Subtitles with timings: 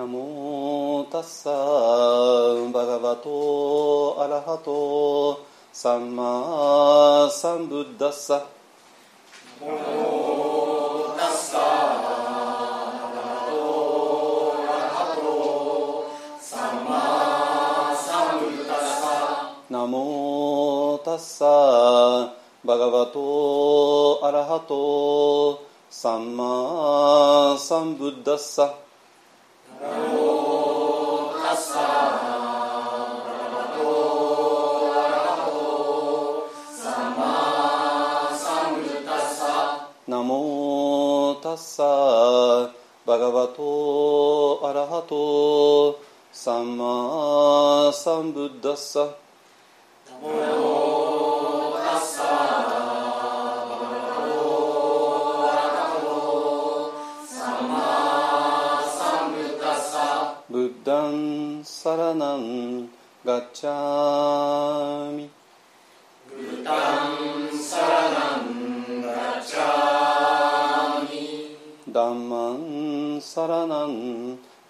[0.00, 5.44] ナモタッサーバガバトアラハト
[5.74, 8.46] サンマサンブッダッサ
[19.68, 22.30] ナモタッサー
[22.64, 28.89] バガバトアラハトサンマサンブッダッサナ
[41.60, 42.68] තස්සා
[43.06, 45.98] භගවතෝ අරහතෝ
[46.34, 48.96] සම්මා සම්බුද්දස්ස
[50.06, 52.60] නමෝ තස්සා
[60.50, 62.88] බුද්ධං සරණං
[63.24, 65.29] ගච්ඡාමි
[73.30, 73.94] සරණං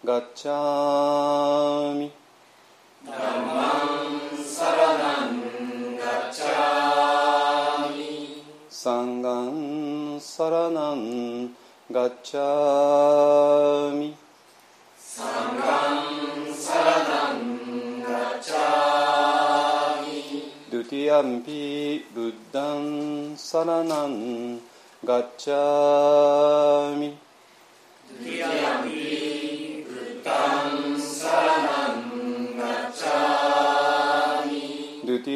[0.04, 2.08] ගච්ඡාමි
[3.02, 5.34] ධම්මං සරණං
[6.00, 8.12] ගච්ඡාමි
[8.80, 11.02] සංඝං සරණං
[11.90, 14.10] ගච්ඡාමි
[15.06, 15.98] සංඝං
[16.64, 17.40] සරණං
[18.04, 20.20] ගච්ඡාමි
[20.70, 21.60] ဒုတိယံ පි
[22.14, 22.86] බුද්ධං
[23.38, 24.14] සරණං
[25.02, 27.10] ගච්ඡාමි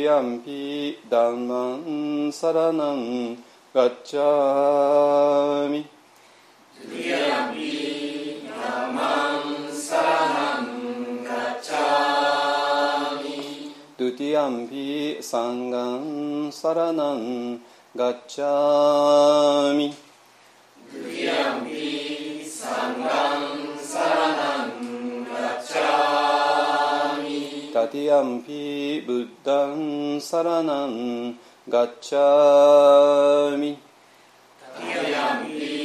[0.06, 0.60] යම්පි
[1.10, 3.02] ධම්මං සරණං
[3.74, 5.00] ගච්ඡාමි
[6.80, 7.70] යම්පි
[8.48, 9.42] ධම්මං
[9.80, 10.64] සරණං
[11.28, 12.44] ගච්ඡාමි
[13.98, 14.86] ဒုတိယံ පි
[15.22, 16.02] සංඝං
[16.52, 17.22] සරණං
[17.94, 19.88] ගච්ඡාමි
[27.94, 31.38] තතියම්පි බුද්ධං සරණං
[31.70, 33.70] ගච්ඡාමි
[34.74, 35.78] තතියම්පි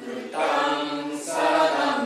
[0.00, 2.02] බුද්ධං සරණං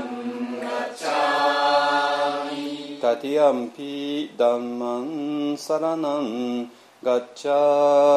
[0.60, 2.60] ගච්ඡාමි
[3.00, 5.08] තතියම්පි ධම්මං
[5.56, 6.68] සරණං
[7.02, 8.10] ගච්ඡාමි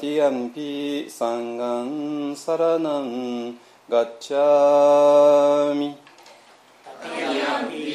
[0.00, 3.56] තියම්පි සංඝං සරණං
[3.88, 5.90] ගච්ඡාමි
[7.04, 7.86] තියම්පි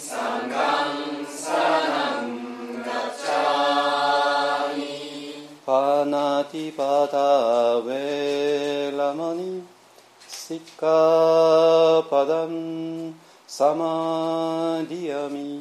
[0.00, 0.92] සංඝං
[1.38, 2.28] සරණං
[2.86, 4.92] ගච්ඡාමි
[5.66, 9.50] පානාති පාතා වේලමණි
[10.38, 12.54] සික්ඛාපදං
[13.48, 15.53] සමාදියාමි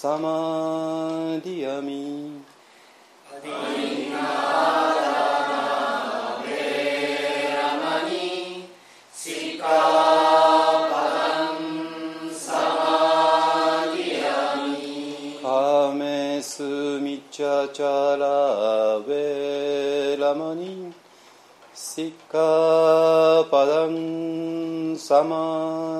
[0.00, 2.40] ンサマディアミ
[15.42, 20.94] カメスミチャチャラウェラマニ
[21.74, 25.99] シカパダンサマ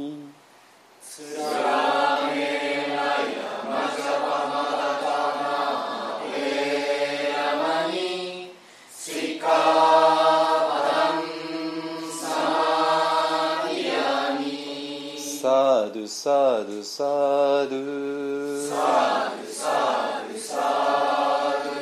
[17.01, 20.53] サドゥサドゥサドゥサ
[21.63, 21.81] ドゥサ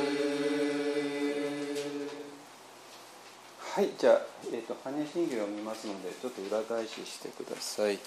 [3.60, 4.22] はいじゃあ、
[4.54, 8.00] えーと、と羽信玄を見ますのでちょっと裏返ししてください。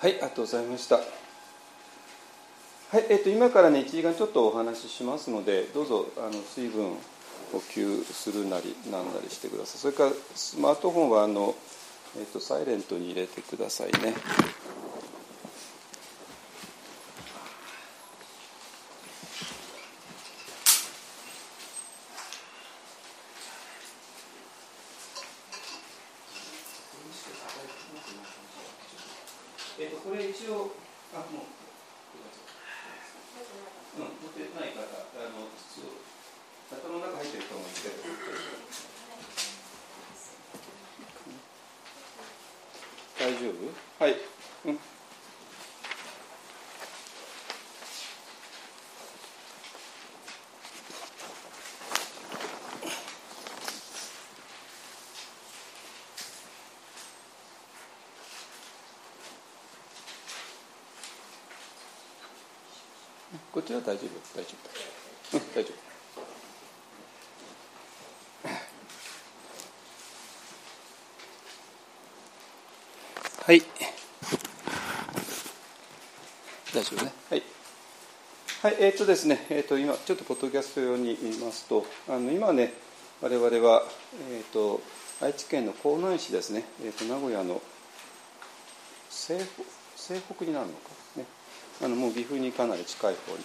[0.00, 0.96] はい、ありがとうございました。
[0.96, 1.04] はい、
[3.10, 6.96] えっ、と今からね1時間ちょっとお話ししますので、どうぞあの水分
[7.52, 9.78] 補給するなりなんなりしてください。
[9.78, 11.54] それからスマートフォンはあの
[12.18, 14.14] えっ、とサイレントに入れてくださいね。
[63.52, 64.50] こっちは大丈夫大丈
[65.32, 65.90] 夫うん大丈夫
[73.46, 73.62] はい。
[76.72, 77.12] 大丈夫ね。
[77.30, 77.42] はい。
[78.62, 78.76] はい。
[78.78, 81.38] えー、っとですね、えー、と今ちょっとポッドキャスト用に言い。
[81.38, 82.72] ますとあの今ね
[83.20, 83.82] 我々は、
[84.30, 84.80] えー、と
[85.20, 87.60] 愛知県の江南市ですね、えー、っと名古屋の
[89.08, 89.34] 西
[89.96, 91.24] 西北になるのかね。
[91.82, 93.38] あのもう岐阜にかなり近い方に、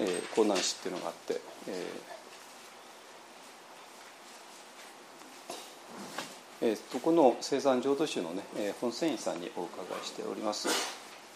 [0.00, 10.68] えー、江南市っていうのがあって、えーえー、そこの生産浄土宗のね、えー、本繊維さんにお伺いしております。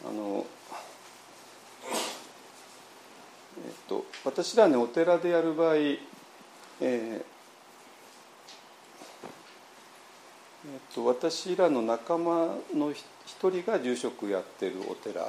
[0.07, 0.45] あの
[3.57, 7.25] えっと、私らねお寺でやる場合、えー
[10.67, 13.07] えっと、私らの仲間の一
[13.51, 15.23] 人が住職やってるお寺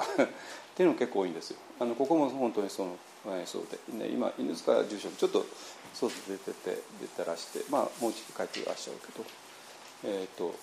[0.74, 2.96] ていうの結構多いんですよあのここも本当にその、
[3.26, 5.46] えー、そうで、ね、今犬塚住職ちょっと
[5.94, 9.24] 外出てて出てらしてまあもうじき帰ってらっしゃるけど
[10.04, 10.54] えっ、ー、と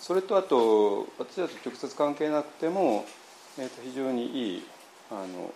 [0.00, 3.04] それとあと私たち直接関係なくても、
[3.58, 4.62] えー、と非常にいい
[5.10, 5.52] あの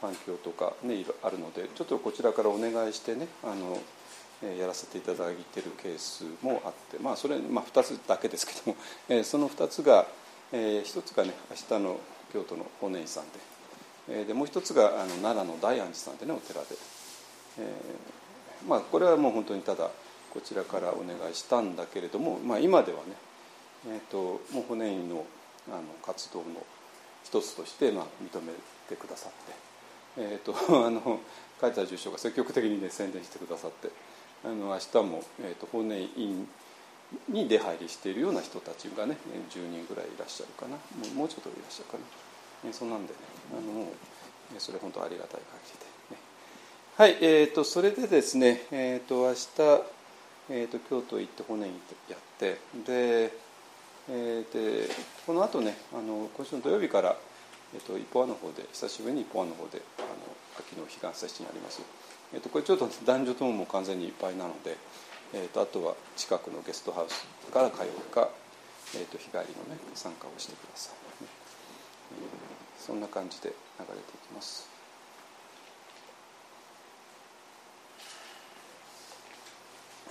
[0.00, 3.78] 環境とかねあるのでちょっとこちらからお願いしてねあの
[4.58, 8.76] やらせていただいているケースもあってまあそれ、まあ、2つだけですけども、
[9.08, 10.06] えー、その2つが
[10.52, 11.98] えー、一つがね明日の
[12.32, 13.38] 京都の法然寺さんで,、
[14.08, 16.66] えー、でもう一つがあの奈良の大安寺さんでねお寺で、
[17.58, 19.90] えー、まあこれはもう本当にただ
[20.32, 23.04] こちらからお願いしたんだけれども、まあ、今ではね、
[23.88, 25.26] えーと、もう法然院の
[25.68, 26.44] あの活動の
[27.22, 28.52] 一つとして、まあ、認め
[28.88, 29.52] てくださって、
[30.16, 31.20] えーと、 あの
[31.60, 33.90] 海田住所が積極的にね宣伝してくださって
[34.44, 36.48] あの明日も、えーと、法然院
[37.28, 39.18] に出入りしているような人たちがね
[39.50, 40.76] 10人ぐらいいらっしゃるかな。
[41.14, 42.21] もうちょっといらっしゃるかな。
[42.64, 43.18] えそんなんでね
[43.52, 43.86] あのもう
[44.58, 45.78] それ本当ありがたい限り
[46.10, 46.20] で、ね、
[46.96, 49.82] はいえーと、それでですね、えーと、明日、
[50.50, 51.74] えーと、京都行って骨に
[52.08, 53.32] やってで,、
[54.10, 54.88] えー、で
[55.26, 57.16] この後ねあの今週の土曜日から、
[57.74, 60.08] えー、と一方の方で久しぶりに一方の方であの
[60.58, 61.80] 秋の彼岸節になります、
[62.34, 64.76] えー、とこれちょっと男女とももう完全にいっぱいなので
[65.34, 68.28] えーと、あとは近くのゲストハウスから通うか、
[68.94, 71.01] えーと、日帰りの、ね、参加をしてください、
[72.84, 74.68] そんな感じで流れていきます。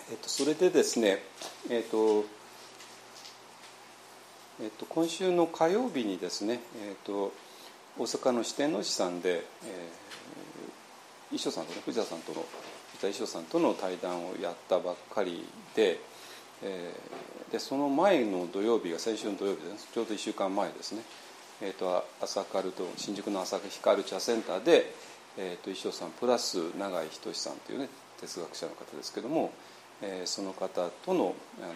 [0.09, 1.23] えっと、それでですね、
[1.69, 2.25] えっと
[4.61, 7.33] えっと、今週の火曜日にですね、えっと、
[7.97, 12.45] 大阪の四天王寺さんで、えー、衣装さんとね藤田さんとの
[12.91, 15.99] 藤田衣装さんとの対談をやったばっかりで,、
[16.61, 21.01] えー、でその前の土曜日が先週の土曜日ですちょうど1週間前ですね、
[21.63, 24.91] えーと、朝カルト新宿の朝日カルチャーセンターで、
[25.37, 29.51] えーと、衣装さんプラス永井仁さんというね哲学者の方ですけども、
[30.01, 31.73] えー、その方とのあの、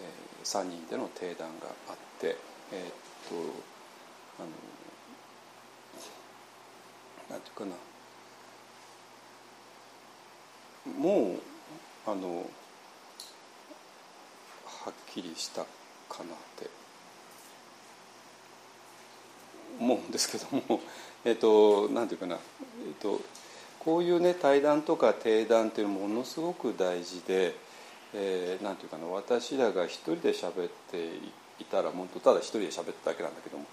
[0.00, 2.36] えー、3人での定談があって、
[2.72, 3.34] えーと、
[4.40, 4.48] あの
[7.30, 7.72] なんていうかな。
[10.98, 12.46] もうあの
[14.64, 15.66] はっきりした
[16.08, 16.77] かなって。
[19.80, 20.80] 思うんですけども
[21.24, 22.40] えっとなんていうかな、えっ
[23.00, 23.20] と、
[23.78, 27.54] こういうね対談とか定談っていうのものすごく大事で、
[28.14, 31.06] えー、なんていうかな私らが一人で喋って
[31.58, 33.64] いたら本当ただ一人で喋っただけなんだけども、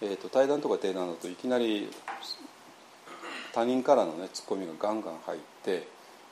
[0.00, 1.88] えーと、対談とか定談だといきなり
[3.52, 5.86] 他人からのねツッコミがガンガン入って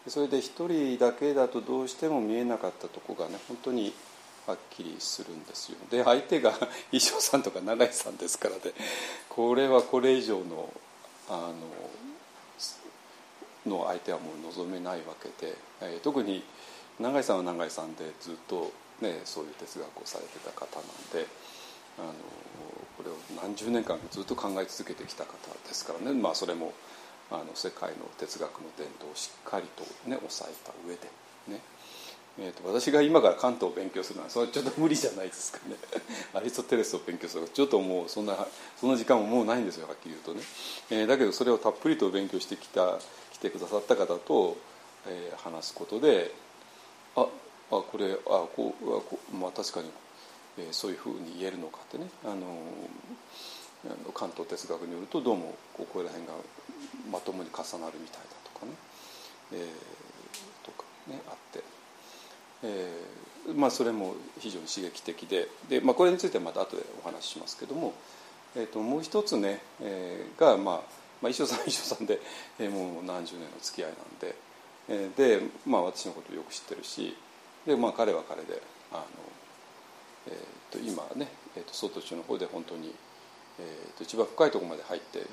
[0.09, 3.93] それで一人だけだとどうしても見えなかったとこがね本当に
[4.51, 5.79] はっきりするんですよ。
[5.91, 6.53] で相手が
[6.91, 8.75] 衣装さんとか永井さんですからで
[9.29, 10.73] これはこれ以上の
[11.29, 11.55] あの
[13.67, 16.43] の相手はもう望めないわけで、えー、特に
[16.99, 21.27] 永井さんは永井さんでずっと、ね、そういう哲学をされてた方なんで
[21.99, 22.13] あの
[22.97, 25.33] これを何十年間ずっと考え続けてきた方
[25.69, 26.73] ですからね、まあ、それも
[27.31, 31.03] あの世界の哲学の伝統をしっかりと、ね、抑えた上で
[31.49, 31.61] ね。
[32.43, 35.77] えーと、私が今から関東を勉強するのはそれちょっと無理じゃないですかね。
[36.33, 37.47] アリストテレスを勉強する。
[37.51, 38.47] ちょっともうそんな
[38.81, 40.43] その時間ももうないんですよはっきり言うとね、
[40.91, 42.99] えー、だけどそれをたっぷりと勉強してきた
[43.33, 44.57] 来てくださった方と、
[45.07, 46.35] えー、話すことで
[47.15, 47.27] ああ
[47.71, 48.17] これあ
[48.57, 49.91] こうあこ、まあ、確かに、
[50.59, 52.09] えー、そういうふうに言えるのかってね。
[52.25, 52.63] あの
[54.13, 56.35] 関東哲学によるとどうもここら辺が
[57.11, 58.73] まともに重なるみたいだとかね、
[59.53, 61.80] えー、とかねあって。
[62.63, 63.21] えー
[63.55, 67.95] まあ、それも非常に刺激的でで、まあ、これについてはまた後でお話ししますけども、
[68.55, 70.75] えー、ともう一つね、えー、が、まあ
[71.23, 72.21] まあ、衣装さん 衣装さんで、
[72.59, 74.35] えー、もう何十年の付き合いなんで、
[74.89, 77.17] えー、で、まあ、私のことをよく知ってるし
[77.67, 79.05] で、まあ、彼は彼であの、
[80.29, 82.95] えー、と今ね、えー、と外中の方で本当に。
[83.59, 85.27] えー、と一番深いところまで入って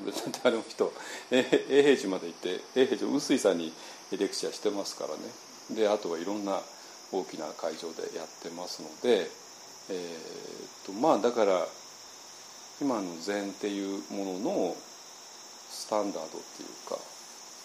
[0.44, 0.92] あの人
[1.32, 3.72] 永平寺まで行って永平寺臼井さんに
[4.12, 6.62] レクチャーしてますからねであとはいろんな
[7.12, 9.30] 大きな会場でやってますので、
[9.90, 11.66] えーとまあ、だから
[12.82, 14.76] 今の禅っていうものの
[15.70, 16.96] スタンダードっていうか、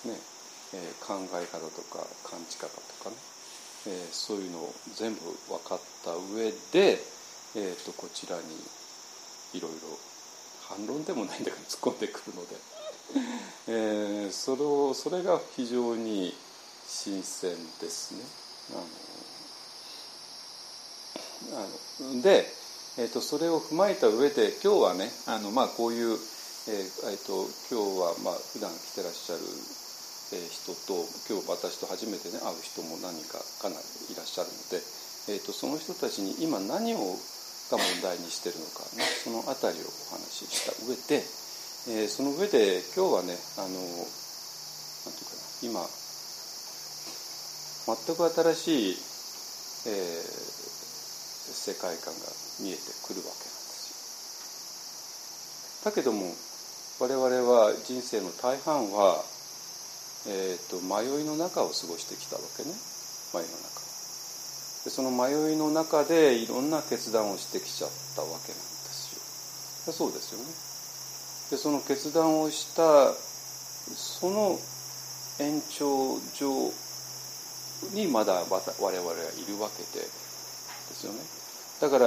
[0.09, 0.17] ね
[0.75, 3.17] えー、考え方とか感じ方とかね、
[3.89, 6.99] えー、そういうのを全部分かった上で、
[7.57, 8.43] えーと、こちらに
[9.55, 10.13] いろいろ
[10.69, 12.57] 反論でもないんだけど突っ込んでくるので、
[13.69, 16.33] えー、それをそれが非常に
[16.87, 17.51] 新鮮
[17.81, 18.23] ですね。
[18.71, 19.12] あの
[21.55, 21.67] あ
[22.15, 22.47] ので、
[22.99, 26.17] えーと、それを踏まえた上で今日はねあの、まあ、こういう、えー
[27.11, 29.41] えーと、今日は、まあ普段来てらっしゃる、
[30.33, 34.81] 人と今日私と初めてね会う人も何人かかなりいらっしゃるので、
[35.29, 37.19] えーと、その人たちに今何を
[37.73, 41.25] が問題にしてるのか、ね、その辺りをお話しした上で、
[42.05, 45.81] えー、その上で今日はねあのなんていうかな今
[47.89, 48.97] 全く新しい、
[49.89, 50.72] えー、
[51.53, 52.21] 世界観が
[52.61, 53.93] 見えてくるわけなんです
[55.85, 55.93] よ。
[55.93, 56.35] だけども
[57.01, 59.25] 我々は人生の大半は、
[60.29, 62.71] えーと、迷いの中を過ごしてきたわけね。
[63.35, 63.81] 迷いの中
[64.85, 69.93] でその迷いの中でいろんな決断をしてきちゃったわけなんですよ。
[69.93, 70.47] そうですよね。
[71.51, 74.59] でその決断をしたその
[75.39, 76.73] 延長上
[77.95, 80.09] にまだ我々はいるわけでで
[80.95, 81.42] すよね。
[81.83, 82.07] だから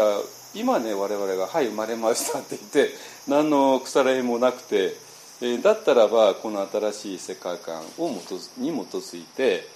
[0.54, 2.94] 今ね我々が「はい生まれました」って言って
[3.28, 4.96] 何の腐れもなくて、
[5.42, 9.68] えだったらばこの新しい世界観をに基づいて、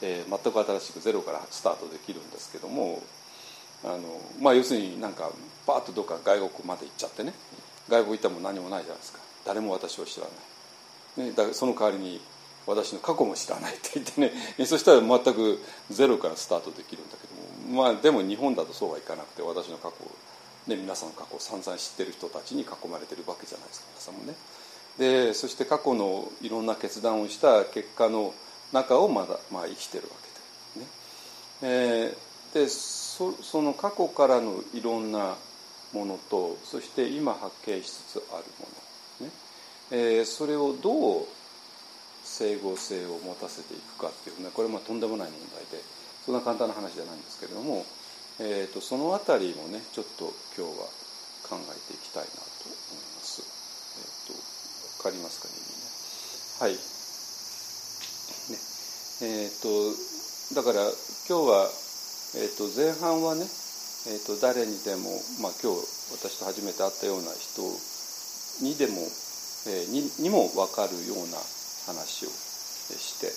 [0.00, 3.02] えー、全く新しくゼロからスタートできるんですけども
[3.82, 3.98] あの、
[4.40, 5.28] まあ、要するになんか
[5.66, 7.34] パーッとどっか外国まで行っちゃってね
[7.88, 9.18] 外国行ったも何もないじゃないですか。
[9.44, 10.26] 誰も私を知ら
[11.18, 12.20] ない、ね、だその代わりに
[12.64, 15.58] 私の過去も知らないって言ってねそしたら全く
[15.90, 17.27] ゼロからスタートできるんだけど。
[17.68, 19.96] まあでも日本だとそうはいかなくて私の過去
[20.68, 24.34] ね、皆さんの過去を散々知ってる人たちに囲まれてるわけじゃないですか皆さんもね。
[24.98, 28.34] でそして過去のいろんな決断をした結果の
[28.72, 30.10] 中をまだ、まあ、生きてるわ
[30.74, 30.90] けで、ね。
[31.62, 35.36] えー、でそその過去からのいろんな
[35.94, 38.68] ものとそして今発見しつつあるも
[39.20, 39.32] の、ね。
[39.90, 41.26] えー、それをどう
[42.24, 45.97] 整合性を持たせていくかっていうねこれもとんでもない問題で。
[46.28, 47.88] そんな簡単な話じゃないんですけれども、
[48.36, 50.84] えーと、その辺りもねちょっと今日は
[51.48, 53.40] 考えていきたいなと思います。
[53.96, 54.36] えーと、
[55.00, 55.56] 分かりますかね
[56.60, 56.76] はい。
[58.52, 58.60] ね
[59.24, 59.72] えーと、
[60.52, 60.84] だから
[61.24, 61.64] 今日は、
[62.36, 63.48] えー、と前半はね
[64.12, 65.08] えーと、誰にでも、
[65.40, 65.80] まあ、今日
[66.12, 67.64] 私と初めて会ったような人
[68.60, 69.00] にでも、
[69.64, 71.40] えー、ににも分かるような
[71.88, 73.32] 話をして、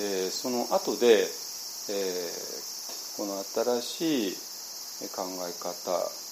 [0.00, 1.28] えー、その後で、
[1.88, 3.42] えー、この
[3.80, 6.26] 新しい考え方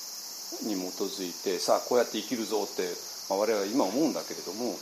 [0.66, 2.82] に基づいてさあこうやって生きるぞって、
[3.28, 4.74] まあ、我々は今思うんだけれども、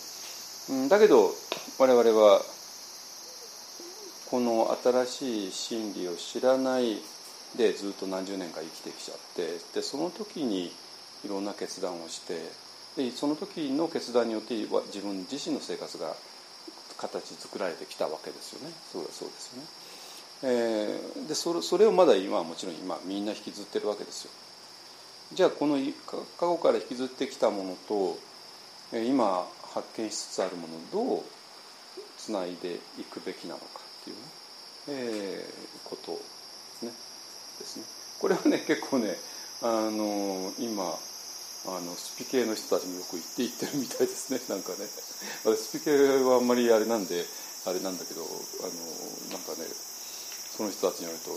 [0.71, 1.31] うん、だけど
[1.79, 2.41] 我々は
[4.31, 6.97] この新しい真理を知らない
[7.57, 10.73] でずっと何十年か生きてきちゃってでその時に
[11.25, 12.41] いろんな決断をして
[12.97, 16.15] でその時の決断によって自分自身の生活が
[16.97, 19.69] 形作られてきたわけですよねそうそうですよね。
[20.45, 24.31] えー、でそれそれをまだ今はもちろん今みんな引きずってるわけですよ。
[25.35, 28.19] じゃあこの過去から引きずってきたものと
[28.93, 31.23] 今発見しつつあるものをどう
[32.19, 33.67] つないでいくべきなのか
[34.03, 34.23] っていうね、
[34.89, 36.19] えー、ことで
[36.79, 36.93] すね。
[37.59, 37.85] ですね
[38.21, 39.17] これはね結構ね
[39.63, 40.85] あの今
[41.65, 44.87] あのスピ系の人たちもよく言って言ってるみたいですね なんかね
[45.57, 45.91] スピ系
[46.23, 47.25] はあんまりあれなんで
[47.67, 48.31] あれなんだけどあの
[49.31, 49.92] なんかね
[50.57, 51.31] その人たちによると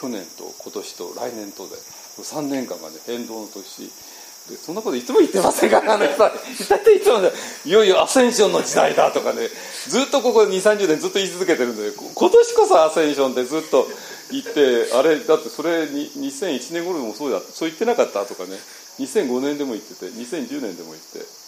[0.00, 3.90] 去年と今年と来年とで3年間がね変動の年
[4.48, 6.08] でそんなこといつも言ってませんからね。
[6.16, 6.30] 大
[6.78, 7.32] 体 いつもね
[7.64, 9.50] いよいよアセンションの時代だとかね
[9.88, 13.88] ずっとここ2 3 0年ずっと言い続けてるんで今年こそアセンションってずっと
[14.30, 18.56] 言ってあれだってそれに2001年頃もそうだそう言ってなかったとかね
[19.00, 21.46] 2005年でも言ってて2010年でも言って。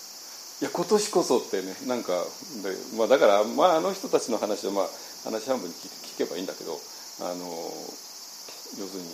[0.61, 2.11] いや今年こそってねなんか
[2.65, 4.89] で、まあ、だから、まあ、あの人たちの話は、まあ、
[5.23, 6.81] 話半分に聞けばいいんだけど
[7.21, 7.47] あの
[8.79, 9.09] 要するに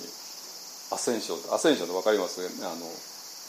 [0.93, 2.41] アセンションアセンションって分かります？
[2.41, 2.85] ねあの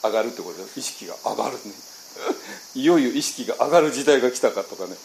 [0.03, 1.73] 上がるってことで意識が上がるね。
[2.75, 4.95] いよいよ意識が上がる時代が来たかとかね。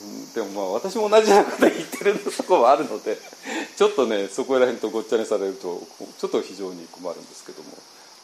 [0.00, 3.18] うんでもまあ私も同じようなこと言ってるとこもあるので
[3.76, 5.82] ちょっとねそこら辺とごっちゃにされると
[6.20, 7.70] ちょっと非常に困るんですけども。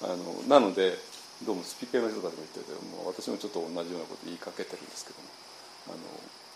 [0.03, 0.17] あの
[0.49, 0.99] なので
[1.47, 5.29] どうもスピ系の人たちも言ってるけども私もちょっと同じようなこと言いかけてるんですけども。
[5.89, 5.97] あの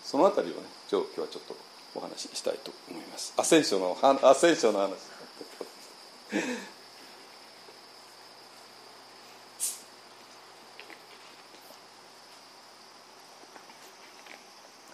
[0.04, 1.56] その辺りをね今日はちょっと
[1.96, 3.32] お話ししたいと思います。
[3.36, 3.96] アセンションの
[4.30, 4.90] アセンションの話。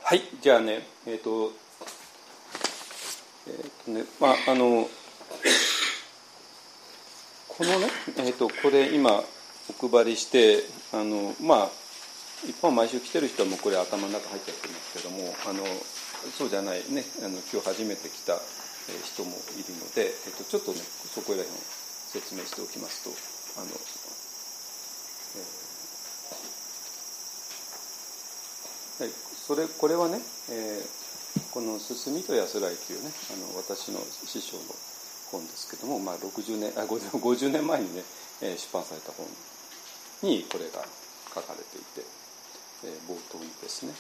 [0.05, 1.53] はいじゃあねえっ、ー、と
[3.47, 4.87] えっ、ー、とねまああの
[7.49, 7.87] このね
[8.19, 9.23] えっ、ー、とこれ今
[9.81, 10.59] お配りして
[10.93, 11.71] あのまあ
[12.45, 15.65] 一般毎週来てる人はもうこれ頭の中入っちゃってますけどもあの
[16.31, 18.39] そうじゃないねあの今日初めて来た
[19.03, 21.61] 人もいるので、えっと、ちょっとねそこら辺を
[22.15, 23.11] 説明しておきますと
[23.59, 23.71] あの、
[29.03, 34.63] えー、はいそれこれはね、えー、この「進みと安らい」というねあの私の師匠の
[35.31, 38.03] 本ですけども、まあ、60年あ 50, 年前にね、
[38.41, 39.27] 出版された本
[40.23, 40.85] にこれが
[41.35, 42.05] 書かれていて、
[42.85, 43.95] えー、冒頭にですね。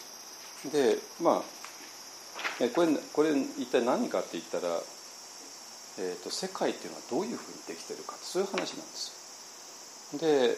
[0.70, 1.61] でまあ
[2.60, 4.68] えこれこれ一体何かって言ったら、
[5.98, 9.10] えーと、世界っていうのはどういうふうにできてるかそういう話なんです
[10.14, 10.18] よ。
[10.20, 10.56] で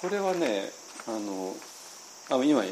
[0.00, 0.68] これはね
[1.06, 1.54] あの
[2.30, 2.62] あ今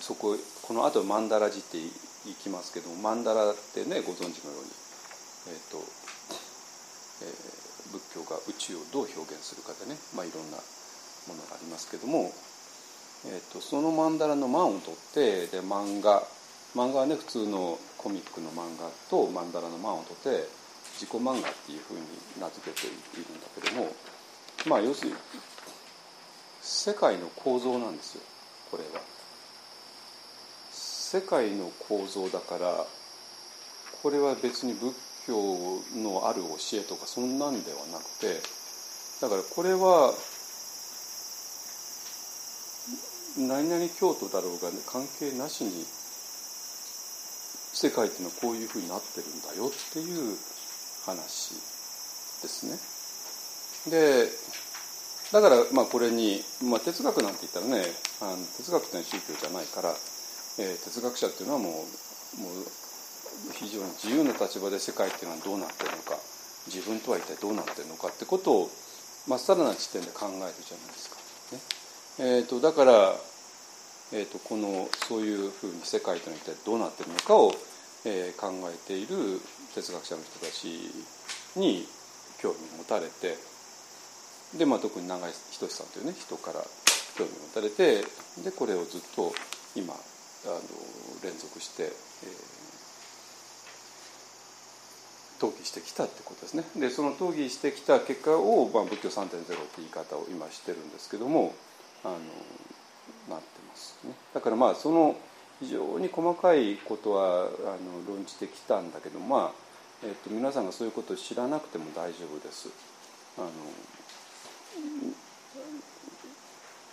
[0.00, 4.70] そここの後マンダラ字っていきますけどもマンダラってねご存知のように、
[5.48, 5.78] えーと
[7.22, 10.56] えー、仏教が宇宙をどう表現するかでね、まあ、いろんな
[11.28, 12.32] ものがありますけども、
[13.26, 16.26] えーと、そのマンダラの漫を取ってで漫画
[16.74, 20.48] 漫画はね普通のコミックの漫画とマンダラの漫を取って
[20.94, 22.00] 自己漫画っていうふうに
[22.40, 22.90] 名付けてい
[23.24, 23.88] るんだけども
[24.66, 25.16] まあ要するに
[26.60, 28.22] 世界の構造なんですよ
[28.70, 29.02] これは。
[30.72, 32.86] 世界の構造だから
[34.02, 34.94] これは別に仏
[35.26, 35.36] 教
[35.94, 38.40] のある教えとかそんなんではなくて
[39.20, 40.14] だからこれは
[43.36, 45.84] 何々教徒だろうが、関係なしに
[47.82, 50.38] 世界っていうのはこういうふうになってるんだよっていう
[51.02, 51.58] 話
[52.38, 52.78] ですね。
[53.90, 54.30] で
[55.34, 57.82] だからまあこれに、まあ、哲学なんて言ったらね
[58.22, 59.90] あの哲学っていうのは宗教じゃないから、
[60.62, 62.62] えー、哲学者っていうのはもうもう
[63.58, 66.14] 非常に自由な立場で世界っていうのはどうなってるのか
[66.70, 68.70] 自分とは一体どうなってるのかってことを
[69.26, 71.18] まっさらな視点で考えるじゃないですか。
[71.50, 73.14] ねえーと、だから、
[74.12, 77.54] えーと、このそういうふうに世界というのは一体どうなってるのかを、
[78.04, 79.40] えー、考えている
[79.74, 80.66] 哲学者の人たち
[81.56, 81.86] に
[82.40, 83.36] 興味を持たれて
[84.58, 86.60] で、まあ、特に永井仁さんというね人から
[87.16, 88.02] 興味を持たれて
[88.42, 89.32] でこれをずっと
[89.76, 89.96] 今あ
[90.48, 90.60] の
[91.22, 96.64] 連続して、えー、討議してきたってことですね。
[96.76, 99.46] でその討議してきた結果を、まあ、仏教3.0って
[99.78, 101.54] 言い方を今してるんですけども
[102.04, 102.14] あの
[103.28, 104.14] なってますね。
[104.34, 105.16] だからまあその
[105.62, 107.48] 非常に細かいことはあの
[108.08, 109.56] 論じてきたんだけどまあ、
[110.02, 112.68] えーと、皆さんがそういうことを知らなくても大丈夫です。
[113.38, 113.48] あの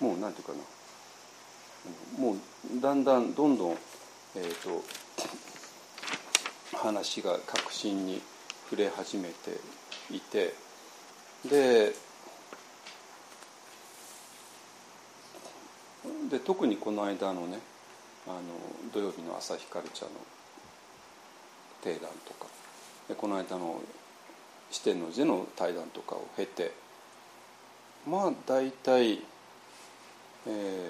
[0.08, 0.60] もうなんていうかな。
[2.20, 2.38] もう
[2.82, 3.78] だんだんどんどん、
[4.36, 4.84] えーと、
[6.78, 8.22] 話が核心に
[8.70, 9.60] 触れ始めて
[10.12, 10.54] いて
[11.50, 11.94] で
[16.30, 17.60] で特にこの間のね
[18.30, 20.20] あの土曜日の朝日カルチャーの
[21.82, 22.48] 定談とか。
[23.10, 23.82] でこの間の
[24.70, 26.72] 四天王寺の対談とかを経て
[28.08, 29.20] まあ大体
[30.48, 30.90] え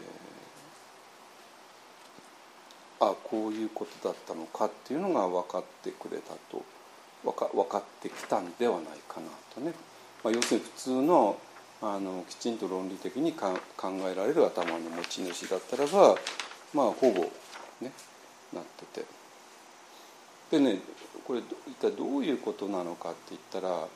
[3.00, 6.64] ー、あこういうことだったのかっていうのが分かってくれたと
[7.24, 9.74] 分か分かってきたんではないかなとね、
[10.24, 11.38] まあ、要するに普通の
[11.82, 16.18] あのきちんと論理的にか考えられる頭の持ち主だったらば
[16.74, 17.22] まあほぼ
[17.82, 17.92] ね
[18.54, 19.06] なってて
[20.52, 20.80] でね
[21.26, 23.88] これ一体どういうことなのかって言ったら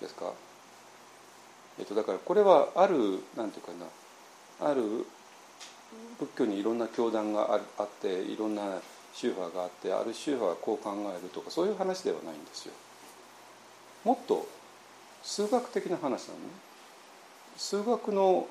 [0.00, 0.32] ですか？
[1.78, 3.72] えっとだからこれはあるなんていうか
[4.60, 5.06] なある
[6.18, 8.80] 仏教にいろんな教団がああっていろんな
[9.14, 12.72] 宗派があってある宗派はこう考えるとかそういう話ではないんですよ。
[14.04, 14.46] もっと
[15.22, 16.46] 数学的な話なのね。
[17.56, 18.46] 数学の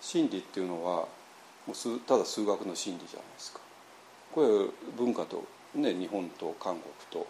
[0.00, 1.06] 真理っていうのは
[1.66, 3.60] もうただ数学の真理じゃないですか。
[4.32, 4.48] これ
[4.96, 5.44] 文化と、
[5.74, 7.26] ね、日本と韓国と。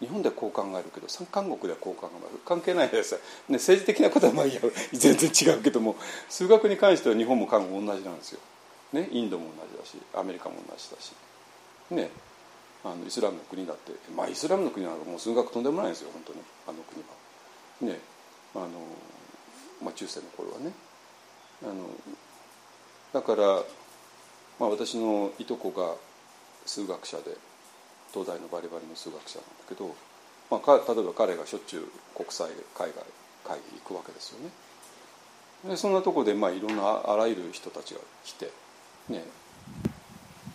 [0.00, 2.40] 日本ではこう考えるけど韓国ではこう考える。
[2.44, 3.14] 関係ないです、
[3.48, 4.60] ね、政治的なことはまあいや。
[4.92, 5.96] 全然違うけども。
[6.28, 8.40] 数学に関しては日本も韓国も同じなんですよ、
[8.92, 11.12] ね、インドも同じだしアメリカも同じだし、
[11.90, 12.10] ね、
[12.84, 13.92] あのイスラムの国だって。
[14.14, 16.40] まあイスラムの国はもう数学とんでもないんですよ本当に。
[16.68, 17.94] あの国は。
[17.94, 18.00] ね
[18.54, 18.68] あの
[19.82, 20.72] まあ、中世の頃はね。
[21.62, 21.74] あの
[23.18, 23.62] だから、
[24.60, 25.96] まあ、私のいとこが
[26.66, 27.34] 数学者で
[28.14, 29.92] 東大のバリバリの数学者なんだけど、
[30.52, 31.82] まあ、例えば彼がしょっちゅう
[32.14, 32.46] 国際
[32.78, 33.02] 海外
[33.44, 34.50] 会議行くわけですよね。
[35.68, 38.52] でそんなとこで、まあ、いろんなあらゆる人たちが来て、
[39.08, 39.24] ね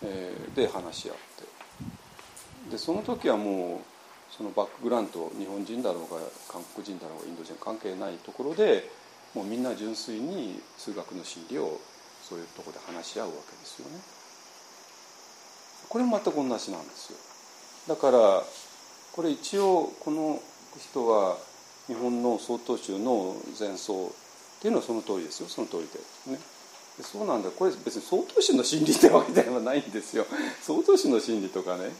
[0.02, 8.88] えー、で話し合ってでその時はもうそのバックグラウンド日本人だろうが韓国人だろうがインド人関係ないところで
[9.34, 11.78] もうみんな純粋に数学の真理を
[12.28, 14.00] そういうとこで話し合うわけですよね。
[15.88, 17.18] これも全く同じなんですよ。
[17.94, 18.42] だから
[19.12, 20.40] これ一応この
[20.80, 21.36] 人は
[21.86, 24.10] 日本の曹洞宗の前奏っ
[24.60, 25.48] ていうのはその通りですよ。
[25.48, 25.88] その通り
[26.26, 26.40] でね。
[27.02, 27.50] そうなんだ。
[27.50, 30.26] これ別に曹洞宗の真理ってわけではないんですよ。
[30.62, 31.92] 曹洞宗の真理とかね、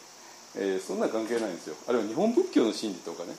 [0.54, 1.76] えー、そんな関係ないんですよ。
[1.86, 3.36] あるいは日本仏教の真理とかね。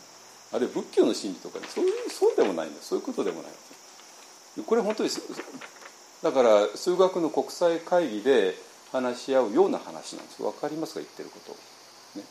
[0.51, 1.67] あるいは仏教の真理とかね。
[1.73, 3.51] そういうそうでもないんですそういうことでもない。
[4.65, 5.09] これ本当に
[6.25, 8.55] だから数学の国際会議で
[8.91, 10.41] 話し合うような話なんです。
[10.41, 10.99] 分かりますか？
[10.99, 11.51] 言ってること。
[12.19, 12.25] ね。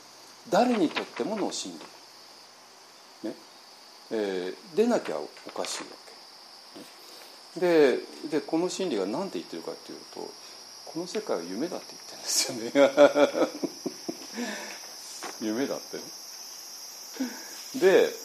[0.50, 1.78] 誰にとってもの真
[3.22, 3.36] 理、ね。
[4.10, 5.86] えー、でなきゃおかしいわ
[7.54, 7.98] け、で
[8.32, 10.28] でこの真理が何て言ってるかっていうと
[10.86, 13.48] この世界は夢だって言ってるんですよね。
[15.54, 16.02] 夢だってね。
[17.80, 18.12] で「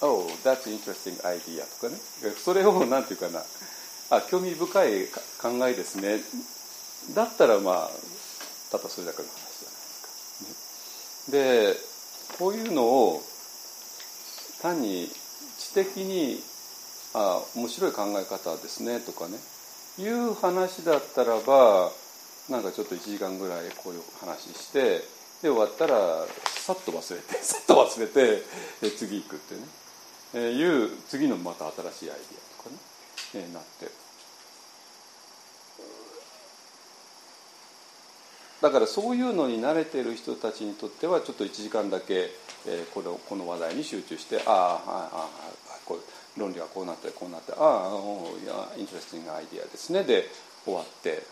[0.00, 1.98] Oh, that's interesting idea」とかね。
[2.44, 3.44] それを何て言うかな。
[4.10, 5.06] あ興味深い
[5.40, 6.20] 考えですね。
[7.14, 7.90] だったらまあ
[8.70, 11.32] ただそれだけの話じゃないですか。
[11.32, 11.76] で
[12.38, 13.22] こういうのを
[14.62, 15.10] 単に
[15.58, 16.42] 知的に
[17.14, 19.38] あ面白い考え方ですねとかね。
[19.98, 21.90] いう話だったらば
[22.48, 25.02] なんかちょっと1時間ぐらいこういう話して
[25.42, 26.24] で終わったら
[26.64, 28.42] さっと忘れてさっと忘れて
[28.96, 29.60] 次行くってね、
[30.34, 32.76] えー、いう次のまた新しいアイディアとかね、
[33.34, 34.08] えー、なって。
[38.60, 42.30] だからそういうのに慣れてる人たちにとってはちょっと1時間だけ、
[42.66, 47.88] えー、このこの話題に集中してああああこう論理がこうなってこうなってああ
[48.42, 50.02] いや interesting idea ですね。
[50.02, 50.26] で
[50.64, 51.22] 終わって。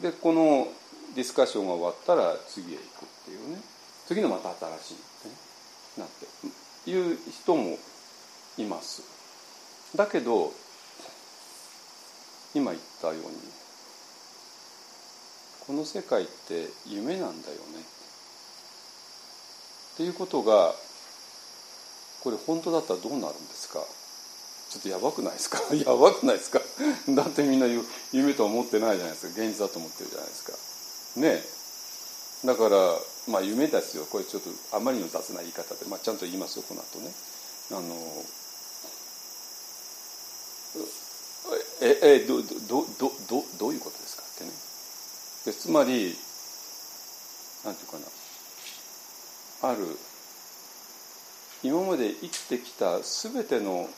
[0.00, 0.66] でこの
[1.14, 3.62] ディスカッションが終わったら次へ行くっていうね。
[4.06, 5.34] 次のまた新しいって、ね、
[5.98, 6.64] なって。
[6.90, 7.78] いう人も
[8.58, 9.02] います。
[9.96, 10.52] だけど
[12.54, 13.22] 今言ったように
[15.66, 17.60] この世界って夢なんだよね。
[19.94, 20.74] っていうことが
[22.22, 23.80] これ本当だったらどうなるんですか？
[24.70, 25.58] ちょっとやばくないですか？
[25.74, 26.60] やばくないですか？
[27.14, 27.66] だってみんな
[28.12, 29.32] 夢とは思ってないじゃないですか。
[29.42, 30.52] 現実だと思ってるじゃないですか。
[31.20, 31.44] ね
[32.44, 34.04] だからまあ夢ですよ。
[34.06, 37.12] これちょっとあまりの雑な言い方で、まあ、ちゃんと言いますよこの後ね。
[37.70, 37.80] あの
[41.82, 42.48] ええどど
[42.98, 44.22] どどどういうことですか？
[44.22, 44.50] ってね
[45.46, 46.16] でつまり
[47.64, 48.06] なんていうかな。
[49.70, 49.98] ある
[51.62, 53.88] 今まで生きてきた全ての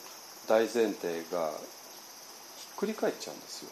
[0.46, 3.70] 大前提がひっくり返っちゃうんですよ。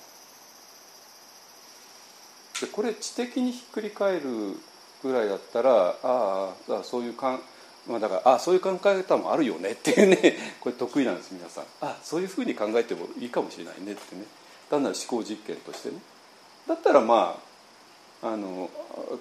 [2.67, 4.59] でこれ知的にひっくり返る
[5.03, 7.41] ぐらいだったらああそういうかん、
[7.87, 11.65] まあ、だからあそういう考え方もあるよねっていうね これ得意なんです皆さん。
[11.81, 14.25] あそういうふうに考えてもいいかもしれないねってね。
[14.71, 15.97] 単なる思考実験としてね。
[16.67, 17.39] だったらま
[18.23, 18.71] ああの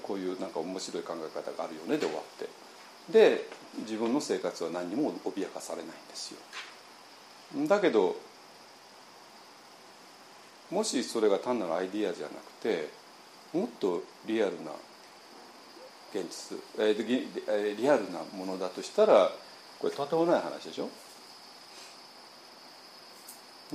[0.02, 2.48] こういうなんか面白い考え方があるよねで終わって。
[3.10, 3.50] で
[3.80, 6.38] 自分の生活は何にも脅かされないんですよ。
[7.68, 8.16] だけど
[10.72, 12.90] もしそれが単なるアイディアじゃなくて
[13.52, 14.72] もっとリアルな
[16.14, 19.32] 現実、えー、リアルなものだとしたら
[19.80, 20.90] これとてもない話でしょ？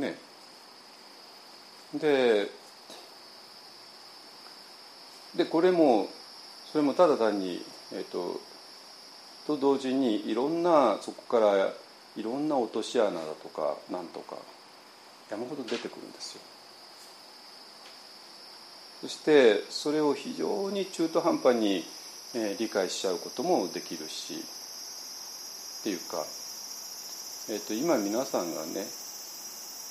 [0.00, 0.16] ね
[1.94, 2.50] で
[5.34, 6.08] でこれも
[6.70, 8.40] それもただ単に、えーと、
[9.46, 11.72] と同時にいろんなそこから
[12.16, 14.36] いろんな落とし穴だとかなんとか
[15.30, 16.40] 山ほど出てくるんですよ。
[19.00, 21.84] そしてそれを非常に中途半端に
[22.34, 24.34] え理解しちゃうこともできるし
[25.80, 26.26] っていうか、
[27.48, 28.84] えー、と今皆さんがね、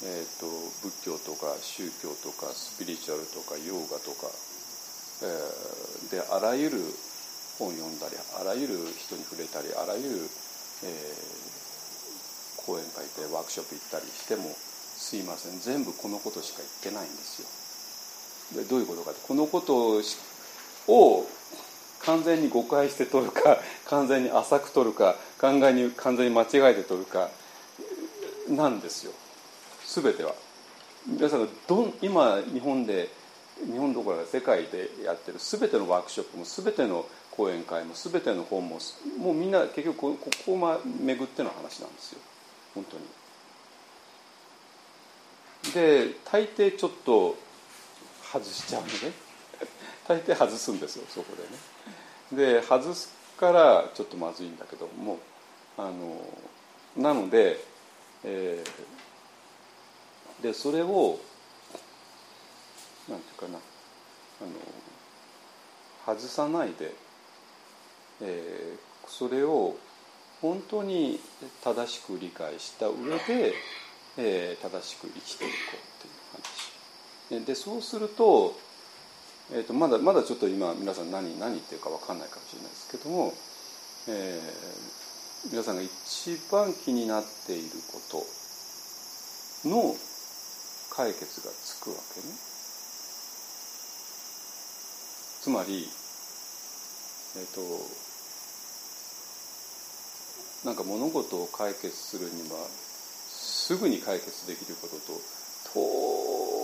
[0.05, 0.45] えー、と
[0.85, 4.29] 仏教とか宗教とかスピリチュアルとかヨーガとか、
[5.23, 6.77] えー、であらゆる
[7.57, 10.29] 本読んだりあらゆる人に触れたりあらゆる、
[10.85, 18.61] えー、講演会でワークショップ行ったりしてもすいません全部このことしか言ってないんですよ。
[18.61, 19.97] でどういうことかってこのこと
[20.87, 21.25] を
[22.07, 27.29] 完全に誤解して取るか 完全に浅く取るか考えに完全に間違えて取るか
[28.47, 29.11] なんですよ
[29.85, 30.33] 全ては。
[31.05, 33.09] 皆さんがど今日本で
[33.65, 38.79] 日本どころか世界でやってる全てのワークショップも全ての講演会も全ての本も
[39.17, 42.19] もうみんな結局ここを巡っての話なんですよ
[42.75, 43.03] 本当に。
[45.73, 47.37] で大抵ちょっと
[48.31, 48.93] 外しちゃうのね
[50.07, 51.49] 大抵外すんですよそこでね
[52.31, 55.19] で外すからちょっとまずいんだけども
[55.77, 56.17] あの
[56.95, 57.57] なので、
[58.23, 61.19] えー、でそれを
[63.07, 63.59] なんていうかな
[64.41, 64.43] あ
[66.09, 66.93] の外さないで、
[68.21, 69.75] えー、それを
[70.41, 71.19] 本当に
[71.63, 73.53] 正しく理解した上で、
[74.17, 78.55] えー、正しく生きていこうっていうでそうすると,、
[79.53, 83.33] えーと、まだまだちょっと今皆さん何何言ってるか分かんないかもしれないですけども、
[84.09, 89.95] えー、皆さんが一番気になっていることの
[90.91, 92.27] 解決がつくわけね。
[95.39, 95.87] つまり、
[97.37, 97.61] え、ー、と
[100.67, 105.21] なんか物事を解決するにはすぐに解決できることと
[105.73, 106.56] 遠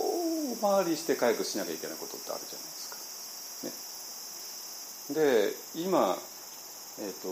[0.60, 2.90] 回りして回復しなきゃいけないことってあるじゃないです
[5.14, 5.20] か。
[5.20, 5.52] ね、で
[5.82, 6.16] 今、
[7.00, 7.28] えーと、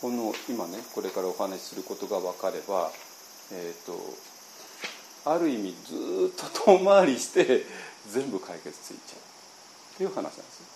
[0.00, 2.90] この今ねこれからお話しすることが分かれば、
[3.52, 3.98] えーと、
[5.30, 7.64] ある意味ずっと遠回りして
[8.10, 9.18] 全部解決ついちゃう
[9.94, 10.66] っていう話なんですよ。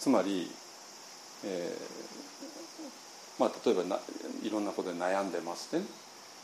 [0.00, 0.50] つまり、
[1.44, 2.04] えー
[3.38, 3.98] まあ、例えばな
[4.42, 5.82] いろんなことで悩んでますね、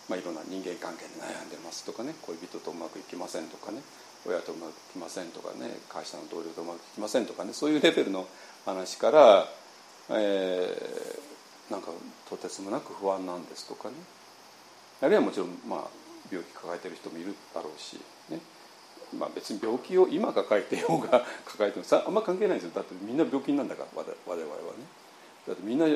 [0.08, 2.14] まあ、いろんな人間関係で悩んでますとかね。
[2.22, 3.80] 恋人とうまくいきませんとかね。
[4.26, 5.78] 親とうまくいきませんとかね。
[5.88, 7.52] 会社の同僚とうまくいきませんとかね。
[7.52, 8.26] そういうレベルの
[8.66, 9.46] 話から、
[10.10, 11.92] えー、なんか
[12.28, 13.94] とてつもなく不安なんですとかね。
[15.00, 15.80] あるいはもちろん、まあ、
[16.28, 18.40] 病気抱えてる人もいるだろうし、ね。
[19.16, 22.72] まあ、別に病気を今抱えてようが 抱えてもさあんま関係ないですよ。
[22.74, 24.86] だってみんな病気なんだから我々はね。
[25.46, 25.86] だってみんな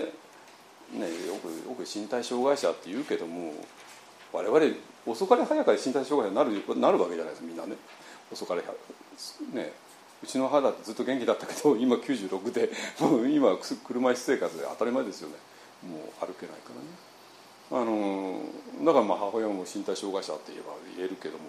[0.92, 3.52] ね、よくよく身体障害者って言うけども
[4.32, 4.76] 我々
[5.06, 7.76] 遅かれ早かれ身体障害になるなるわけじゃないですかみんなね。
[8.32, 9.72] 遅かれね
[10.22, 12.70] うちの母だってずっと元気だったけど今96で
[13.00, 15.34] もう今車椅子生活で当たり前ですよね。
[15.86, 17.14] もう歩けないからね。
[17.70, 18.40] あの
[18.84, 21.44] だからまあ母親も身体障害者って言えば言えるけども、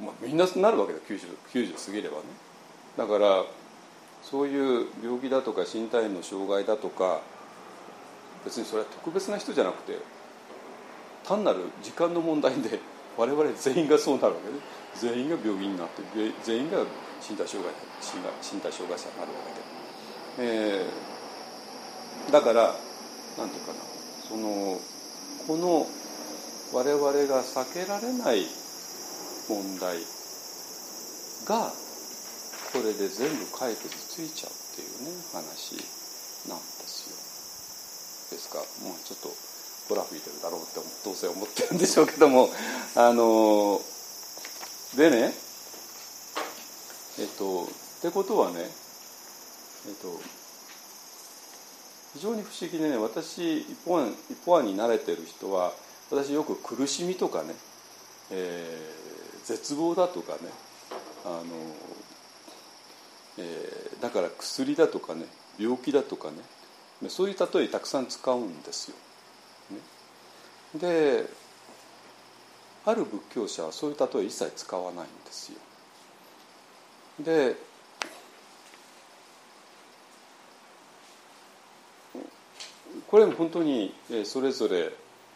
[0.00, 2.22] まあ、みんななるわけだ 90, 90過ぎればね。
[2.96, 3.44] だから
[4.22, 7.20] そういう病気だとか身体の障害だとか
[8.48, 9.98] 別にそれは特別な人じゃなくて
[11.26, 12.80] 単なる時間の問題で
[13.18, 16.02] 我々全員がそうなるわけで全員が病気になって
[16.44, 16.78] 全員が
[17.20, 17.74] 身体障害
[18.40, 19.38] 身体障害者になるわ
[20.36, 20.48] けで、
[20.80, 22.74] えー、だから
[23.36, 23.78] なんていうかな
[24.26, 24.80] その
[25.46, 25.86] この
[26.72, 28.46] 我々が避けられない
[29.48, 29.98] 問題
[31.44, 31.72] が
[32.72, 35.74] これで全部解決ついちゃうっていうね話
[36.48, 37.27] なんですよ。
[38.30, 38.58] ですか？
[38.58, 39.28] もうちょっと
[39.88, 40.74] ほら吹いてるだろうって
[41.04, 42.48] どうせ思ってるんでしょうけども。
[42.96, 43.80] あの
[44.96, 45.32] でね
[47.18, 47.66] えっとっ
[48.02, 50.20] てことはねえっと
[52.14, 55.72] 非常に不思議でね私一方案一方案に慣れてる人は
[56.10, 57.54] 私よく苦しみとかね、
[58.30, 60.38] えー、絶望だとかね
[61.24, 61.44] あの、
[63.38, 65.26] えー、だから薬だとかね
[65.58, 66.36] 病気だとかね
[67.08, 68.96] そういう例えたくさん使うんですよ。
[69.70, 69.78] ね、
[70.74, 71.26] で
[72.84, 75.58] ある仏教者はそういう例え一切使わないんですよ。
[77.20, 77.56] で
[83.06, 83.94] これも本当に
[84.24, 84.92] それぞれ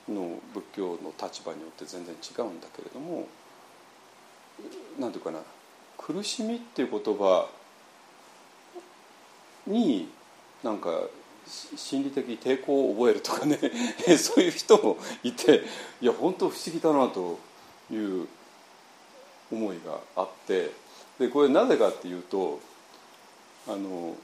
[0.09, 3.29] の仏教の立場によって全然違うんだけれども
[4.99, 5.39] 何ていうかな
[5.97, 7.49] 苦しみっていう言葉
[9.67, 10.09] に
[10.63, 10.91] なんか
[11.77, 13.59] 心理的抵抗を覚えるとかね。
[14.19, 15.63] そういう人もいて
[16.01, 17.39] いや本当不思議だなと
[17.91, 18.29] いう
[19.51, 20.71] 思いがあって。
[21.19, 22.59] でこれなぜかっていうと
[23.69, 24.17] あの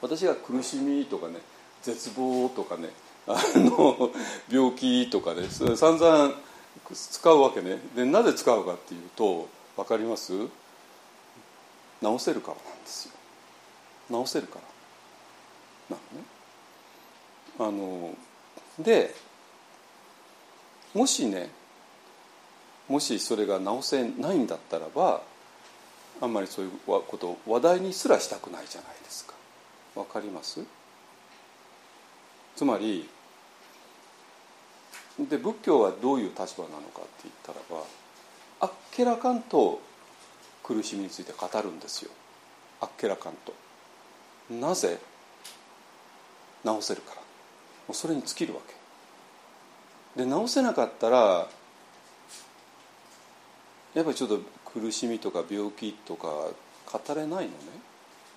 [0.00, 1.40] 私が苦しみとかね
[1.82, 2.90] 絶望とかね
[3.26, 4.10] あの
[4.50, 6.34] 病気とかね散々
[6.94, 7.80] 使うわけね。
[7.94, 10.32] でなぜ使うかっていうと分かります？
[12.00, 13.12] 治せるからなんですよ。
[14.24, 14.77] 治せるから。
[15.90, 16.24] なのね。
[17.58, 18.14] あの
[18.78, 19.14] で
[20.94, 21.50] もしね
[22.88, 25.22] もしそれが治せないんだったらば
[26.20, 29.34] あんまりそういうことを話題にすらしたくないじゃないですか。
[29.94, 30.60] わかります？
[32.56, 33.08] つまり
[35.18, 37.84] で仏教はどういう立場なのかって言ったらば
[38.60, 39.80] あっけらかんと
[40.62, 42.10] 苦しみについて語るんですよ。
[42.80, 43.54] あっけらかんと。
[44.54, 44.98] なぜ？
[46.64, 47.16] 治せるから。
[47.16, 47.22] も
[47.90, 48.60] うそれに尽きるわ
[50.16, 50.24] け。
[50.24, 51.48] で治せなかったら
[53.94, 57.48] やっぱりちょっと苦しみとか病気とか語れないのね。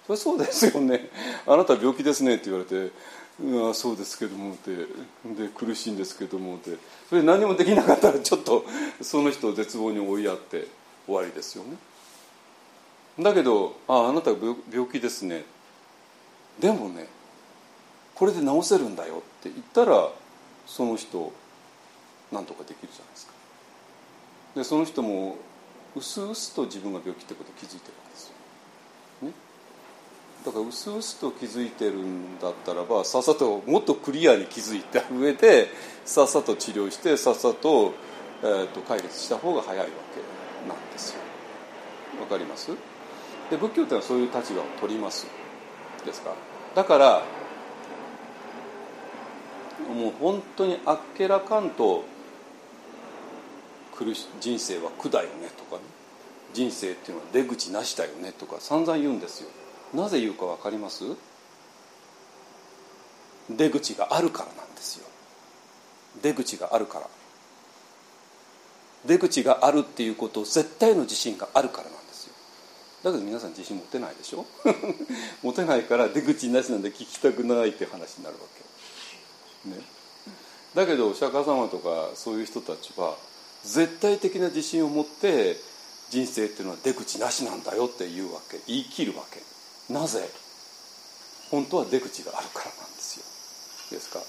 [0.07, 1.09] それそうですよね。
[1.45, 2.91] あなた病気ですねって言われて
[3.39, 6.77] うわそうですけどもってで苦しいんですけどもって。
[7.09, 8.65] それ何もできなかったらちょっと
[9.01, 10.67] その人を絶望に追いやって
[11.05, 11.77] 終わりですよね。
[13.19, 14.55] だけど「ああなた病
[14.91, 15.43] 気ですね」
[16.59, 17.07] でもね
[18.21, 20.07] これで治せるんだよって言ったら
[20.67, 21.33] その人
[22.31, 23.33] 何とかできるじゃないですか。
[24.57, 25.37] でその人も
[25.95, 29.33] うすうすと自分が病気ってことを気づいてるわけですよ、ね、
[30.45, 35.69] だからうすうすと気づいてるんだったらばさっさともっとクリアに気づいた上で
[36.05, 37.93] さっさと治療してさっさと,、
[38.43, 41.21] えーと、解決した方が早いわけなんですよ。
[42.21, 42.69] わかります？
[43.49, 45.25] で仏教ってのはそういう立場を取ります。
[46.05, 46.35] ですか？
[46.75, 47.23] だから
[49.89, 52.03] もう本当にあっけらかんと
[53.95, 55.81] 苦し人生は苦だよねとかね。
[56.53, 59.49] 人生っていうのは出口なしだよねとか散々言うんですよ。
[59.93, 61.03] なぜ言うか分かります？
[63.49, 65.05] 出口があるからなんですよ。
[66.21, 67.07] 出口があるから。
[69.05, 72.33] 出口があるっていうことを絶対の自信があるからなんですよ。
[73.03, 74.45] だけど皆さん自信持てないでしょ？
[75.41, 78.61] 持てないから出口なしなんで聞きたくないって話になるわけ。
[79.65, 79.77] ね。
[80.75, 83.15] だけどお釈迦様とかそういう人たちは
[83.63, 85.57] 絶対的な自信を持って
[86.09, 88.59] 人生っていうのは出口なしなんだよって言うわけ。
[88.67, 89.41] 言い切るわけ。
[89.93, 90.29] なぜ？
[91.49, 93.19] 本当は出口があるからなんです
[93.91, 93.97] よ。
[93.97, 94.19] ですか？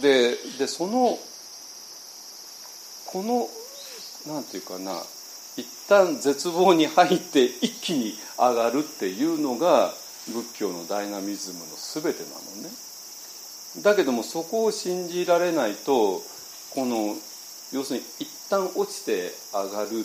[0.00, 1.18] ででその
[3.12, 3.48] この
[4.32, 4.92] なんていうかな
[5.56, 9.90] 一旦絶望に入って一気に上がるっていうのが
[10.32, 12.70] 仏教のダイナミズムの全てなのね。
[13.82, 16.20] だけどもそこを信じられないと
[16.74, 17.14] この
[17.72, 20.04] 要するに一旦落ちて上がる。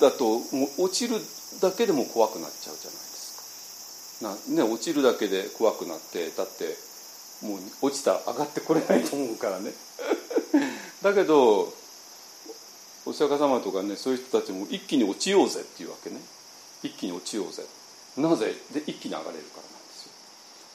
[0.00, 1.16] だだともう落ちる
[1.60, 4.28] だけでも怖くなっちゃうじゃないですか。
[4.54, 6.76] な、ね、落ちるだけで怖くなってだって
[7.42, 9.72] もう落ちたら上がってこれないと思うからね。
[11.02, 11.72] だけど
[13.06, 16.20] お釈迦様とかねそういう人たちも一気に落ちようぜっていうわけね。
[16.82, 17.64] 一気に落ちようぜ。
[18.16, 18.54] なぜ？
[18.72, 19.77] で一気に上がれるからな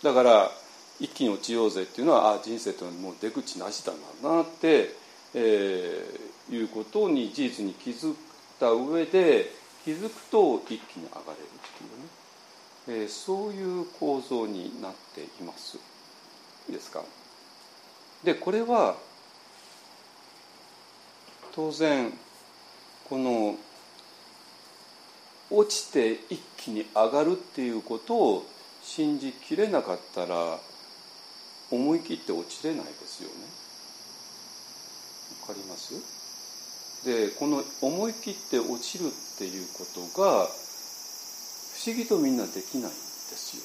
[0.03, 0.51] だから
[0.99, 4.89] 一気に落ちようぜっていうのはああ人生というのはもう出口なしだなって、
[5.33, 8.15] えー、いうことに事実に気づい
[8.59, 9.49] た上で
[9.85, 11.47] 気づくと一気に上がれるっ
[12.85, 15.77] ていうね、えー、そういう構造になっています。
[16.69, 17.01] いいですか？
[18.23, 18.95] でこれは
[21.53, 22.13] 当然
[23.09, 23.55] この
[25.49, 28.45] 落ちて一気に上がるっていうことを
[28.83, 30.59] 信じきれなかったら
[31.71, 33.35] 思い切って落ちれないですよね。
[35.41, 35.93] わかります？
[37.05, 40.51] でこの思い切って落ちるっていうことが不
[41.85, 43.63] 思議とみんなできないんですよ。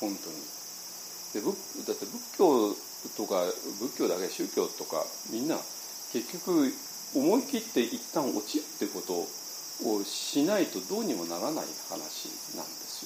[0.00, 0.36] 本当に。
[1.32, 1.40] で
[1.86, 2.74] だって仏教
[3.16, 3.44] とか
[3.80, 5.56] 仏教だけ宗教とかみんな
[6.12, 6.72] 結局
[7.14, 9.28] 思い切って一旦落ちるってことを
[9.84, 13.04] をしないとどうにもならない話なんです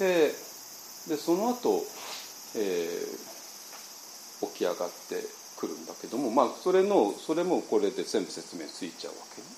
[0.00, 0.06] よ。
[0.06, 0.34] ね、で
[1.16, 1.84] でその後、
[2.56, 5.22] えー、起き上がって
[5.58, 9.48] くるんだけどもまあそれのそれもこれで全部説明ついちゃうわけね。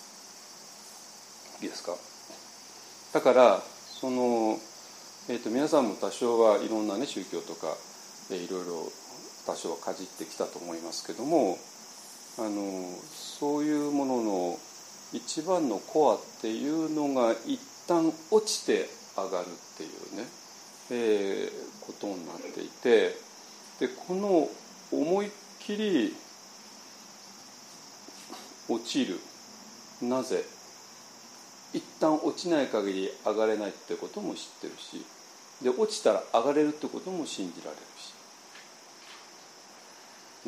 [1.62, 1.96] いいですか？
[3.12, 3.62] だから
[4.00, 4.58] その
[5.26, 7.74] えーと、皆さんも多少はいろんなね宗教とか、
[8.30, 8.92] えー、いろいろ
[9.46, 11.56] 多少はかじってきたと思いますけども
[12.36, 12.52] あの
[13.08, 14.58] そういうものの
[15.14, 20.26] 一番のコアっていうのが一旦落ちて上がるっていうね、
[20.90, 23.16] えー、ことになっていて
[23.78, 24.48] でこの
[24.92, 26.14] 思いっきり
[28.68, 29.20] 落ちる。
[30.02, 30.44] なぜ？
[31.72, 35.04] 一旦落ちない限り上がれないってことも知ってるし
[35.62, 38.12] で落ちたら上がれるってことも信じられるし、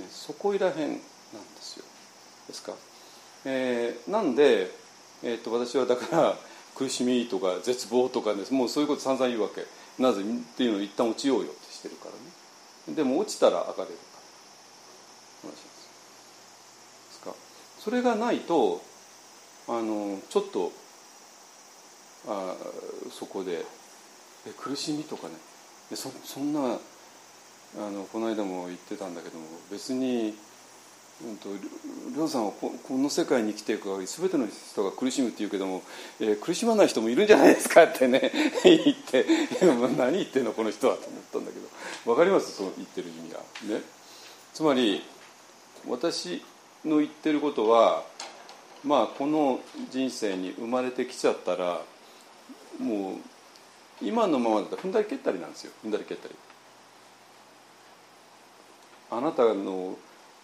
[0.00, 1.00] ね、そこいらへんなんで
[1.60, 1.84] すよ。
[2.48, 2.72] ですか、
[3.48, 4.70] えー、なんで、
[5.22, 6.36] えーと、私はだから
[6.74, 9.64] 苦しみとか絶望とかねもうそういうこと散々言うわけ。
[10.02, 10.24] なぜっ
[10.56, 12.10] ていうのを一旦落ちようよってしてるから
[12.92, 12.94] ね。
[12.94, 13.84] でも落ちたら上がれるか
[15.44, 15.48] ら。
[15.48, 15.58] 話で
[17.12, 17.20] す。
[17.24, 17.32] か。
[17.78, 18.82] それがないと
[19.68, 20.72] あのちょっと
[22.28, 22.54] あ
[23.10, 23.64] そこで
[24.46, 25.34] え苦しみとかね。
[25.94, 26.78] そそんな
[27.78, 30.34] あのこの間も言ってたんだけども別に
[31.24, 35.82] うんと、りょうさんはここの世界に生きていく限り全ての人が苦しむって言うけども、
[36.20, 38.30] えー、苦しまない人もいるんじゃないですかってね
[38.64, 39.24] 言って。
[39.96, 41.66] 何言ってんのこの人はと思ったんだけど。
[42.04, 42.52] 分かります？
[42.52, 43.38] その言ってる意味が。
[43.76, 43.82] ね、
[44.52, 45.02] つまり
[45.88, 46.42] 私
[46.84, 48.04] の言ってることは
[48.84, 49.60] まあこの
[49.90, 51.80] 人生に生まれてきちゃったら
[52.78, 53.16] もう
[54.02, 55.72] 今のままだと踏んだり蹴ったりなんですよ。
[55.82, 56.34] 踏んだり蹴ったり。
[59.10, 59.96] あなたの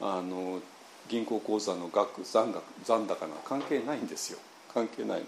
[0.03, 0.61] あの
[1.09, 4.38] 銀行口座の額残額残高が関係ないんですよ。
[4.74, 5.26] 関係ないの。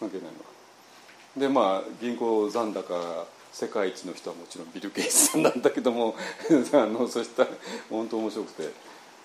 [0.00, 0.32] 関係ないの。
[1.36, 6.16] でまあ銀行残高世界一の人はもちろんビル・ゲイツさんなんだけども
[6.72, 7.50] あのそしたら
[7.90, 8.72] 本当面白くて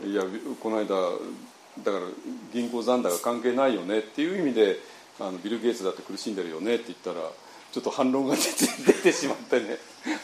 [0.06, 0.24] いや
[0.60, 2.06] この間だから
[2.52, 4.80] 銀行残高関係ないよねっていう意味で
[5.20, 7.32] あのビル・ゲイツだって苦しんでるよねって言ったら
[7.72, 9.78] ちょっと反論が出て出てしまってね。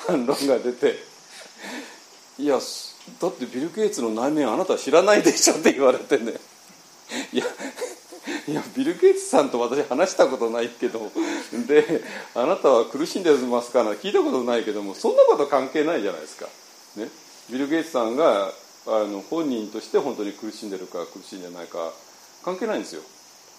[0.07, 0.99] 反論が出て
[2.37, 2.59] いや
[3.21, 6.33] だってビル・ゲイツの内面あなた知らないでしょって言われてね。
[7.31, 7.45] いや
[8.47, 11.11] いやビル・ゲイツさんと私話したことないけど
[11.67, 12.01] で
[12.35, 16.47] あなたは苦しんでますかな聞いたことないけどもそんなこと関係ないじゃないですか、
[16.99, 17.09] ね、
[17.51, 18.51] ビル・ゲイツさんが
[18.87, 21.91] あの本人として本当に苦しんでるか苦しんでないか
[22.43, 23.01] 関係ないんですよ。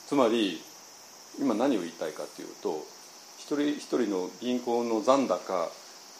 [0.07, 0.61] つまり
[1.41, 2.85] 今何を言いたいかというと
[3.39, 5.69] 一人一人の銀行の残高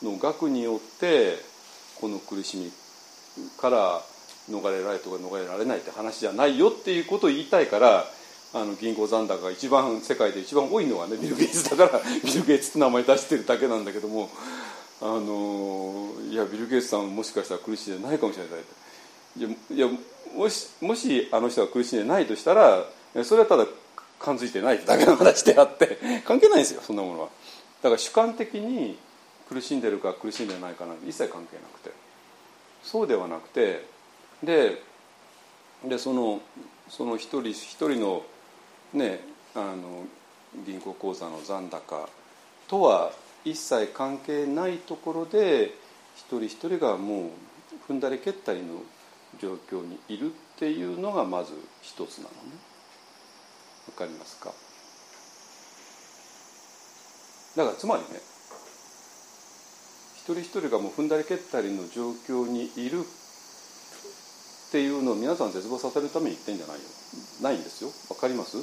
[0.03, 1.39] の額によって
[2.01, 2.73] この苦しみ
[3.59, 4.03] から
[4.51, 8.05] 逃れられとか逃れられないって話じゃないよっていうことを言いたいから
[8.55, 14.31] あの銀行残高が一番世界で一番多いのはねビル・ゲイツだから ビル・ゲイツって名前出してるだけなんだけども
[15.01, 18.65] あのいやビル・ゲイツさんもしかしたら苦しんでないかもしれない
[19.39, 19.99] いやいや
[20.35, 22.85] もしもしあの人が苦しんでないとしたら
[23.25, 23.67] それはただ
[24.19, 27.29] 感づいてないだけの話であって 関係ないんですよそんなものは。
[27.83, 28.97] だから主観的に
[29.49, 32.06] 苦しんでるか苦しんでないかなんて一切関係なくて。
[32.87, 33.85] そうではなくて
[34.43, 34.81] で
[35.85, 36.41] でその
[36.89, 38.23] その一人一人の
[38.95, 39.21] ね
[39.55, 40.05] あの
[40.65, 42.09] 銀行口座の残高
[42.69, 43.13] とは
[43.45, 45.75] 一切関係ないところで
[46.17, 47.31] 一人一人がもう
[47.93, 48.81] 踏んだり蹴ったりの
[49.41, 52.37] 状況にいるっていうのがまず一つなのね。
[53.89, 54.53] わかりますか？
[57.57, 58.21] だからつまりね
[60.27, 63.03] 一人一人がもう踏んだり蹴ったりの状況にいるっ
[64.73, 66.83] ていうのを皆さん絶望させるために言ってんじゃないよ。
[67.43, 67.93] ないんですよ。
[68.11, 68.59] わかります？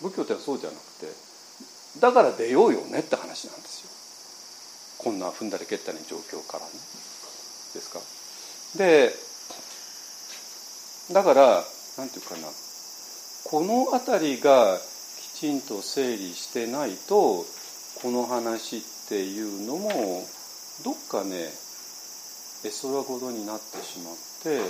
[0.00, 1.12] 仏教ってそうじゃなくて
[2.00, 3.92] だから出ようよねって話なんですよ。
[5.04, 6.72] こんな踏んだり蹴ったりの状況からね。
[6.72, 6.80] で
[7.76, 8.00] すか？
[8.80, 9.12] で
[11.12, 11.62] だから
[11.98, 12.48] なんていうかな。
[13.44, 14.78] この辺りが
[15.20, 17.44] きちんと整理してないと
[18.00, 18.80] この話っ
[19.12, 19.90] ていうのも
[20.86, 21.52] どっかね
[22.64, 24.64] 絵空事になってしまって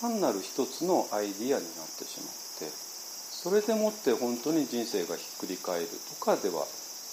[0.00, 5.88] 単なる一つのアイディアになってしまってそれでもって本当に人生がひっくり返る
[6.20, 6.64] とかでは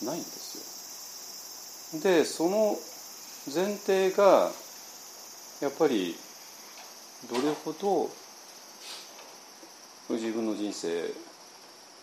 [0.06, 2.02] ないんですよ。
[2.04, 2.78] でその
[3.52, 4.52] 前提が
[5.62, 6.16] やっぱり
[7.32, 8.12] どれほど
[10.14, 11.10] 自分の人生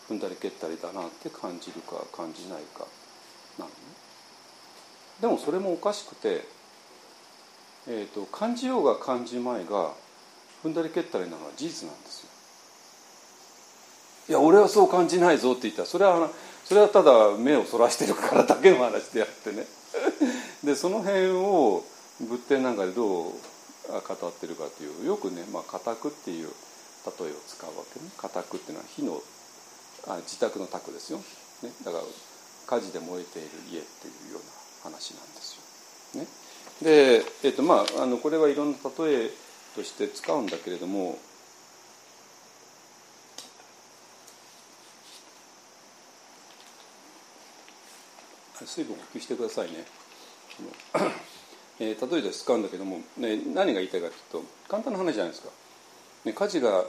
[0.09, 2.85] 踏んだり蹴ったりだなって感じるか感じないか。
[5.21, 6.43] でもそれもおかしくて、
[7.87, 9.93] えーと、感じようが感じまいが
[10.65, 12.31] 踏んだり蹴ったりなのは事実なんですよ。
[14.27, 15.83] いや俺はそう感じないぞって言った。
[15.83, 16.31] らそれは
[16.65, 19.67] それはただ目をそらしてるからだけの話であってね。
[20.65, 21.85] でその辺を
[22.21, 28.11] 仏典なんかでどう語ってるかというよくね「まあ、家宅」っていう例えを使うわけね。
[28.17, 29.23] 家宅っていうのは火の
[30.07, 31.19] あ自宅の宅ですよ、
[31.63, 32.05] ね、だから
[32.67, 34.64] 火事で燃えている家っていうような。
[34.85, 35.57] 話なんです
[36.15, 36.21] よ。
[36.21, 36.29] ね、
[36.83, 39.31] で、えーとまあ、あのこれはいろんな例え
[39.75, 41.19] として使うんだけれども
[48.65, 49.85] 水分補給してくださいね。
[51.81, 55.51] えー、例えば使うんだけども、ね、何が言いたいかというと簡単な話じゃないですか。
[56.25, 56.85] ね、火事が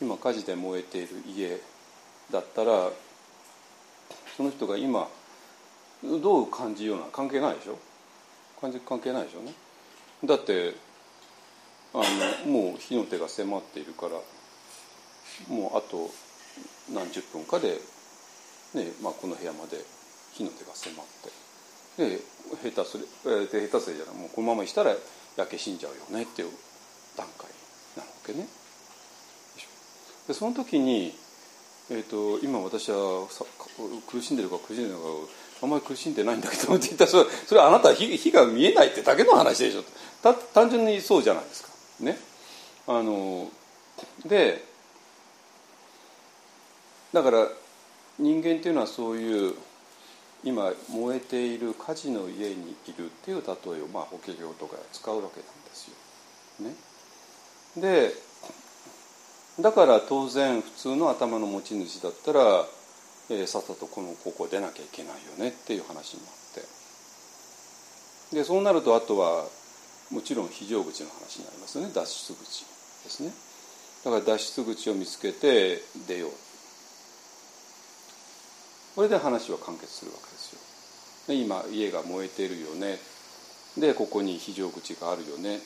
[0.00, 1.60] 今火事で燃えている家
[2.30, 2.90] だったら
[4.36, 5.08] その人が今
[6.22, 7.78] どう感じような関係ないでしょ？
[8.60, 9.54] 関関係ないでしょね。
[10.24, 10.74] だって
[11.94, 11.98] あ
[12.46, 14.12] のもう火の手が迫っているから
[15.48, 16.10] もうあと
[16.92, 17.78] 何十分かで、
[18.74, 19.78] ねまあ、この部屋まで
[20.32, 21.06] 火の手が迫っ
[21.96, 22.20] てで
[22.70, 23.06] 下手する
[23.50, 24.94] で下手するじゃないもうこのまましたら
[25.36, 26.50] 焼け死んじゃうよねっていう
[27.16, 27.48] 段階
[27.96, 28.46] なわけね。
[30.26, 31.14] でその時に、
[31.90, 33.28] えーと、今私は
[34.08, 35.02] 苦しんでるか苦しんでるか
[35.64, 39.82] あんまり苦しんでないんだけどって言ったらそれそれあなたは火が見えないってだけの話でしょ
[40.22, 41.70] た単純にそうじゃないですか。
[42.00, 42.18] ね、
[42.86, 43.48] あの
[44.26, 44.62] で
[47.14, 47.48] だから
[48.18, 49.54] 人間っていうのはそういう
[50.44, 56.66] 今燃えている火事の家にいるっていう例えを、まあ、法華経とか使うわけなんですよ。
[56.68, 56.74] ね、
[57.80, 58.12] で
[59.60, 62.66] だから当然普通の頭の持ち主だったら、
[63.30, 66.32] えー、さっさとこのここ出なきゃいけないよねっていう話になっ
[68.30, 68.36] て。
[68.36, 69.46] でそうなるとあとは
[70.10, 71.90] もちろん非常口の話になりますよね。
[71.94, 72.64] 脱出口
[73.04, 73.32] ですね。
[74.04, 76.30] だから脱出口を見つけて出よう。
[78.96, 81.34] これで話は完結するわけですよ。
[81.34, 82.98] で今家が燃えてるよね。
[83.78, 85.60] でここに非常口があるよね。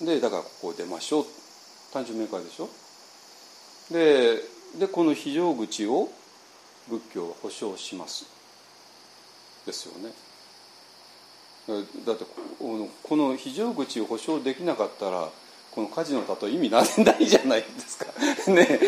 [0.00, 1.26] でだからここを出ましょう。
[1.92, 2.68] 単純明快でしょ。
[3.92, 4.40] で
[4.78, 6.08] でこの非常口を
[6.88, 8.26] 仏教は保証します。
[9.66, 10.12] ですよね。
[12.06, 12.24] だって
[12.58, 15.30] この非常口を保証できなかったら
[15.70, 18.06] この火事の例え意味ないじゃないですか。
[18.52, 18.78] ね。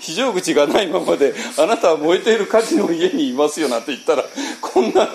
[0.00, 4.24] 非常口がないままであなたは燃えている火事の家にいますよなんて言ったら
[4.62, 5.06] こんな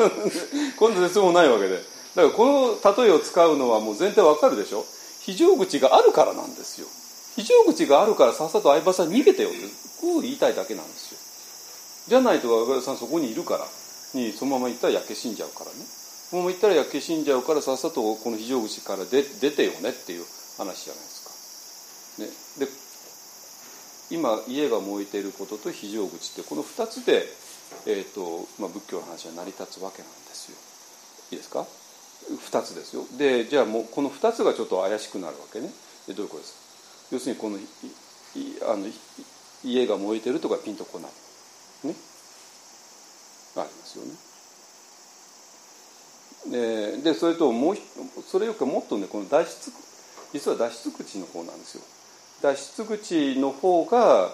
[0.78, 1.76] こんな絶望ないわけで。
[2.16, 4.86] だからこの例えを使うのはもう前提わかるでしょ？
[5.22, 6.88] 非常口があるからなんですよ。
[7.36, 9.58] 非常口があるからさっさと相葉さん逃げてよって
[10.00, 11.13] こう言いたいだけなんですよ。
[12.08, 13.66] じゃないと相葉さんそこにいるから
[14.14, 15.78] にそのまま行ったら焼け死んじゃうからね
[16.30, 20.26] そのまま行ったら焼け死んじゃうからさっさとこの非常口から出出てよねっていう
[20.58, 21.24] 話じゃないです
[22.58, 22.64] か。
[22.64, 22.72] ね、で
[24.16, 27.26] 今家が燃えていることと非常口ってこの2つで、
[27.88, 30.58] えーとまあ、仏教の話は成り立つわけなんですよ。
[31.32, 31.66] いいですか
[32.30, 33.06] ？2つですよ。
[33.18, 35.72] でじゃあもうこの2つがちょっと怪しくなるわけね。
[36.08, 36.60] でどういうことですか？
[37.14, 37.58] 要するにこの
[38.72, 38.88] あの
[39.64, 41.12] 家が燃えてるとかピンとこない。
[41.84, 41.96] ね。
[43.56, 44.34] ありますよね。
[46.52, 47.78] ででそれともう
[48.26, 49.72] それよくもっとねこの脱出
[50.34, 51.84] 実は脱出口の方なんですよ
[52.42, 54.34] 脱出口の方が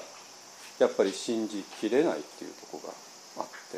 [0.80, 2.82] やっぱり信じきれないっていうとこ
[3.38, 3.78] があって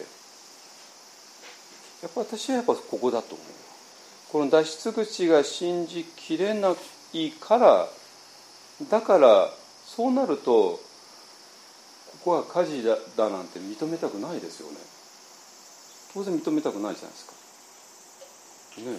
[2.03, 3.47] やっぱ私はやっぱここだと思う
[4.32, 6.74] この脱出口が信じきれな
[7.13, 7.88] いから
[8.89, 9.49] だから
[9.86, 10.80] そうなると
[12.24, 14.78] こは火事だだなんて認めたくないですよね。
[16.13, 17.34] 当然認めたくないじゃないですか。
[18.82, 18.97] ね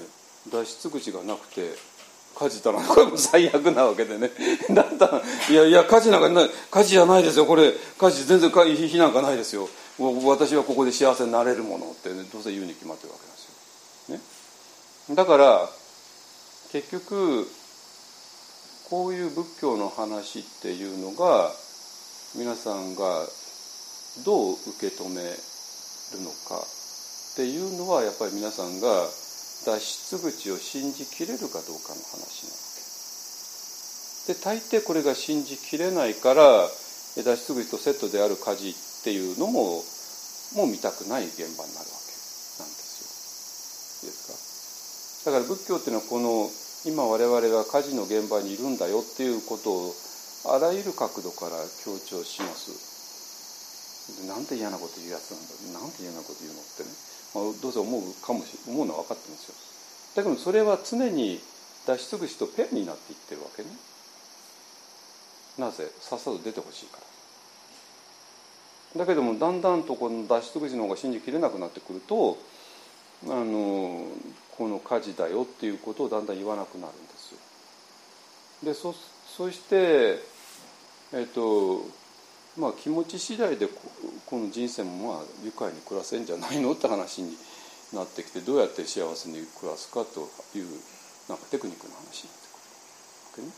[0.50, 1.74] 脱出口がなくて
[2.34, 4.30] 火事だなこれも最悪なわけでね。
[4.74, 6.50] だったらいやいや火事なんかない。
[6.70, 7.46] 火事じゃないですよ。
[7.46, 9.68] これ火事全然火なんかないですよ。
[9.98, 14.10] 私はここで幸せになれるものって、ね、どうせ言うに決まってるわけなんです
[15.08, 15.68] よ、ね、だから
[16.72, 17.46] 結局
[18.88, 21.50] こういう仏教の話っていうのが
[22.34, 23.28] 皆さんが
[24.24, 25.28] どう受け止める
[26.24, 29.04] のかっていうのはやっぱり皆さんが
[29.68, 29.80] 脱
[30.16, 32.56] 出口を信じきれるかどうかの話なわ
[34.26, 36.68] けで大抵これが信じきれないから
[37.20, 38.74] 脱出口とセットである火事っ
[39.04, 39.84] ていうのも
[40.56, 42.12] もう見たくない現場になるわけ
[42.60, 44.08] なんですよ。
[44.08, 45.32] いいですか。
[45.32, 46.48] だから仏教っていうのはこの
[46.84, 49.94] 今我々が火事の現場にいるんだよっていうことを
[50.44, 51.52] あらゆる角度から
[51.84, 54.26] 強調します。
[54.26, 56.90] なんて嫌なこと言うやつなんだなんて嫌なこと言うのってね。
[57.34, 59.54] まあ、どうせ思うかもし思うのは分かってますよ。
[60.16, 61.40] だけどそれは常に
[61.86, 63.70] 脱出口とペンになっていってるわけね。
[65.58, 65.88] なぜ？
[66.00, 66.98] さっさと出てほしいか
[68.96, 69.00] ら。
[69.00, 72.36] だけどもだんだんとこの脱出口の方が信じきれなくなってくると
[73.24, 74.04] あの
[74.58, 77.38] この火事だよっていうことをだんだん言わなくなるんですよ。
[78.64, 80.18] でそうすそして
[81.14, 81.80] えっと
[82.58, 83.66] まあ気持ち次第で
[84.26, 87.32] この人生もまあ愉快に暮らせんじゃないのって話に
[87.94, 90.66] なってきてどうやって幸せに暮らすかという
[91.28, 92.48] なんかテクニックの話になって
[93.32, 93.52] くるわ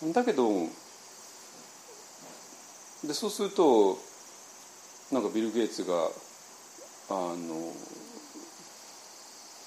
[0.00, 0.12] けね。
[0.12, 0.48] だけど
[3.06, 3.98] でそうすると
[5.12, 5.94] なんかビル・ゲイツが
[7.10, 7.72] あの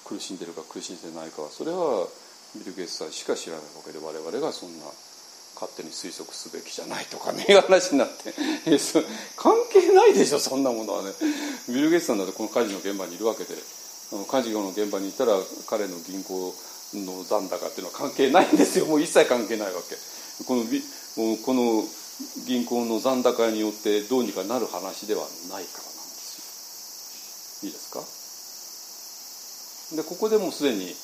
[0.04, 2.06] 苦しんでるか苦しんでないかはそれは
[2.56, 4.86] ビル・ゲイツさんしか知らないわけで我々がそんな
[5.54, 8.32] 勝手に推測すべきじゃないとかね話になって。
[9.36, 11.10] 関係ないでしょそんなものはね。
[11.68, 13.54] ビル・ゲイツさんだってこの火事の現場にいるわけで。
[14.08, 15.36] 火事の現場にいたら
[15.68, 16.54] 彼の銀行
[16.94, 18.86] の残高っていうのは関係ないんですよ。
[18.86, 19.96] もう一切関係ないわけ。
[20.46, 20.64] この
[21.44, 21.84] この
[22.46, 27.68] 銀行の残高によってどうにかなる話ではないからなんですよ。
[27.68, 28.00] いいですか？
[29.96, 30.94] でここでもうすでに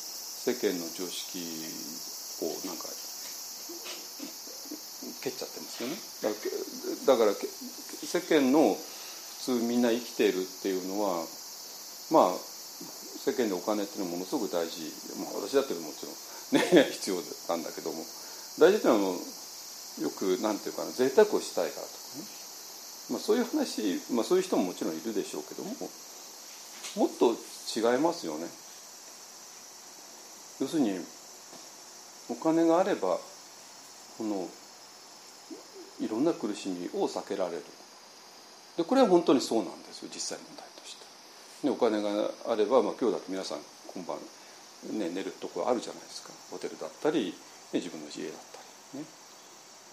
[0.44, 1.40] 世間の常識
[2.44, 2.84] をなんか
[5.24, 5.96] 蹴っちゃってますよね。
[7.08, 11.24] だから世間の普通みんな生きているっていうのは
[12.12, 14.84] まあ世間でお金っていうのはものすごく大事、
[15.16, 17.16] まあ、私だってもちろんね 必要
[17.48, 18.04] なんだけども。
[18.60, 22.24] 大事っていうのはよくなんていうかな贅沢をしたいからとかね、
[23.10, 25.74] まあ、そういう話、まあ、そういう人ももちろんいるでしょうけども
[26.94, 28.46] もっと違いますよね。
[30.60, 30.98] 要するに
[32.30, 33.18] お金があれば
[34.18, 34.48] この
[36.00, 37.62] いろんな苦しみを避けられる
[38.76, 41.04] でこれは本当にそうなんですよ実際問題として。
[41.66, 43.58] でお金があれば、まあ、今日だと皆さん
[43.94, 44.18] 今晩、
[44.98, 47.34] ね、寝るところあるじゃないですかホテルだったり、ね、
[47.74, 48.58] 自分の家だった
[48.94, 49.06] りね。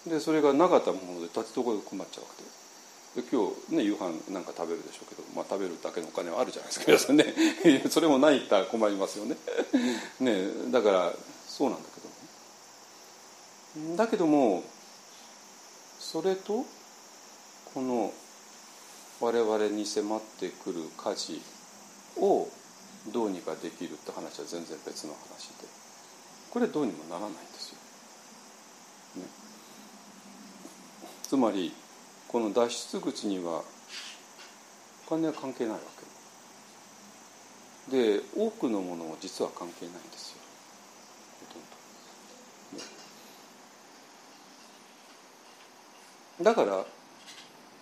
[0.08, 2.61] でそれがなかったもので立ちどころで困っちゃうわけで。
[3.16, 7.26] で今日ね夕飯なんか食べるでしょうけど、まあ、食べるだけのお金はあるじゃないですか皆さんね。
[7.92, 9.36] それもないったら困りますよね。
[10.20, 11.14] ねだから
[11.48, 12.02] そうなんだけ
[13.82, 13.96] ど。
[13.98, 14.64] だけども
[16.00, 16.66] それと
[17.74, 18.14] この
[19.20, 21.42] 我々に迫ってくる火事
[22.18, 22.50] を
[23.08, 25.68] どうにかできるって話は全然別の話で。
[26.50, 27.78] これどうにもならないんですよ。
[29.16, 29.24] ね、
[31.24, 31.74] つまり
[32.32, 33.62] この脱出口には
[35.08, 35.80] お金は関係ないわ
[37.90, 37.98] け。
[37.98, 40.38] で多くのものは実は関係ないんですよ。
[46.42, 46.86] だから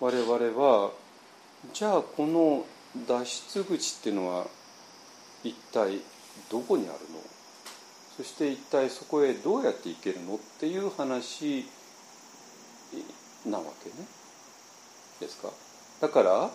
[0.00, 0.90] 我々は
[1.72, 2.66] じゃあこの
[3.06, 4.46] 脱出口っていうのは
[5.44, 6.00] 一体
[6.50, 7.20] どこにあるの？
[8.16, 10.34] そして一体そこへどうやって行けるの？
[10.34, 11.64] っていう話
[13.46, 13.94] なわけね。
[15.20, 15.50] ですか？
[16.00, 16.50] だから、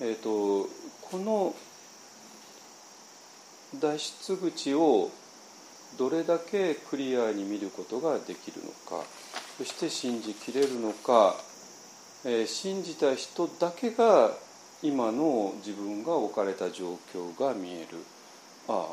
[0.00, 0.68] えーと、
[1.10, 1.54] この
[3.80, 5.10] 脱出口を
[5.98, 9.04] どれだけクリアに見ることができるのか
[9.58, 11.36] そして信じきれるのか、
[12.24, 14.30] えー、信じた人だけが
[14.82, 17.98] 今の自分が置かれた状況が見える。
[18.68, 18.92] ああも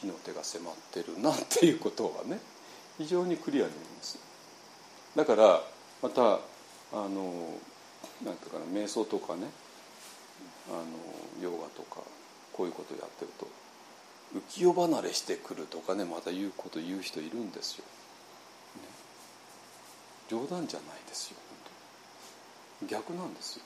[0.00, 2.40] 火の手が迫ってるなっていうことはね
[2.98, 4.18] 非常にクリアに見えます。
[5.16, 5.60] だから
[6.00, 6.38] また
[6.92, 7.58] あの
[8.24, 9.48] なんていうかな瞑想とかね。
[10.68, 12.02] あのヨガとか
[12.52, 13.48] こういうことをやってると
[14.32, 17.84] 浮世離れしてくるとかねまた言うこと言う人いるんですよ、
[18.76, 18.82] ね、
[20.30, 21.36] 冗談じゃないですよ
[22.80, 23.58] 本当逆なんです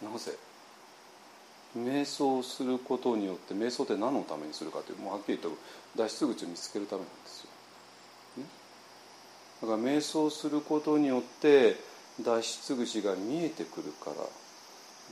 [0.00, 0.10] よ。
[0.10, 0.32] なぜ？
[1.76, 5.60] 瞑想することによって瞑想って何のためにするかというもうはっきり言って
[5.96, 7.39] 脱出口を見つけるためなんです、
[9.62, 11.76] だから瞑想することによって
[12.22, 14.16] 脱出口が見えてくるから。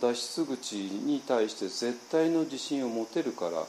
[0.01, 3.65] 脱出口に対して絶対の自信を持てるから。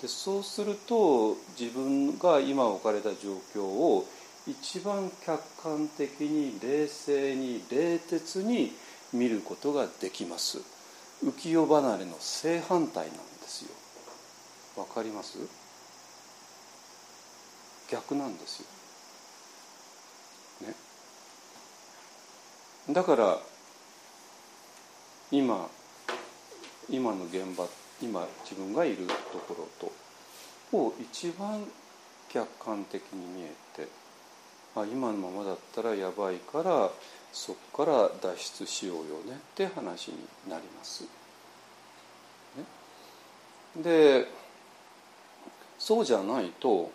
[0.00, 4.06] でそうすると自分が今置かれた状況を
[4.46, 8.72] 一番客観的に冷静に冷徹に
[9.12, 10.58] 見ることができます。
[11.24, 13.70] 浮世離れの正反対なんですよ。
[14.76, 15.38] わかります？
[17.90, 18.66] 逆なんですよ。
[20.60, 20.74] ね
[22.90, 23.38] だから
[25.30, 25.68] 今
[26.88, 27.66] 今の現場
[28.00, 29.90] 今自分がいるところ
[30.70, 31.64] とを一番
[32.28, 33.88] 客観的に見えて
[34.76, 36.90] あ今のままだったらやばいから
[37.32, 40.16] そこから脱出しようよねって話に
[40.48, 41.04] なります。
[42.56, 44.28] ね、で
[45.78, 46.90] そうじゃないと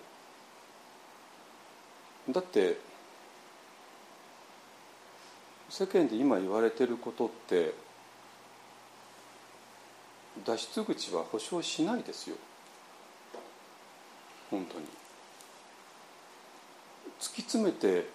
[2.29, 2.77] だって
[5.71, 7.73] 世間で今言われてることって
[10.45, 12.35] 脱出口は保証しないですよ。
[14.49, 14.85] 本当に。
[17.21, 18.05] 突き詰めて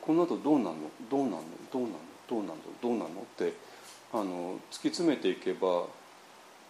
[0.00, 0.76] この後どうなの？
[1.10, 1.42] どうなの？
[1.72, 1.94] どうなの？
[2.28, 2.54] どうなの？
[2.80, 3.06] どうなの？
[3.06, 3.52] って
[4.12, 5.86] あの突き詰めていけば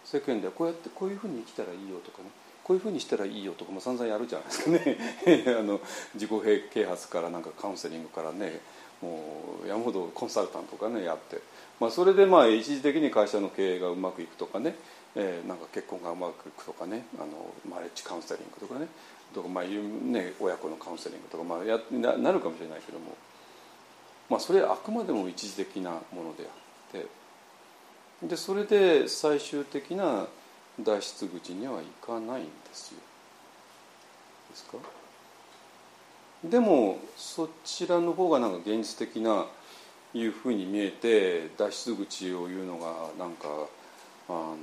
[0.03, 2.29] 世間ではこうやってこういうふうに生きたらいいよとかね。
[2.63, 4.97] こういうふうにしたらいいよとかも散々やるじゃないですかね。
[5.59, 5.79] あの
[6.15, 6.31] 自己
[6.71, 8.61] 啓発からなんかカウンセリングからね。
[9.01, 9.19] も
[9.65, 11.41] う山ほどコンサルタントとかねやって、
[11.79, 14.75] まあ、それでまあ一時的に会社の経営がうまくいくとかね、
[15.15, 17.27] えー、なんか結婚がうまくいくとかねあの
[17.69, 18.87] マレッジカウンセリングとかね
[19.33, 23.15] とかまあね親子のカウンセリングとかまあやななるかもしれないけども、
[24.29, 26.47] まあ、それはあくまでも一時的なものであ
[26.97, 27.21] って。
[28.21, 30.27] でそれで最終的な
[30.79, 32.99] 脱出口にはいかないんですよ。
[34.51, 34.77] ですか？
[36.43, 39.45] でもそちらの方がなんか現実的な
[40.13, 43.47] いうふうに見えて脱出口を言うのがなんか
[44.27, 44.57] あの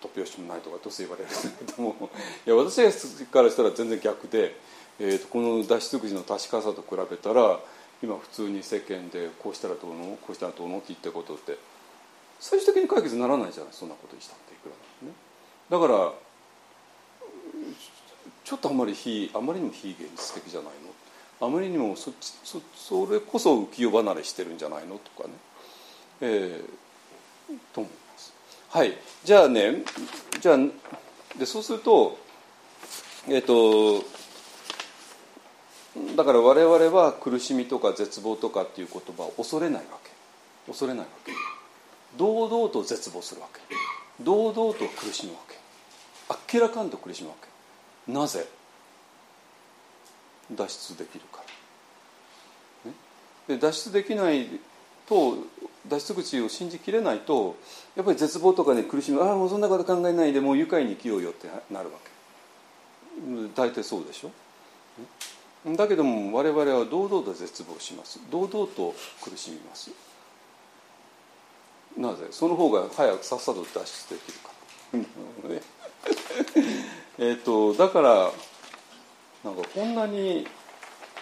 [0.00, 2.10] 突拍子もないとかどうせ言われるんだけども
[2.46, 2.82] いや私
[3.26, 4.54] からしたら全然逆で、
[4.98, 7.60] えーと、この脱出口の確かさと比べたら
[8.02, 11.58] 今普通に世間でこうしたらどうのこうしたらどうのって言ったことって
[12.38, 15.12] 最終的に解決ならないじゃないそんなことにしたっていくらね。
[15.68, 16.12] だから
[18.50, 20.72] ちょっとあまり非あまりにも非現実的じゃない
[21.40, 21.46] の？
[21.46, 24.98] あまりにもそそそれこそ浮世離れしてるんじゃないの？
[24.98, 25.34] とかね、
[26.20, 28.34] えー、と思います。
[28.70, 28.98] はい。
[29.22, 29.84] じゃあね
[30.40, 30.58] じゃあ
[31.38, 32.18] でそうすると
[33.28, 34.04] えっ、ー、と
[36.16, 40.10] だから我々は苦しみとか絶望とかっていう言葉を恐れないわけ。
[40.66, 41.30] 恐れないわけ。
[42.18, 43.60] 堂々と絶望するわけ。
[44.24, 46.58] 堂々と苦しむわけ。
[46.58, 47.49] 明らかんと苦しむわけ。
[48.12, 48.46] なぜ
[50.52, 51.42] 脱出できるか、
[52.84, 52.92] ね、
[53.48, 54.48] で脱出できない
[55.08, 55.36] と
[55.88, 57.56] 脱出口を信じきれないと
[57.96, 62.10] やっぱり絶望とかね苦しみああもうそんなこと考えないでもう愉快に生きようよってなるわけ。
[63.54, 64.30] 大体そうでしょ。
[65.76, 68.20] だけども我々は堂々と絶望します。
[68.30, 69.90] 堂々と苦しみます。
[71.96, 72.28] なぜ？
[72.30, 74.50] その方が早くさっさと脱出できるか。
[75.48, 75.60] ら
[77.20, 78.30] えっ、とだから
[79.44, 80.46] なんかこんなに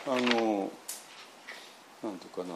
[0.06, 0.70] あの
[2.02, 2.54] なんていうかな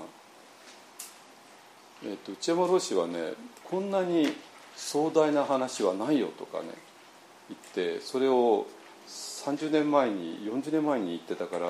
[2.04, 3.34] えーと、内山老師はね
[3.64, 4.28] こんなに
[4.74, 6.64] 壮大な話はないよとかね
[7.48, 7.56] 言
[7.92, 8.66] ってそれを
[9.08, 11.66] 30年前に40年前に言ってたから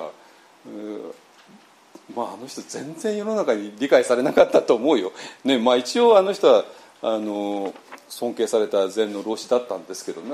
[2.14, 5.12] まああの人全然世の中に理解されなかったと思うよ。
[5.44, 6.64] ねまあ、一応あの人は
[7.02, 7.74] あの
[8.12, 10.30] 尊敬された禅の老子だったんですけど、ね、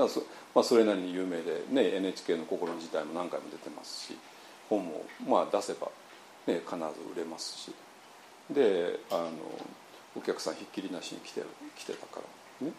[0.53, 4.17] まあ、それなりに有名で、ね、NHK の「心の時代」も何回も出てますし
[4.69, 5.87] 本もまあ出せば、
[6.45, 6.83] ね、必ず
[7.15, 7.71] 売れますし
[8.49, 9.31] であの
[10.17, 11.41] お客さんひっきりなしに来て
[11.77, 12.19] 来てたか
[12.61, 12.73] らね。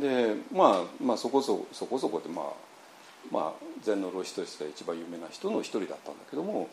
[0.00, 2.44] でまあまあそこそこそこそこでまあ
[3.30, 6.70] まあ禅の老子としては一番有名な人の一人だったんだけども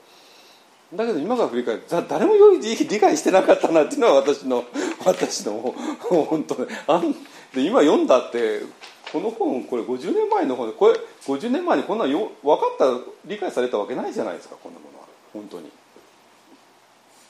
[0.93, 4.63] だけど今から振り返ると誰もよい理解してなかったなっていうのは私の
[5.05, 7.11] 私の本当ねあん
[7.53, 8.61] で今読んだって
[9.11, 15.07] この本これ50年前の本でこれ50年前にこんなよ分かった理解されたわけないじゃないですかこんなものは。
[15.33, 15.69] 本当に、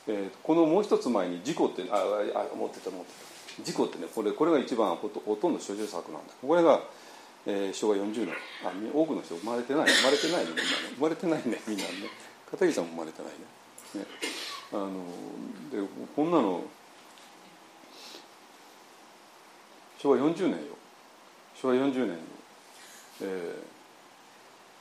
[0.07, 1.97] えー、このもう一つ前に「事故」ってあ
[2.35, 3.11] あ持ってた持って
[3.57, 3.63] た。
[3.63, 6.33] 事故ってねこれこれが一番ほとほとんど諸女作なんだ。
[6.45, 6.81] これが、
[7.47, 8.35] えー、昭和40年。
[8.63, 10.67] あ多くの人生まれてない生まれてないねみんなね。
[10.95, 11.89] 生まれてないねみんなね。
[12.51, 14.07] 片桐さんも生まれてないねね。
[14.73, 14.89] あの
[15.71, 16.63] でこんなの
[19.99, 20.77] 昭和40年よ。
[21.55, 22.15] 昭和40年に、
[23.21, 23.77] えー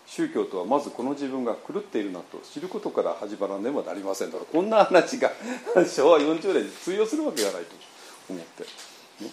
[0.06, 5.32] 宗教とはまずこの自分が狂っているなと知ることから始まらねばなりませんだからこんな話が
[5.84, 7.74] 昭和40年に通用するわけがないと
[8.30, 8.62] 思って。
[9.24, 9.30] ね。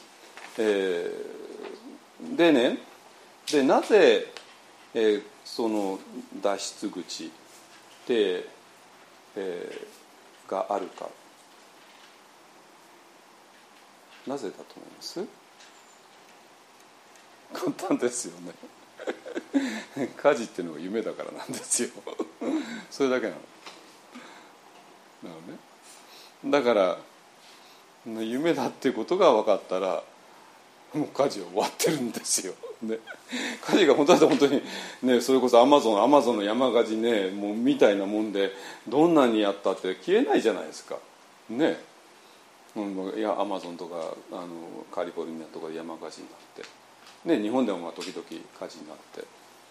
[0.57, 2.79] えー、でね。
[3.51, 4.31] でなぜ、
[4.93, 5.99] えー、その
[6.41, 7.31] 脱出口
[8.07, 8.47] で、
[9.35, 11.09] えー、があるか。
[14.27, 15.25] なぜだと思います？
[17.53, 18.53] 簡単ですよね。
[20.15, 21.89] 家事っていうのが夢だからなんですよ。
[22.89, 23.39] それだけなの。
[25.23, 25.57] なのね。
[26.45, 26.97] だから
[28.05, 30.03] 夢だっていうことが分かったら
[30.93, 32.99] もう家事は終わってるんですよ、 ね、
[33.61, 34.61] 家事が本当だと本当に、
[35.01, 38.51] ね、それこそアマゾンアマゾンの山火事ねもうみたいなもんで
[38.87, 40.97] どんなにやったって消えないじゃないですか。
[41.49, 41.79] ね。
[43.15, 44.47] いやアマゾンとかあの
[44.91, 46.83] カリフォルニアとかで山火事になって。
[47.25, 49.23] ね、日本でもまあ時々火事になって、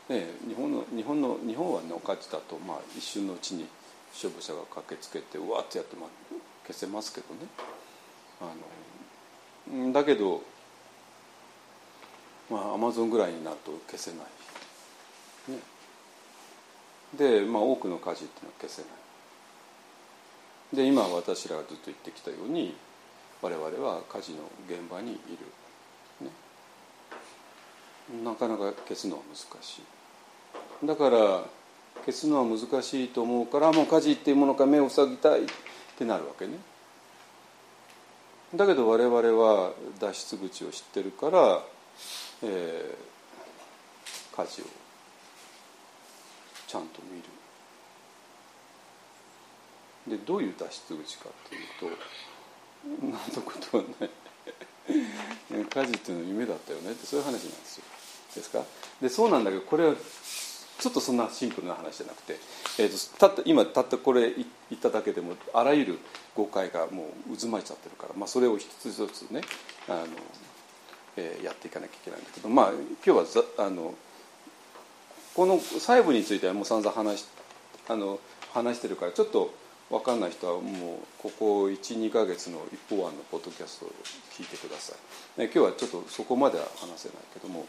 [0.08, 3.66] ね、日本の日本の日本は、ね、火事だとまあ一瞬のうちに
[4.12, 6.10] 消防車が駆けつけてうわってやってまあ
[6.66, 7.40] 消せますけどね。
[8.40, 8.50] あ
[9.70, 10.42] のだけど
[12.52, 14.20] まあアマゾンぐらいになると消せない、
[15.52, 15.58] ね、
[17.16, 18.90] で、まあ、多くの火事っていうのは消せない。
[20.76, 22.74] で今私らがずっと言ってきたように
[23.42, 24.38] 我々は火事の
[24.68, 25.20] 現場にいる。
[26.20, 26.30] ね。
[28.24, 30.86] なかなか消すのは難しい。
[30.86, 31.44] だから
[32.06, 35.46] 消すのは難しいと思うからもう火事っていうものか目を塞ぎたいっ
[35.98, 36.54] てなるわけね。
[38.54, 41.62] だけど我々は脱出口を知ってるから、
[42.42, 44.64] えー、火事を
[46.66, 47.24] ちゃんと見る。
[50.18, 51.86] でどういう脱出口かっていうと
[53.06, 54.10] なんてことはない。
[55.70, 57.84] 火事っていうのは夢だったよねってそういう話なんですよ。
[58.34, 58.64] ですか？
[59.00, 62.40] でそうなんだけどこれはちょっとそんなシンプルな話じゃなくて、
[62.78, 66.00] えーと、たった今たったこれ言っただけでもあらゆる
[66.34, 69.42] 誤解がもう渦巻いちゃってるから、まあ、それを一つ一つね
[69.88, 70.06] あの、
[71.16, 72.70] えー、やっていかなきゃいけないんだけどまあ
[73.04, 73.94] 今日はあの
[75.34, 77.26] この細部についてはもう散々話
[77.88, 78.18] あの
[78.52, 79.52] 話してるからちょっと
[79.90, 80.62] 分かんない人はもう
[81.18, 83.90] ここ12か月の一方案のポッドキャストを
[84.32, 84.94] 聞いてくださ
[85.36, 87.66] い、ね、今日はちょっとそこまでは話せないけども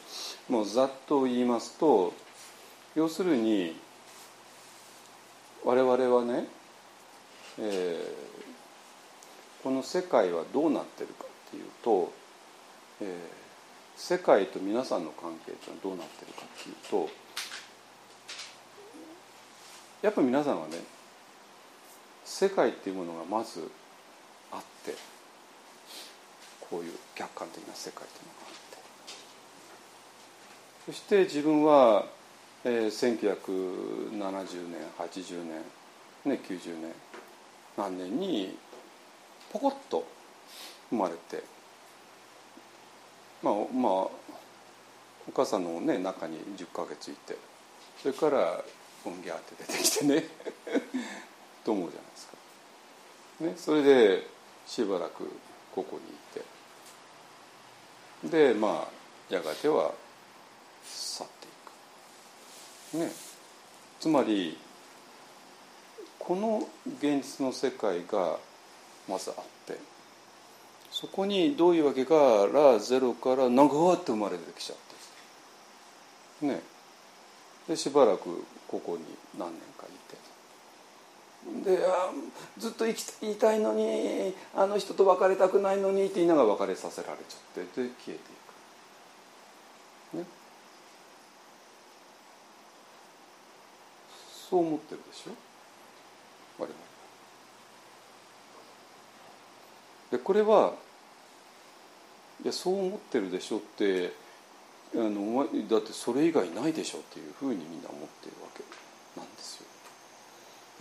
[0.47, 2.13] もうざっと言いますと
[2.95, 3.75] 要するに
[5.65, 6.47] 我々はね、
[7.59, 12.11] えー、この世界はどうなってるかっていうと、
[13.03, 17.09] えー、世界と皆さんの関係というのはどうなってるかっていうと
[20.01, 20.77] やっぱ皆さんはね
[22.23, 23.69] 世界っていうものがまず
[24.51, 24.95] あって
[26.61, 28.77] こういう客観的な世界というのがあって。
[30.85, 32.05] そして自分は、
[32.63, 33.19] えー、
[34.11, 35.43] 1970年80
[36.25, 36.91] 年、ね、90年
[37.77, 38.57] 何年に
[39.51, 40.05] ポコッと
[40.89, 41.43] 生まれて
[43.43, 43.91] まあまあ
[45.27, 47.37] お母さんの、ね、中に10ヶ月いて
[48.01, 48.63] それから
[49.03, 50.23] ボンギャーって出てきてね
[51.63, 52.33] と思うじゃないですか。
[53.39, 54.27] ね、それで
[54.65, 55.29] しばらく
[55.75, 55.99] ここ
[58.21, 59.93] にいてでまあやがては
[60.85, 61.47] 去って
[62.95, 63.03] いく。
[63.05, 63.11] ね、
[63.99, 64.57] つまり
[66.19, 66.69] この
[66.99, 68.37] 現実の世界が
[69.09, 69.35] まずあっ
[69.65, 69.77] て
[71.03, 72.15] そこにどういうわけか
[72.53, 74.77] らゼロからなんかわって生まれてきちゃっ
[76.39, 76.61] てね。
[77.67, 79.03] でしばらくここに
[79.37, 79.89] 何年かい
[81.65, 81.77] て。
[81.77, 82.09] であ
[82.57, 88.17] ずっと生きいたいのにあの人と別れたくないのにって言いながら別れさせられちゃってで消えてい
[90.13, 90.17] く。
[90.19, 90.25] ね。
[94.49, 95.31] そう思ってるでしょ？
[96.59, 96.73] 我々。
[100.11, 100.75] でこれは
[102.43, 104.11] いやそう思ってるでしょって
[104.95, 108.63] あのだってそれ以外ないでしょっていうふうにみんな思ってるわけ
[109.19, 109.67] なんですよ。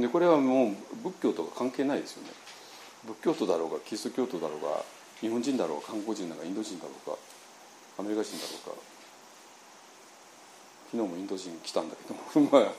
[0.00, 2.30] でこれはもう仏教とか関係ないですよね。
[3.06, 4.84] 仏教徒だろうがキリスト教徒だろうが
[5.20, 7.16] 日本人だろうが韓国人だろうがインド人だろうが
[7.98, 8.92] アメリカ人だろうが
[10.90, 12.72] 昨日もインド人来たんだけど まあ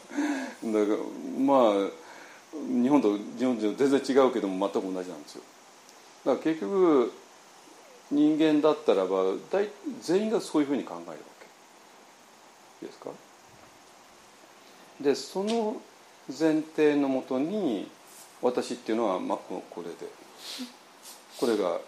[1.40, 2.04] まあ
[2.54, 5.42] 日本と日本人全然違うけども全く同じなんですよ。
[6.26, 7.12] だから結局
[8.14, 9.70] 人間だったらば大
[10.02, 11.18] 全員がそういうふうに考えるわ
[12.80, 12.86] け。
[12.86, 13.10] ですか？
[15.02, 15.82] でその
[16.28, 17.90] 前提のもとに
[18.42, 19.94] 私っていうのは、まあ、これで。
[21.40, 21.80] これが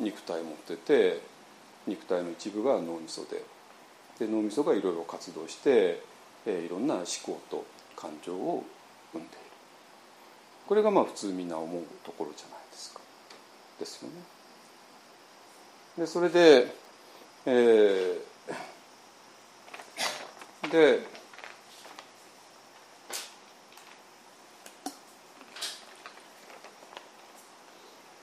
[0.00, 1.20] 肉体持ってて
[1.86, 3.44] 肉体の一部が脳みそで。
[4.18, 6.02] で脳みそがいろいろ活動して、
[6.44, 7.64] えー、いろんな思考と
[7.94, 8.64] 感情を
[9.12, 9.38] 生んでいる。
[10.66, 13.00] これがまあ普通みんな思うところじゃないですか。
[13.78, 14.16] ですよね。
[15.98, 16.68] でそれで、
[17.44, 21.00] えー、で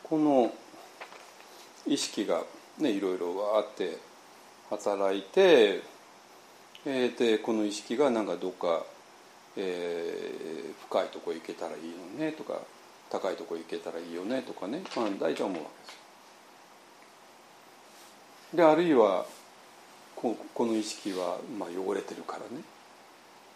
[0.03, 0.53] この
[1.85, 2.43] 意識が、
[2.79, 3.97] ね、いろいろわって
[4.69, 5.81] 働いて、
[6.85, 8.85] えー、でこの意識がなんかどっか、
[9.57, 11.81] えー、深いとこ行けたらいい
[12.17, 12.61] のねとか
[13.09, 16.04] 高いとこ行けたらいいよねとかね、まあ、大体思うわけです
[18.55, 19.25] であるいは
[20.15, 22.63] ここの意識は、まあ、汚れてるからね。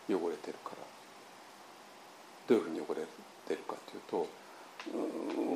[0.09, 0.77] 汚れてるから。
[2.47, 3.01] どういうふうに汚れ
[3.47, 4.27] てるかというと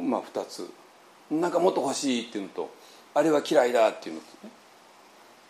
[0.01, 0.71] まあ2つ。
[1.31, 2.69] なんかもっと欲しいっていうのと
[3.13, 4.51] あれは嫌いだっていうのとね。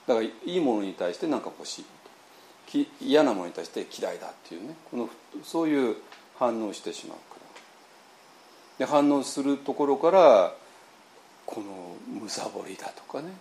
[0.07, 1.85] だからいいものに対して何か欲しい
[3.01, 4.75] 嫌なものに対して嫌いだっていうね。
[4.89, 5.09] この
[5.43, 5.97] そういう
[6.39, 7.35] 反応してしまうか
[8.79, 8.85] ら。
[8.85, 10.55] で反応するところから
[11.45, 13.33] このむさぼりだとかね。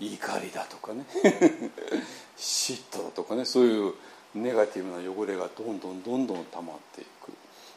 [0.00, 1.04] 怒りだとかね。
[2.36, 3.44] 嫉妬だとかね。
[3.44, 3.94] そういう
[4.34, 7.32] ネガティブな汚れがどんどんどんどん溜まっていく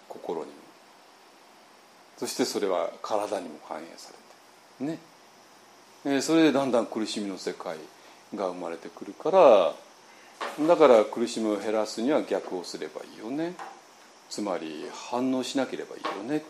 [0.07, 0.53] 心にも。
[2.17, 4.11] そしてそれは体にも反映さ
[4.79, 4.91] れて。
[4.91, 4.99] ね。
[6.05, 7.77] えそれでだんだん苦しみの世界
[8.35, 9.73] が生まれてくるから
[10.65, 13.55] だから苦しみを減らすには逆をすればいいよね。
[14.29, 16.43] つまり反応しなければいいよね。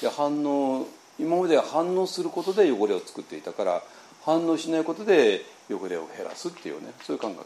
[0.00, 0.86] で反応
[1.18, 3.82] 今までは反応することで汚れを作っていたから
[4.24, 7.42] 反応しないことで汚れを減らすっていうねそういう考え方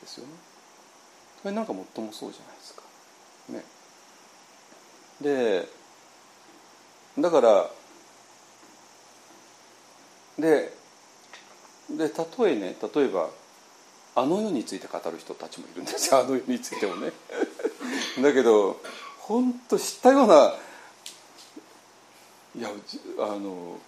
[0.00, 0.32] ですよね。
[1.42, 2.82] それなんか最もそうじゃないですか。
[3.50, 3.64] ね。
[5.20, 5.68] で
[7.20, 7.70] だから
[10.38, 10.72] で
[11.90, 12.08] で
[12.38, 13.30] 例えね例えば
[14.16, 16.18] あの世について語る人たちもいるんですよ。
[16.20, 17.12] あの世についてもね。
[18.20, 18.80] だけど
[19.20, 20.56] 本当知ったような
[22.56, 22.70] いや
[23.20, 23.78] あの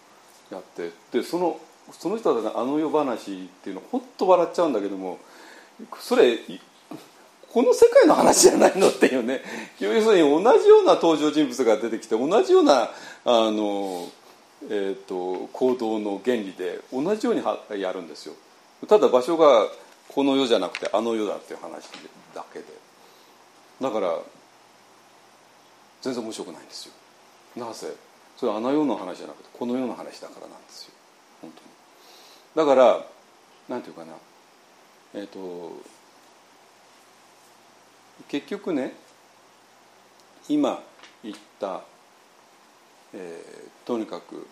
[0.50, 1.60] やってでその
[1.92, 5.18] その人はあの世話っていうの本当笑っちゃうんだけども
[5.98, 6.38] それ
[7.52, 9.42] この世界の話じゃないのっていうね。
[9.80, 12.90] 要するに同じような登場人物が出てきて同じような
[13.24, 14.08] あの
[14.68, 18.34] えーと、行動の原理で同じようにやるんですよ。
[18.86, 19.66] ただ場所が
[20.08, 21.88] この世じゃなくてあの世だっていう話
[22.34, 22.66] だけで。
[23.80, 24.18] だから
[26.02, 26.92] 全然面白くないんですよ。
[27.56, 27.96] なぜ？
[28.36, 30.92] それあの世の話じゃなくてこの世の話だからなんですよ。
[32.56, 33.06] だから
[33.68, 34.12] なんていうかな。
[35.14, 35.72] えっ、ー、と
[38.28, 38.92] 結局ね
[40.48, 40.82] 今
[41.22, 41.82] 言った
[43.12, 44.46] えー、とにかく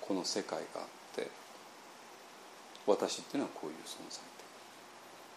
[0.00, 0.86] この世界があっ
[1.16, 1.28] て
[2.86, 4.20] 私っていうのはこういう存在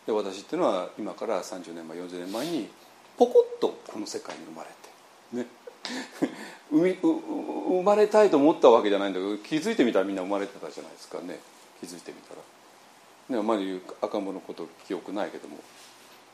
[0.05, 0.11] で。
[0.11, 2.69] 私っていうのは今から30年前40年前に
[3.17, 5.47] ポコッとこの世界に生まれてね。
[6.71, 11.39] 生まれたいと思ったわけじゃないんだけど気づいてみたらみんな生まれてたじゃないですかね。
[11.83, 13.37] 気づいてみたら。
[13.37, 15.57] ね、まだ言う赤ん坊のこと記憶ないけども。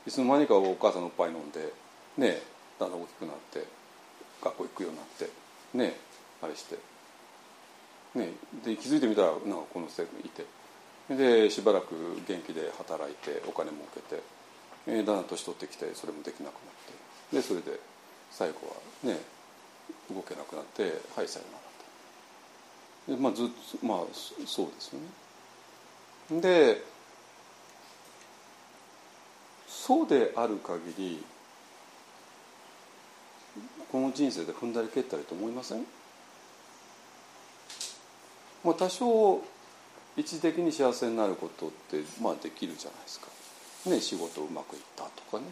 [0.06, 1.74] いつの間にかお母さんのおっぱい飲んで
[2.18, 2.42] ね
[2.80, 3.66] だんだん大きくなって
[4.42, 5.30] 学校行くようになって
[5.78, 5.98] ね
[6.42, 6.78] あれして、
[8.16, 8.32] ね、
[8.64, 10.46] で気づいてみたらなんかこの世界にいて。
[11.10, 14.22] でしばらく元気で働いてお金儲けて、
[14.86, 17.36] え、だんだん年取ってきてそれもできなくなって。
[17.36, 17.80] でそれで
[18.30, 19.20] 最後はね
[20.14, 23.98] 動けなくなってはいさよならで、まあ、ずっとまあ
[24.46, 25.08] そうですよね。
[26.32, 26.84] で
[29.68, 31.24] そうである限り
[33.92, 35.86] この人生で踏んだり蹴ったりと思いません？
[38.64, 39.42] まあ多少
[40.16, 43.28] 一時的に幸せになることってまあできるじゃないですか。
[43.88, 45.46] ね、仕事うまくいったとかね。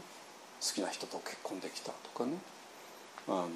[0.62, 2.34] 好きな人と結婚できたとかね。
[3.28, 3.48] あの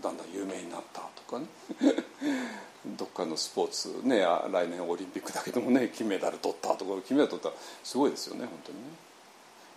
[0.00, 1.46] だんだん有名になったとかね。
[2.96, 8.84] どっかのスポーツね来年オリンピックだけどもね金メダル取ったとか金メダル取ったらすごいですよね本当にね。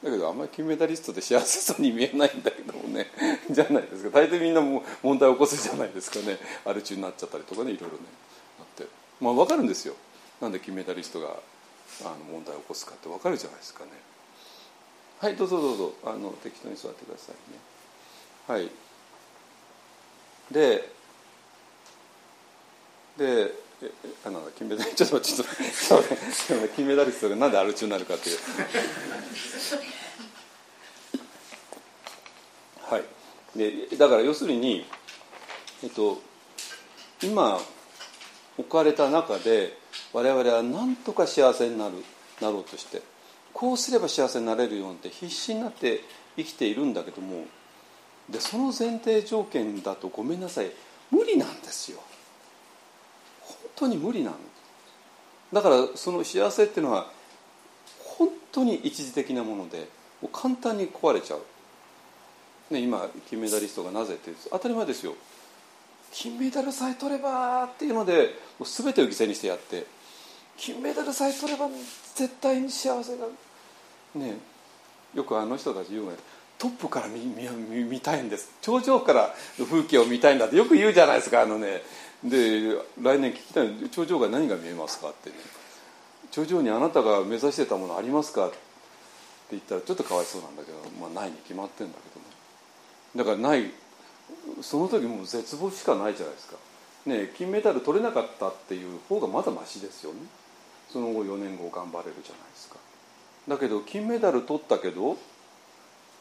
[0.04, 3.12] だけどあんまり金メダリストで幸せそうに見えないんだけどもね
[3.50, 4.10] じゃないですか。
[4.10, 6.38] 大体みんなも問題起こすじゃないですかね。
[6.66, 8.04] アル中になっちゃったりとかねいろいろね
[8.60, 8.88] あって。
[9.20, 9.96] まあ分かるんですよ。
[10.40, 11.38] なんで金メダリストが
[12.04, 13.10] あの問題を起こすかって。
[13.10, 13.92] 分かるじゃないですかね。
[15.20, 15.94] はいどうぞどうぞ。
[16.04, 17.60] あの適当に座ってくださいね。
[18.48, 18.72] はい。
[20.52, 20.92] で
[23.18, 23.52] で
[24.26, 28.38] あの金メダル ちょっとちょっとちょっと金メダリストがなんでアル中になるかっていう。
[32.82, 33.04] はい。
[33.56, 34.86] でだから要するに
[35.84, 36.22] えっと
[37.24, 37.60] 今
[38.58, 39.78] 置かれた中で
[40.14, 42.04] 我々は何とか幸せになる
[42.40, 43.02] なろうとして
[43.54, 46.04] こうすれば幸せになれるよって必死になって
[46.38, 47.46] 生きているんだけども
[48.32, 50.72] でその前提条件だとごめんなさい。
[51.12, 52.00] 無理なんですよ。
[53.42, 54.38] 本当に無理なの
[55.54, 57.08] だからその幸せっていうのは
[58.00, 59.90] 本当に一時的なもので
[60.22, 65.14] もう簡単に壊れちゃう、ね、今金メダリストがなぜって当たり前ですよ。
[66.14, 69.86] 金メダルさえ取ればっていうのでもう全てを犠牲にしてやって
[70.58, 71.70] 金メダルさえ取れば
[72.16, 73.28] 絶対に幸せが
[74.16, 74.38] ね
[75.14, 76.12] よくあの人たち言うの
[76.62, 78.52] トップから見見見たいんです。
[78.62, 81.82] 頂上から風景を見たいんだってよく言うじゃないですかあのね。
[82.24, 85.36] で来年聞きたい頂上が何が見えますかってね。
[86.30, 88.50] 頂上にあなたが目指してたものありますか？
[88.50, 88.58] って
[89.52, 92.28] 言ったらちょっとかわいそうなんだけど、まあ、ないに決まってんだけどね。
[93.16, 93.72] だからない
[94.62, 96.58] その時もう絶望しかないじゃないですか、
[97.08, 100.20] ね、金メダル取れなかったっていう方がまだましですよね。
[100.94, 102.76] その後4年後頑張れるじゃないですか。
[103.48, 105.18] だけど金メダル取ったけど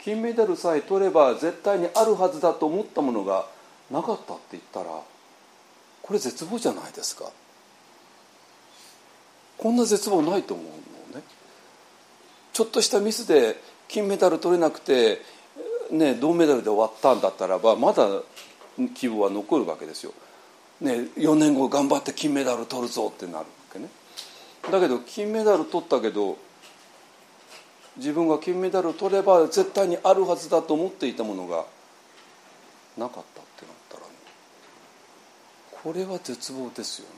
[0.05, 3.47] 金メダルさえ取れば絶対にあるはずだと思ったものが
[3.91, 4.87] なかったって言ったら
[6.03, 7.31] これ絶望じゃないですか。
[9.59, 11.25] こんな絶望ないと思うのね。
[12.53, 13.57] ちょっとしたミスで
[13.89, 15.21] 金メダル取れなくて、
[15.91, 18.09] ね、銅メダルで終わったんだったらばまだ
[18.95, 20.15] 希望は残るわけですよ、
[20.81, 23.89] ね、4年後頑張って金メダル取るぞってなるわけね。
[24.71, 26.39] だけど金メダル取ったけど
[27.97, 31.65] 自分が金メダルを取れば絶対にあるはずだと思っていたものが
[32.97, 34.09] なかったってなったらね
[35.83, 37.15] これは絶望ですよね。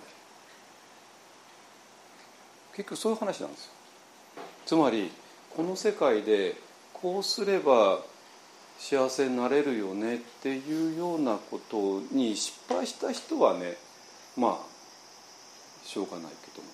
[2.74, 3.73] 結局そういう話なんですよ。
[4.65, 5.11] つまり
[5.57, 6.57] この世界で
[6.94, 7.99] こうすれば
[8.78, 13.77] 幸せになれるよねっていうようなことに失敗した人はね
[14.36, 16.69] まあしょうがないけども。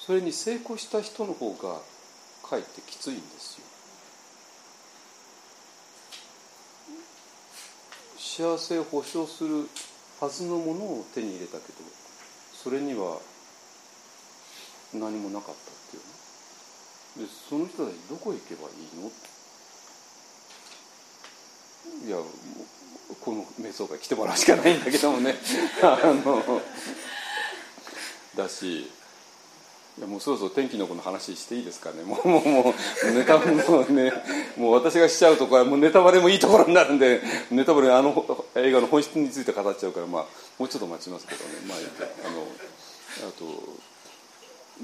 [0.00, 1.80] それに成功した人の方が
[2.54, 3.64] かえってきついんですよ。
[8.56, 9.68] 幸せを保証する
[10.20, 11.64] はずのものを手に入れたけど
[12.52, 13.18] それには
[14.92, 15.56] 何もなかったっ
[15.90, 17.26] ていうね。
[17.26, 19.10] でその人たちどこ行けばいいの？
[22.06, 22.16] いや
[23.20, 25.34] この瞑想会来てもらうしかないんだけどもね。
[25.82, 26.60] あの
[28.36, 28.90] だし
[29.96, 32.02] いやもうそろそろ天気の子の話していいですかね。
[32.02, 33.44] もうもうもうネタも
[33.84, 34.12] ね
[34.56, 38.12] もう私がしちゃうとこはもうネタバレもいいところになるんでネタバレあの
[38.56, 40.22] 映画の本質について語っちゃうからまあ
[40.58, 41.50] もうちょっと待ちますけどね。
[41.68, 41.78] まあ
[42.26, 43.44] あのあと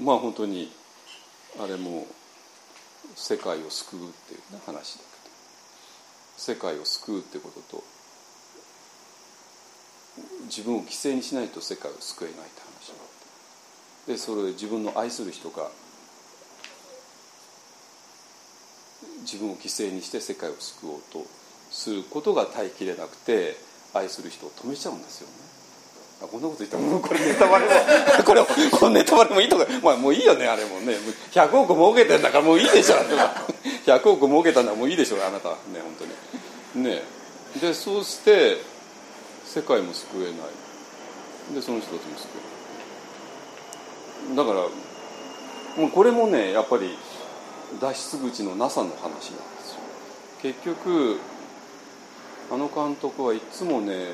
[0.01, 0.71] まあ本当に
[1.59, 2.07] あれも
[3.15, 5.11] 世界を救うっていう話だけど。
[6.41, 7.83] 世界を救うってことと
[10.45, 12.70] 自分を犠牲にしないと世界を救えないって話。
[14.07, 15.69] でそれ自分の愛する人が
[19.21, 21.25] 自分を犠牲にして世界を救おうと
[21.69, 23.55] することが耐えきれなくて
[23.93, 25.51] 愛する人を止めちゃうんですよね。
[26.27, 27.71] こんなこと言ったらもうこれネタバレも
[28.23, 30.95] これこのネタバレもいいとか、まあ、もういいよねあれもね。
[31.31, 32.95] 100億儲けてんだからもういいでしょ
[33.85, 35.95] 100億 儲けたのはもういいでしょあなたね本
[36.73, 36.83] 当に。
[36.85, 37.03] ね。
[37.59, 38.61] でそうして
[39.51, 41.55] 世界も救えない。
[41.55, 42.60] でその人たちも救えない
[44.35, 44.61] だから
[45.77, 46.97] もうこれもねやっぱり
[47.79, 49.81] 脱出口のなさの話なんですよ。
[50.41, 51.19] 結局
[52.51, 54.13] あの監督はいつもね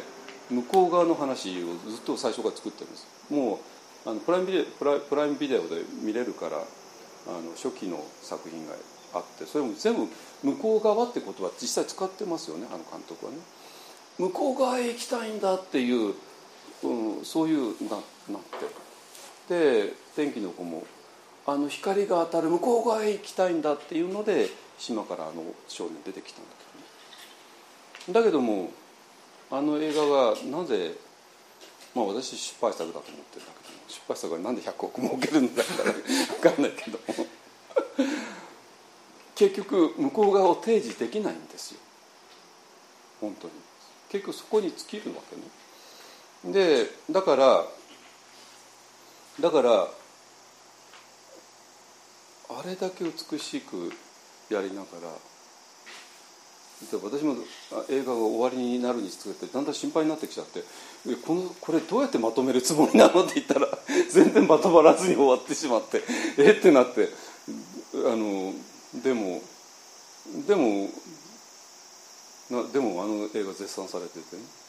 [0.50, 3.08] 向こう側の話をずっと最初から作ってるんです。
[3.30, 3.60] も
[4.06, 6.62] うあのプライムビデオプラプライムビデオで見れるからあ
[7.42, 8.74] の初期の作品が
[9.14, 10.08] あってそれも全部
[10.44, 13.38] 向こう側ってことは実際使ってますよねあの監督はね。
[14.18, 16.16] 向こう側へ行きたいんだっていう、
[16.84, 17.98] うん、そういうな
[18.30, 18.40] な
[19.48, 20.84] って天気の子も
[21.46, 26.50] あの光が当たる向こう側へ行きたいんだっていうので島からあの少年出てきたんだ
[28.06, 28.20] けどね。
[28.20, 28.70] だけども
[29.50, 30.94] あの映画がなぜ
[31.96, 37.00] まあ私失敗作だと思ってるんだけど失敗作がなんで100億儲けるんだったら分かんないけど
[39.36, 41.80] 結局向こう側を提示できないんですよ。
[43.22, 43.54] 本当に。
[44.10, 45.36] 結局そこに尽きるわけ
[46.50, 46.54] ね。
[46.54, 47.66] でだから
[49.40, 49.88] だから
[52.50, 53.92] あれだけ美しく
[54.50, 55.10] やりながら
[56.80, 57.36] 私も
[57.90, 60.62] 映画が終わりになるにつれてだんだん心配になってきちゃって
[61.26, 63.68] このこれどうやってまとめるつもりなのって言ったら
[64.10, 66.04] 全然まとまらずに終わってしまって
[66.38, 66.52] え？
[66.52, 67.10] ってなって
[67.94, 68.54] あの
[68.94, 69.42] でも
[70.48, 70.90] でも
[72.50, 74.36] なでもあの映画絶賛されてて。
[74.36, 74.67] ね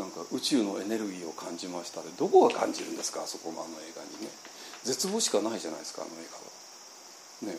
[0.00, 4.32] なんか宇宙のエネルギーを感じましたでどこが感じるんですかあそこのあの映画にね
[4.82, 6.50] 絶望しかないじゃないですかあの映画は。
[7.40, 7.56] ね、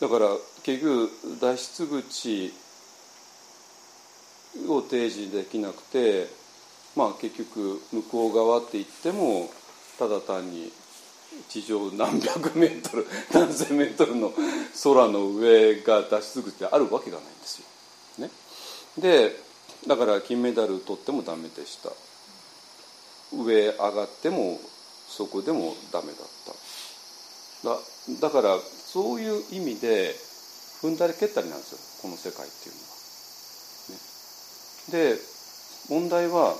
[0.00, 0.28] だから
[0.64, 2.52] 結局脱出口
[4.68, 6.26] を提示できなくて
[6.96, 9.50] まあ結局向こう側って言っても
[9.98, 10.70] ただ単に
[11.48, 14.32] 地上何百メートル何千メートルの
[14.82, 17.60] 空の上が脱出口であるわけがないんです
[18.18, 18.26] よ。
[18.26, 18.30] ね、
[18.98, 19.43] で
[19.88, 21.90] だから金メダル取ってもダメでした。
[23.36, 24.58] 上上がっても
[25.08, 26.16] そこでもダメだっ
[27.62, 27.68] た。
[27.68, 27.78] だ
[28.20, 30.14] だからそういう意味で
[30.80, 31.78] 踏んだり蹴ったりなんですよ。
[32.02, 32.80] この世界っていうの
[35.00, 35.10] は。
[35.10, 35.18] ね、で
[35.88, 36.56] 問題は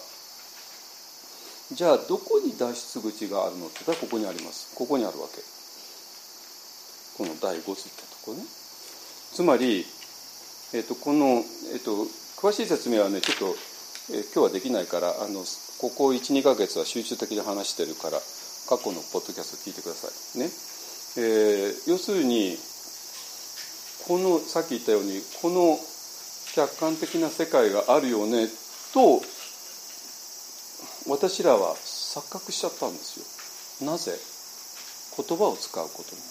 [1.73, 4.75] じゃあどこに脱出口があるのって言ったらここにあります。
[4.77, 5.41] ここにあるわけ。
[7.17, 8.45] この第五図ってとこね。
[8.45, 9.87] つまり、
[10.75, 11.27] えーと、この、
[11.73, 12.07] えーと
[12.45, 13.57] 詳しい説明はねちょっと、
[14.13, 15.49] え今日はできないからあの
[15.81, 18.21] ここ12か月は集中的に話してるから
[18.69, 20.45] 過去のポッドキャスト聞いてください。
[20.45, 20.53] ね、
[21.25, 22.59] えー、要するに
[24.05, 25.81] このさっき言ったようにこの
[26.53, 28.45] 客観的な世界があるよね
[28.93, 29.25] と
[31.09, 33.89] 私らは錯覚しちゃったんですよ。
[33.89, 34.13] なぜ？
[35.17, 36.29] 言葉を使うことにな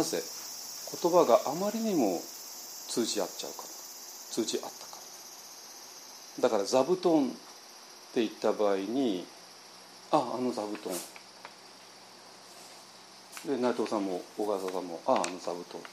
[0.00, 0.24] ってなぜ？
[0.24, 2.22] 言葉があまりにも
[2.88, 3.73] 通じ合っちゃうから。
[4.34, 4.74] 通じ合ったか。
[6.38, 7.28] らだから座布団っ
[8.12, 9.24] て言った場合に
[10.10, 10.92] ああの座布団。
[13.46, 15.80] で内藤さんも小笠さんもあああの座布団。
[15.80, 15.84] っ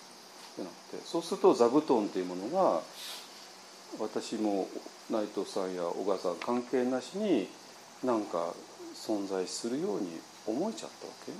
[0.55, 0.97] てなって。
[1.05, 2.81] そうすると座布団っていうものが
[3.99, 4.67] 私も
[5.11, 7.47] 内藤さんや小笠さん関係なしに
[8.03, 8.55] なんか
[8.95, 11.31] 存在するように思えちゃったわけ。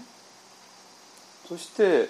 [1.47, 2.09] そして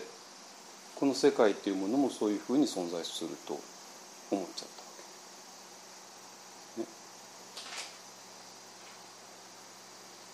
[0.96, 3.58] この世界っていうものもそういうふうに存在すると
[4.32, 4.88] 思っちゃったわ
[6.78, 6.88] け、ね、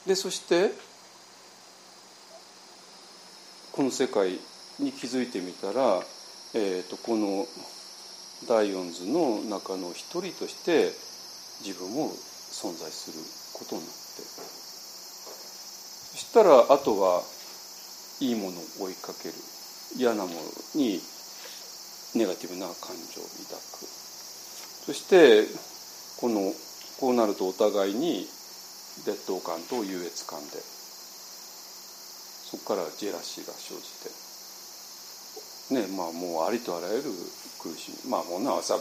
[0.07, 0.71] でそして
[3.73, 4.39] この世界
[4.79, 5.99] に気づいてみたら、
[6.55, 7.45] えーと、この
[8.47, 10.91] 第四図の中の一人として
[11.61, 13.19] 自分も存在する
[13.59, 13.97] ことになって。
[16.07, 17.21] そしたらあとは
[18.21, 19.35] いいものを追いかける。
[19.97, 20.39] 嫌なもの
[20.75, 20.99] に
[22.15, 23.85] ネガティブな感情を抱く。
[24.85, 25.45] そして
[26.19, 26.53] この
[26.99, 28.25] こうなるとお互いに
[29.05, 30.57] 劣等感と優越感で。
[32.47, 34.27] そこからジェラシーが生じて。
[35.69, 37.03] ねまあもうありとあらゆる
[37.59, 38.75] 苦しみまあもうなはさ、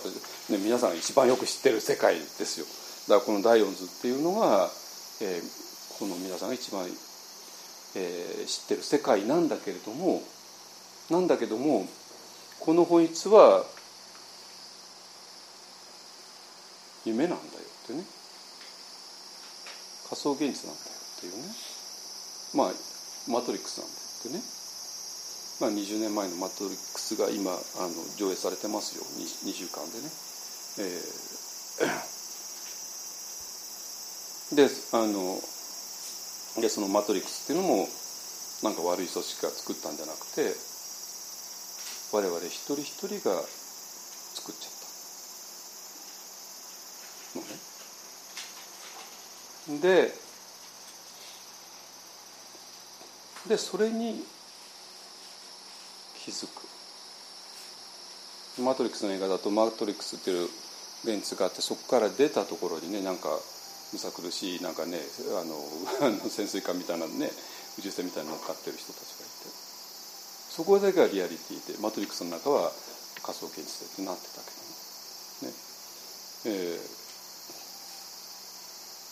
[0.51, 2.66] ね、皆さん一番よく知ってる世界ですよ。
[3.09, 4.70] だからこの第四図っていうのが、
[5.20, 6.86] えー、この皆さんが一番、
[7.97, 10.22] えー、知ってる世界なんだけれども
[11.10, 11.86] なんだけども
[12.60, 13.64] この本質は
[17.05, 17.40] 夢なんだよ
[17.84, 18.05] ってね。
[20.08, 21.50] 仮想現実なんだよっていうね。
[22.54, 22.72] まあ
[23.26, 24.42] マトリックスなんだよってね。
[25.58, 27.56] まあ20年前のマトリックスが今あ
[27.88, 29.02] の上映されてますよ。
[29.18, 30.06] 2, 2週間でね、
[30.78, 35.40] えー、であの
[36.62, 37.88] でそのマトリックスっていうのも
[38.62, 40.54] なんか悪い組織が作ったんじゃなくて
[42.12, 43.42] 我々一人一人が
[44.34, 44.72] 作っちゃっ
[47.34, 47.58] たのね。
[49.68, 50.12] で
[53.48, 54.24] でそれに
[56.14, 56.66] 気づく。
[58.62, 60.48] マトリックスの映画だとマトリックスっていう
[61.05, 63.28] レンズがあってそこから出たところにねなんか
[63.93, 65.60] むさ苦しいなんかねあの
[66.30, 67.30] 潜水艦みたいなね
[67.78, 69.52] 宇宙船みたいなの乗っかってる人たちがいて
[70.56, 72.72] そこだけがリアリティでマトリックスの中は
[73.22, 75.55] 仮想現実でってなってたけどね。
[76.47, 77.05] えー、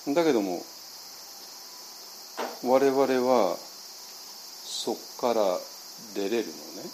[0.09, 0.61] だけども
[2.65, 5.59] 我々はそこから
[6.15, 6.53] 出れるの
[6.83, 6.91] ね。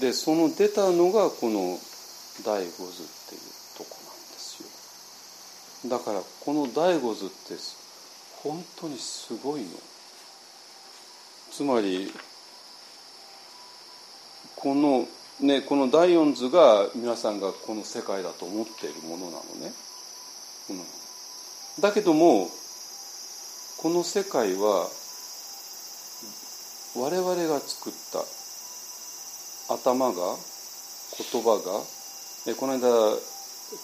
[0.00, 1.78] でその出たのがこの
[2.44, 3.40] 第五図っていう
[3.76, 4.62] とこなんです
[5.84, 5.90] よ。
[5.90, 7.34] だからこの第五図って
[8.42, 9.68] 本当にすごいの。
[11.50, 12.12] つまり
[14.56, 15.06] この
[15.40, 19.72] ねこの第四図が皆さんがこの世界だと思っているものなのね、
[20.70, 20.76] うん、
[21.80, 22.50] だけども
[23.78, 24.90] この世界は
[26.96, 28.18] 我々が作った
[29.74, 30.34] 頭が
[31.14, 31.78] 言葉が
[32.46, 32.82] でこの間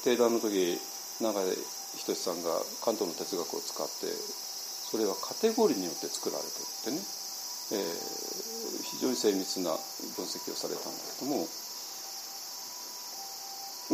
[0.02, 0.78] 定談の時
[1.22, 1.54] 永井
[1.94, 2.50] 仁さんが
[2.82, 9.70] 関東の哲学を使ってそれはカテゴリーによって作られてるってね、えー、非常に精密な
[10.18, 11.46] 分析をされたんだけども。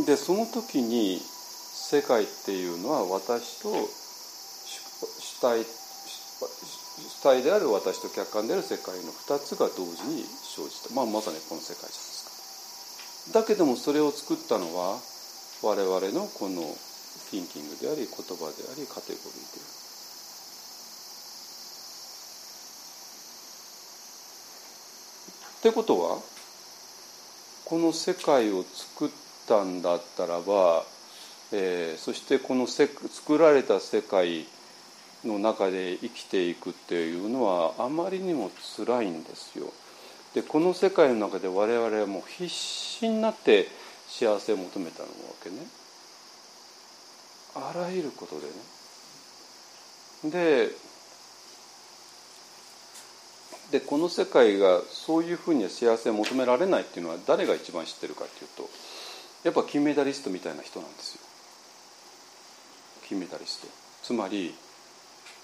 [0.07, 1.21] でその時に
[1.91, 13.41] 世界っていうのは私と主体主体である私と客観である世界の2つが同時に生じた、まあ、まさにこの世界じゃないですか。
[13.41, 15.01] だけどもそれを作ったのは
[15.67, 16.63] 我々のこの
[17.35, 18.23] ティンキングであり言葉
[18.55, 19.71] でありカテゴリーである。
[25.59, 26.23] ってことは
[27.65, 29.11] この世界を作っ
[29.49, 30.85] たんだったらば、
[31.53, 34.47] えー、そしてこのせ作られた世界
[35.25, 39.73] の中で生きていくっていうのはあまりにも辛いんですよ。
[40.35, 43.67] でこの世界の中で我々はもう必死になって
[44.09, 45.09] 幸せを求めたわ
[45.43, 45.57] けね。
[47.55, 48.53] あらゆることでね。
[50.31, 50.71] で
[53.71, 58.69] でこの世界がそういうふうには幸せを求められないっていうのは誰が一番知ってるかっていうと
[59.45, 61.30] やっぱ金メダリストみたいな人なんですよ
[63.11, 63.67] 金メダリスト。
[64.05, 64.55] つまり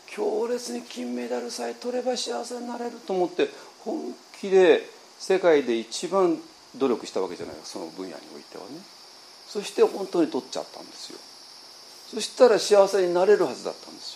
[0.07, 4.83] 強烈に金メダルさえ取れば幸せになれると思って本気で
[5.19, 6.39] 世界で一番
[6.77, 7.57] 努力したわけじゃない。
[7.57, 8.71] かその分野においてはね。
[9.49, 11.19] そして本当に取っちゃったんですよ。
[12.15, 14.15] そしたら幸せになれるはずだったんです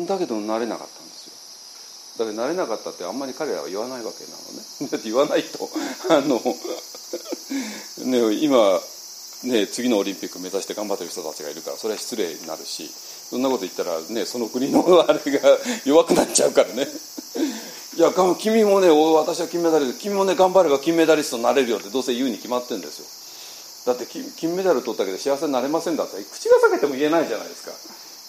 [0.00, 0.06] よ。
[0.06, 2.24] だけどなれなかったんですよ。
[2.24, 4.64] だけどなれなかったってあんまり彼らは言わないわけなのね。
[4.90, 5.68] だって言わないと
[6.08, 6.40] あの
[8.08, 8.80] ね今
[9.44, 16.86] ね次のオリンピック目指して頑張ってる人たちがいるからそれは失礼になるしそんなこと言ったらねその国のあれが弱くなっちゃうからね。
[17.96, 18.10] いや
[18.40, 23.06] 君もね私は金メダリスト君もね頑張れば金メダリストになれるよってどうせ言うに決まってるんですよ。
[23.86, 27.70] だって金メダル取ったけど幸せになれませんだったら口が裂けても言えないじゃないですか。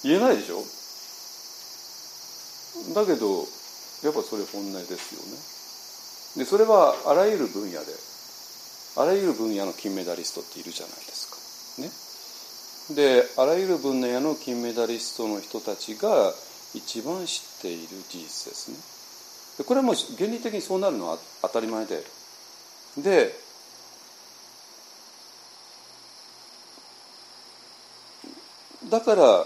[0.03, 0.61] 言えないでしょ？
[2.93, 3.47] だけど
[4.03, 5.23] やっぱそれ本音ですよ
[6.37, 6.43] ね。
[6.43, 7.93] でそれはあらゆる分野で
[8.97, 11.27] あらゆる分野の金メダリストっているじゃないです
[12.87, 12.95] か。
[12.95, 13.15] ね。
[13.19, 16.33] であらゆる分野の金メダリストの人たちが
[16.73, 18.77] 一番知っている事実ですね。
[19.57, 22.03] でこれはもう原理的にそうなるのは当たり前で
[22.97, 23.35] で
[28.89, 29.45] だから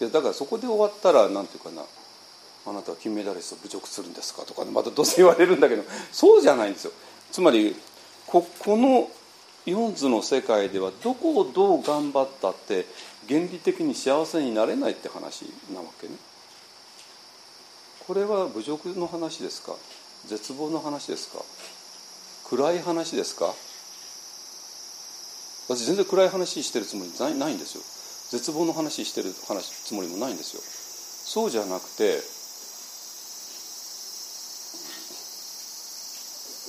[0.00, 1.82] いやだからそこで終わったらなんていうかな
[2.66, 5.82] あなたは金メダリストを侮辱するんですかとか、ね、またどうせ言われるんだけど
[6.12, 6.92] そうじゃないんですよ。
[7.30, 7.76] つまり
[8.26, 9.08] ここの
[9.66, 12.86] 四図の世界ではどこをどう頑張ったって
[13.28, 16.14] 原理的に幸せになれないって話なわけね。
[18.06, 19.74] これは侮辱の話ですか？
[20.26, 21.44] 絶望の話ですか？
[22.48, 23.52] 暗い話ですか？
[25.68, 27.82] 私全然暗い話してるつもりないないんですよ。
[28.40, 30.62] 絶望の話してる話つもりもないんですよ。
[30.62, 32.20] そうじゃなくて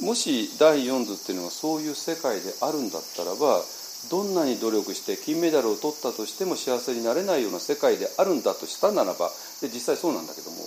[0.02, 3.60] もし第4図っていうのがそういう世界であるんだったらば
[4.10, 9.28] どんなに努力して金メダルを取ったとしても幸せになれないような世界であるんだとしたならば
[9.62, 10.64] で実際そうなんだけども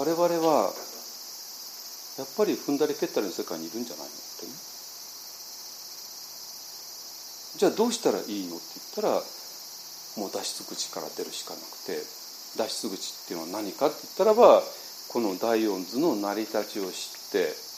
[0.00, 0.72] 我々は
[2.16, 4.52] やっぱり踏んだり蹴ったりの世界にいるんじゃないのってね。
[7.56, 9.20] じゃあどうしたらいいのって言ったら
[10.16, 12.00] もう脱出口から出るしかなくて
[12.56, 14.62] 脱出口っていうのは何かって言ったらば
[15.12, 17.69] この第四図の成り立ちを知って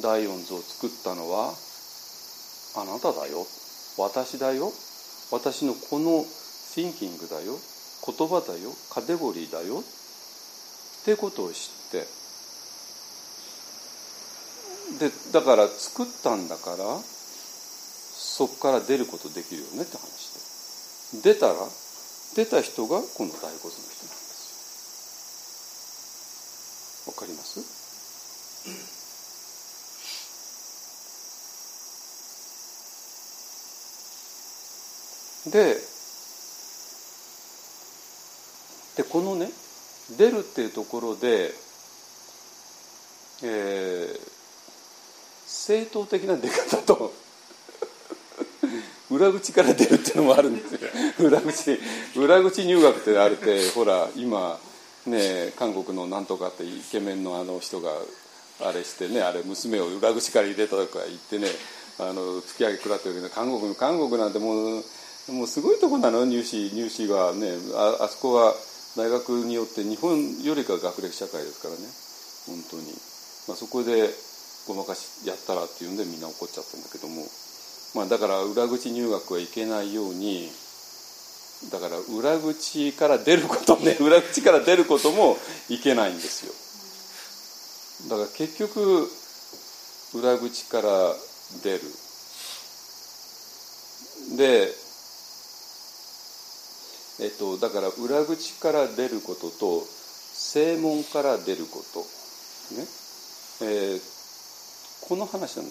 [0.00, 1.52] 第四図を作ったのは
[2.76, 3.46] あなただよ。
[3.98, 4.72] 私だよ。
[5.30, 6.24] 私のこの
[6.74, 7.58] thinking だよ。
[8.06, 8.72] 言葉だよ。
[8.90, 9.80] カテゴリーだよ。
[9.80, 9.82] っ
[11.04, 12.06] てことを知って。
[14.98, 20.32] でだから作ったんだからそこから出ることできるよねって話
[21.22, 21.32] で。
[21.34, 21.54] 出たら
[22.34, 24.48] 出た人がこの第五図の人なんです
[27.06, 27.12] よ。
[27.12, 29.01] わかります？
[35.50, 35.76] で
[38.96, 39.48] でこのね
[40.16, 41.50] 出るっていうところで、
[43.42, 44.20] えー、
[45.46, 47.12] 正当的な出方と
[49.10, 50.80] 裏口から出るっていうのもあるんですよ。
[51.18, 51.78] 裏口
[52.16, 54.60] 裏口入学ってあるってほら今
[55.06, 57.90] ね韓国のなんとかってイケメンのあの人が
[58.60, 61.48] あれしてねあれ娘を裏口から入れたとか言ってね
[61.98, 64.84] あの突き上げ食らってるけど韓国韓国なんてもう
[65.28, 67.52] もうすごいとこなの入試入試はね。
[67.74, 68.54] ああそこは
[68.96, 71.80] 大学によって日本よりか学歴社会ですからね。
[72.46, 72.92] 本当に、
[73.46, 74.10] まあ、そこで
[74.66, 77.22] ごまかしやったらっていうんでみんな怒っちゃったんだけども、
[77.94, 80.50] まあ、だから裏口入学はいけないように
[81.70, 83.96] だから裏口から出ることね。
[84.02, 85.38] 裏口から出ることも
[85.68, 86.52] いけないんですよ。
[88.10, 89.08] だから結局
[90.14, 91.14] 裏口から
[91.62, 91.80] 出る。
[94.36, 94.81] で
[97.22, 99.86] えっとだから裏口から出ることと
[100.32, 102.00] 正門から出ること。
[102.74, 102.86] ね。
[103.62, 104.00] えー、
[105.06, 105.68] この話なの。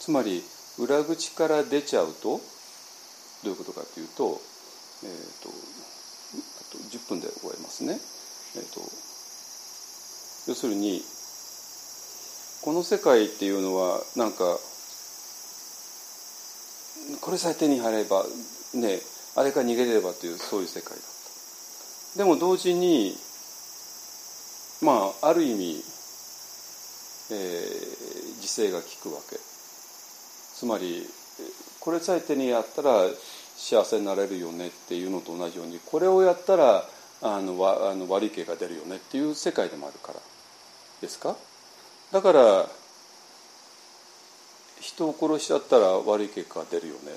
[0.00, 0.42] つまり
[0.78, 2.40] 裏口から出ちゃうと
[3.44, 4.40] どういうことかというと,、
[5.04, 8.00] えーと、あと10分で終えますね。
[8.56, 8.80] えーと、
[10.48, 11.04] 要するに
[12.62, 14.58] この世界っていうのはなんか
[17.20, 18.24] これさえ手に入れば
[18.74, 21.00] ねえあれから逃げれればというそういう世界だっ
[22.12, 22.18] た。
[22.18, 23.16] でも同時に
[24.82, 25.82] まあある意味、
[27.30, 29.36] えー、時勢が効くわけ。
[29.36, 31.06] つまり
[31.80, 33.04] これさえ手にやったら
[33.56, 36.84] 幸せになれるよねっていうのと同じようにこれをやったら
[37.22, 40.20] あのわあの悪い気が出るよねっていう世界でもあるから
[41.00, 41.36] ですか？
[42.12, 42.66] だから
[44.80, 47.12] 人を殺しちゃったら悪い結果が出るよね。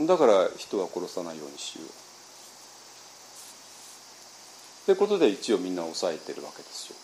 [0.00, 1.88] だから人は殺さないようにしよう。
[4.92, 6.96] ってことで一応みんな抑えてるわけですよ。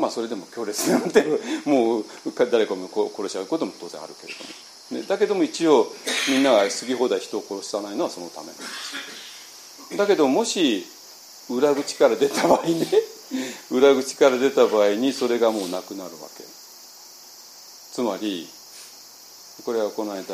[0.00, 1.24] まあそれでも強烈なんて
[1.64, 2.04] もう
[2.50, 4.44] 誰かも殺しちゃうことも当然あるけれど
[4.94, 5.92] も、ね、だけども一応
[6.28, 9.96] みんなが好き放題人を殺さないのはそのためなんです。
[9.96, 10.86] だけどもし
[11.48, 12.86] 裏口から出た場合ね
[13.70, 16.44] 裏口から出た場合にそれがもうなくなるわけ。
[17.92, 18.48] つまり
[19.64, 20.24] これはこの間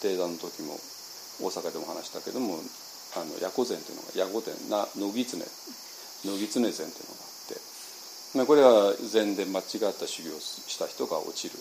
[0.00, 0.78] 定談の時も
[1.40, 2.60] 大阪でも話したけども
[3.16, 5.42] あのヤコ禅というのがヤコ禅な野狐
[6.24, 7.70] 野狐禅というのがあって。
[8.34, 11.54] まあ、これは禅で間違った修行をした人が落ちる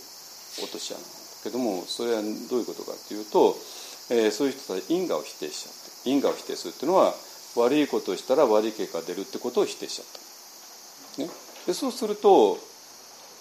[0.62, 3.56] 落とし穴なんだけどもそれはどういうことかっていうと、
[4.12, 5.74] えー、そういう人たち因果を否定しちゃっ
[6.04, 7.14] て因果を否定するっていうのは
[7.58, 10.06] 悪いことをしたら悪い結果が出るってことを否定しちゃっ
[11.18, 11.24] た。
[11.24, 11.30] ね、
[11.66, 12.60] でそうすると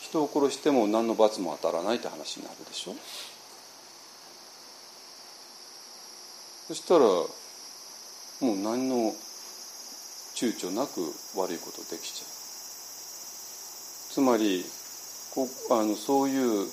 [0.01, 2.97] 人を殺しても何の罰も当たらないって話になるでしょ。
[6.69, 9.11] そしたらもう何の
[10.36, 11.01] 躊躇なく
[11.40, 12.28] 悪いことできちゃう
[14.12, 14.66] つまり
[15.35, 16.69] こあのそういう、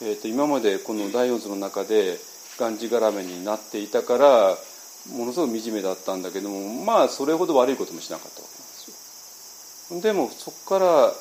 [0.00, 2.16] えーと、今までこの第四図の中で
[2.58, 4.56] がんじがらめになっていたから
[5.14, 10.00] ものすごく惨めだったんだけどもまあそれほど悪いこともしなかったわけなんですよ。
[10.00, 11.12] でもそこから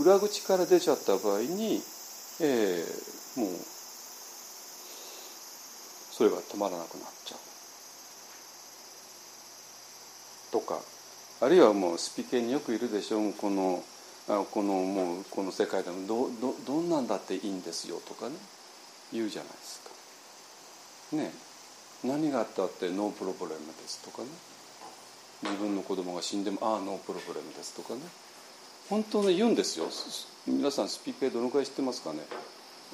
[0.00, 1.82] 裏口から出ちゃった場合に、
[2.40, 3.50] えー、もう
[6.16, 7.38] それが止まらなくなっちゃう。
[10.50, 10.80] とか
[11.42, 13.34] あるいはもうスピ系によくいるでしょう。
[13.34, 13.84] この
[14.26, 18.36] このもうこの世界でもどどどんなんだっていいんですよとかね。
[19.12, 19.80] 言うじゃないです
[21.10, 21.16] か。
[21.16, 21.34] ね
[22.02, 24.28] 何があったって no problem ですとかね。
[25.42, 28.00] 自分の子供が死んでもああ no problem ですとかね。
[28.88, 29.86] 本当に言うんですよ。
[30.46, 32.20] 皆さんスピ系どのくらい知ってますかね、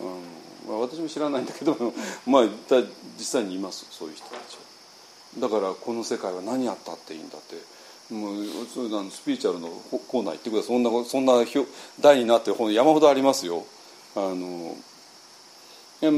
[0.01, 1.77] うん、私も知らないんだけど
[2.27, 2.45] まあ
[3.19, 4.63] 実際にいますそういう人たちは。
[5.39, 7.57] だからこの世界は何やったっていいんだって。
[8.13, 9.69] もうスピリチュアルの
[10.09, 10.69] コーナー行ってください。
[10.69, 11.45] そんなそんな
[12.01, 13.65] 題になってる本山ほどありますよ。
[14.15, 14.77] あの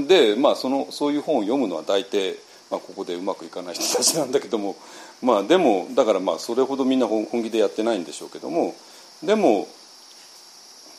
[0.07, 2.37] でまあそのそういう本を読むのは大抵、
[2.71, 4.77] まあ、ここでうまくいかない人たちなんだけども。
[5.23, 8.75] まあでもだからまあそれほどみんな本気でやってないんでしょうけども。
[9.23, 9.69] でも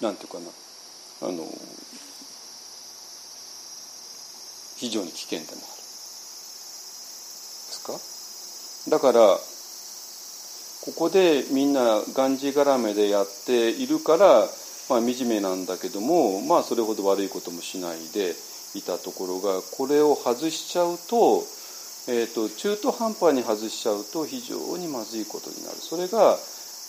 [0.02, 0.46] なんていうかな。
[1.28, 1.44] あの
[4.76, 5.60] 非常に危険でもある。
[5.60, 5.64] で
[7.72, 7.94] すか？
[8.92, 9.20] だから
[10.86, 14.48] ここでみんながんじがらめでやっているから、
[14.90, 18.36] まあ、惨めなんだけども、まあ、それほど悪いこともしないで
[18.76, 21.42] いたところがこれを外しちゃうと,、
[22.08, 25.78] えーと、中途半端に外しちゃうと非常にまずいことになる。
[25.78, 26.38] それが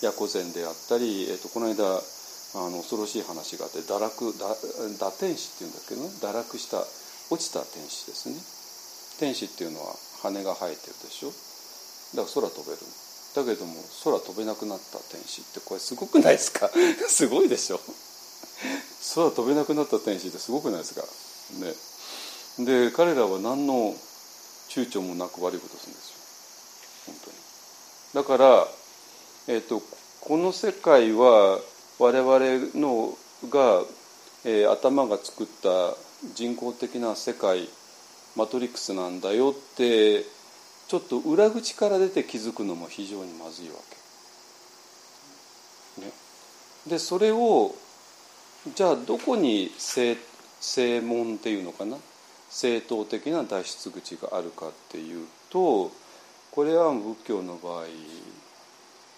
[0.03, 6.85] ヤコ禅であったり、えーと、この間あの恐ろしい話があって堕落堕天使っていうんだけどね堕落した
[7.31, 8.37] 落ちた天使ですね。
[9.19, 11.33] 天使っていうのは羽が生えてるでしょ。
[12.15, 12.79] だから空飛べる
[13.35, 13.75] だけども
[14.05, 16.71] 空飛べなくなった天使ってこれすごくないですか？
[17.09, 17.81] すごいでしょ。
[19.15, 21.03] 空飛べなくなった天使ってすごくないですか？
[21.61, 21.75] ね。
[22.65, 23.95] で彼らは何の
[24.69, 26.17] 躊躇もなく悪いことするんですよ。
[27.07, 27.37] 本当に。
[28.15, 28.69] だから、
[29.49, 29.83] えーと、
[30.21, 31.61] この世界は
[31.99, 32.39] 我々
[32.75, 33.17] の
[33.51, 33.85] が、
[34.45, 35.97] えー、頭が作った
[36.35, 37.69] 人工的な世界
[38.37, 40.23] マトリックスなんだよって
[40.89, 43.75] ちょっと裏口から出て気づくのも非常にまずいわ
[45.97, 46.03] け。
[46.03, 46.13] ね、
[46.87, 47.75] でそれを
[48.75, 50.17] じゃあどこに正
[50.61, 51.99] 正門っていうのかな？
[52.51, 55.91] 正当的な脱出口があるかっていうと
[56.51, 57.85] これは仏教の場合、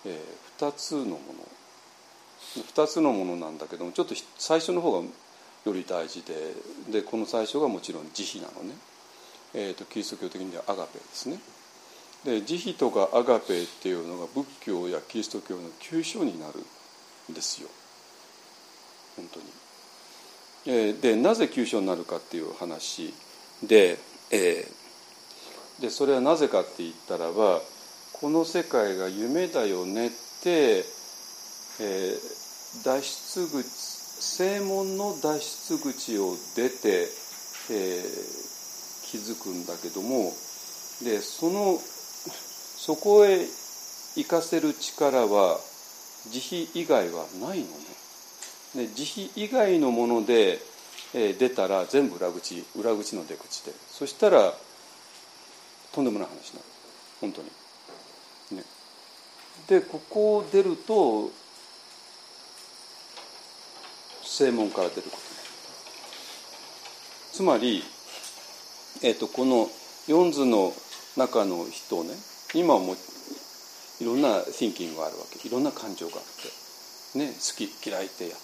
[0.07, 1.19] えー、2つのもの。
[2.57, 5.07] 2つのものなんだけどもちょっと最初の方が
[5.65, 6.35] より大事で
[6.91, 8.75] でこの最初がもちろん慈悲なのね、
[9.55, 11.39] えーと、キリスト教的にはアガペですね。
[12.25, 16.65] で慈悲とかアガペっていうのが仏教やキリスト教の急所になる
[17.31, 17.69] んですよ
[19.17, 19.47] 本当に。
[20.67, 23.15] えー、でなぜ急所になるかっていう話
[23.63, 23.99] で,、
[24.31, 27.61] えー、でそれはなぜかって言ったらば
[28.13, 30.11] この世界が夢だよねっ
[30.43, 37.09] て、えー、脱出口正門の脱出口を出て、
[37.71, 40.33] えー、気づくんだけども
[41.03, 43.41] でそのそこへ
[44.17, 45.59] 行かせる力は
[46.31, 47.73] 慈悲以外はないのね。
[48.75, 50.59] で慈悲以外のもので
[51.15, 54.53] えー、出たら全部裏口裏口の出口でそしたら
[55.93, 56.65] とんでもない話になる
[57.21, 57.49] 本当に。
[58.59, 58.65] ね、
[59.69, 61.31] でここを出ると
[64.39, 65.17] 正門から出ること
[67.33, 67.83] つまり、
[69.03, 69.69] えーと、この
[70.07, 70.73] 四図の
[71.17, 72.11] 中の人をね
[72.55, 72.95] 今も
[74.01, 75.47] いろんな thinking があるわけ。
[75.47, 76.23] いろんな感情があっ
[77.13, 78.39] て、ね、好き嫌いってやっ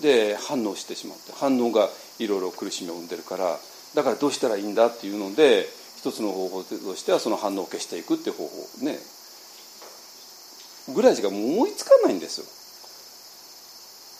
[0.00, 1.32] で反応してしまって。
[1.32, 3.58] 反応がいろいろ苦しみを生んでるから。
[3.94, 5.66] だからどうしたらいいんだっていうので
[5.98, 8.98] 一つの方法としてはその反応を消していくっていう方法ね。
[10.94, 12.40] ぐらいしか思いつかないんです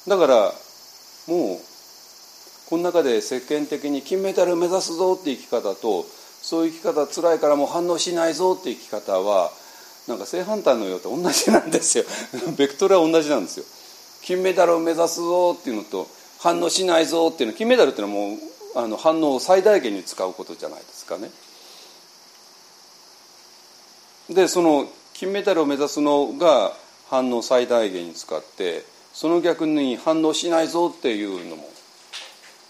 [0.08, 0.16] よ。
[0.16, 0.52] だから
[1.26, 1.58] もう
[2.68, 6.06] この中で世間的に金メダルを目指すぞって生き方と
[6.42, 9.50] そういう生き方つらいからもう反応しないぞって生き方は
[10.08, 12.04] なんか正反対のようと同じなんですよ
[12.56, 13.64] ベクトルは同じなんですよ
[14.22, 18.38] 金メダルを目指すぞっていうのと反応しないぞっていうの金メダルっていうのはもう
[18.76, 21.30] あの反応を最大限に使うことじゃないですかね。
[24.28, 26.72] でその金メダルを目指すのが
[27.08, 28.84] 反応最大限に使って
[29.14, 31.70] その逆に反応しないぞっていうのも、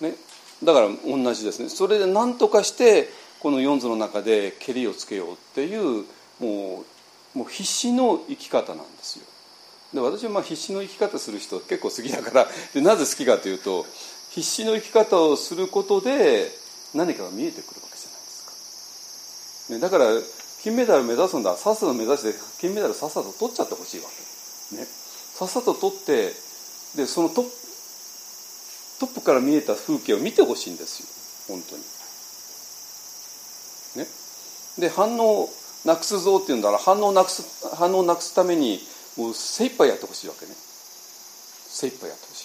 [0.02, 0.14] ね、
[0.62, 1.70] だから同じですね。
[1.70, 3.08] それで何とかして
[3.40, 6.04] この四図の中でけりをつけようっていう
[6.38, 6.84] も
[7.34, 9.24] うもう必死の生き方なんですよ。
[9.94, 13.86] で私はまあ必死の生き方する人結構好きだからでなぜ好きかというと
[14.30, 16.48] 必死の生き方をすることで
[16.94, 20.06] 何かが見えてくるわけじゃないですか、ね、だから
[20.62, 24.06] 金メダル目指すんださっさと目指して金メダルさっさと取っちゃってほしいわ
[24.72, 24.86] け、ね、
[25.34, 26.32] さっさと取って
[26.96, 27.50] でそのトップ
[29.00, 31.02] トップから見えた風景を見てほしいんです
[31.50, 31.56] よ。
[31.56, 31.82] 本当に。
[33.96, 34.06] ね、
[34.78, 35.48] で反応
[35.84, 38.78] なくすぞっていうんだら反応なくす反応なくすために
[39.16, 40.52] もう精一杯やってほしいわけね。
[40.54, 42.44] 精一杯やってほし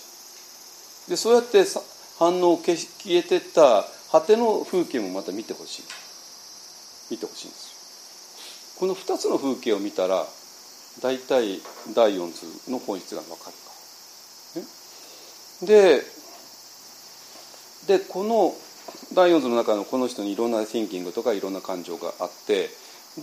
[1.07, 1.09] い。
[1.11, 1.63] でそうやって
[2.17, 5.83] 反応消消えてった果ての風景もまた見てほしい。
[7.11, 8.79] 見てほしいんですよ。
[8.79, 10.25] この2つの風景を見たら
[11.01, 11.59] 大体
[11.95, 13.51] 第四図の本質が分か
[15.61, 16.01] る、で
[17.87, 18.53] でこの
[19.13, 22.69] 第四図の中のこの人にいろんな thinking とかいろんな感情があって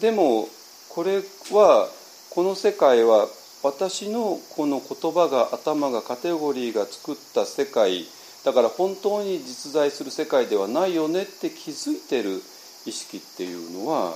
[0.00, 0.48] でも
[0.88, 1.18] これ
[1.52, 1.88] は
[2.30, 3.28] この世界は
[3.62, 8.04] 私のこの言葉が頭がカテゴリーが作った世界
[8.44, 12.40] だから本当に実在する世界ではないよねって気づいてる
[12.86, 14.14] 意識っていうのは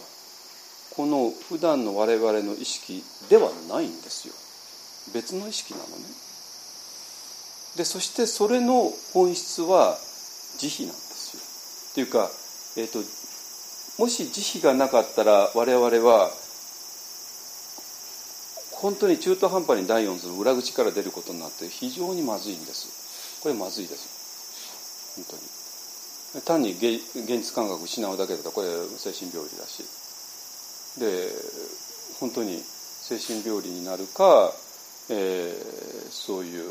[1.01, 4.35] この普段の我々の意識ではないんですよ。
[5.14, 5.93] 別の意識なのね。
[7.78, 9.97] でそしてそれの本質は
[10.59, 11.40] 慈悲なんですよ。
[11.93, 12.28] っていうか、
[12.77, 12.98] えーと
[13.98, 16.28] もし慈悲がなかったら我々は
[18.72, 23.40] 本当に中途半端に第四図の裏口から出ることになって非常にまずいんです。
[23.43, 25.16] これまずいです。
[25.16, 26.60] 本当に。
[26.60, 28.68] 単に現実感覚失うだけだとこれ
[28.98, 29.99] 精神病理だし。
[30.99, 31.29] で
[32.19, 34.53] 本当に精神病理になるか、
[35.11, 36.71] えー、そういう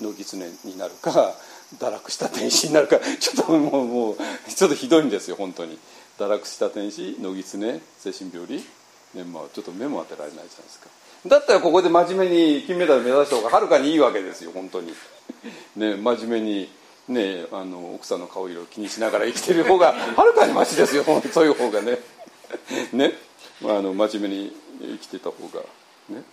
[0.00, 1.34] 野狐になるか
[1.78, 4.16] 堕落した天使になるか ちょっともうもう
[4.54, 5.78] ちょっとひどいんですよ本当に。
[6.18, 8.62] 堕落した天使野狐精神病理
[9.14, 10.86] ねまあ、ちょっと目も当てられないじゃないですか。
[11.26, 14.94] だったらここで真面目に金メダル目指した方がはるかにいいわけですよ本当に。
[15.76, 16.72] ね真面目に
[17.08, 21.98] ねあの奥さんの顔色を気にしながら生きてる方がはるかにマシですよそういう方がね。
[22.92, 23.12] ね、
[23.60, 25.60] まあ、あの真面目に生きてた方が。
[26.08, 26.24] ね。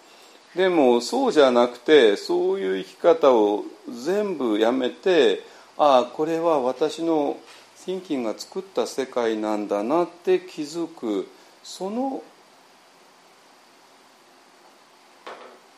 [0.55, 5.43] でもそうじゃなくてそういう生き方を全部やめて
[5.77, 7.37] ああこれは私の
[7.85, 11.27] thinking が作った世界なんだなって気づく
[11.63, 12.23] その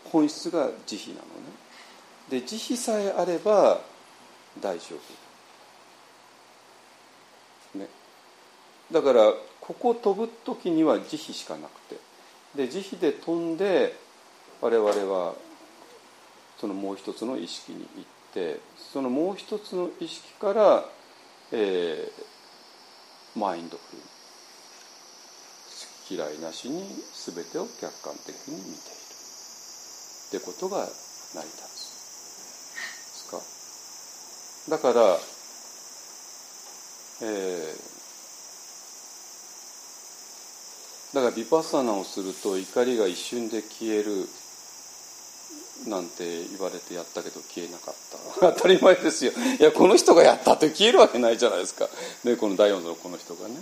[0.06, 1.60] 本質が慈悲なのね。
[2.30, 3.82] で慈悲さえあれば
[4.62, 4.96] 大丈
[7.74, 7.88] 夫、ね、
[8.92, 9.34] だから
[9.70, 11.96] ここを飛ぶ時には慈悲しかなくて。
[12.56, 13.96] で慈悲で飛んで
[14.60, 15.36] 我々は
[16.60, 20.84] そのもう一つの意識に行ってそのもう一つの意識から、
[21.52, 24.02] えー、マインドフル
[26.18, 26.84] 嫌いなしに
[27.14, 28.80] 全てを客観的に見ている
[30.30, 31.70] ってことが成り立つ。
[33.30, 34.72] ですか？
[34.76, 35.20] だから
[37.22, 37.99] えー、
[41.14, 44.28] だからビパッサナをすると怒りが一瞬で消える
[45.88, 47.96] なんて言われてやったけど消えなかっ
[48.40, 48.52] た。
[48.54, 49.32] 当たり前ですよ。
[49.60, 51.88] いやこの人がやったって消えるわけないじゃないですか。
[52.24, 53.56] でこの第四のこの人がね。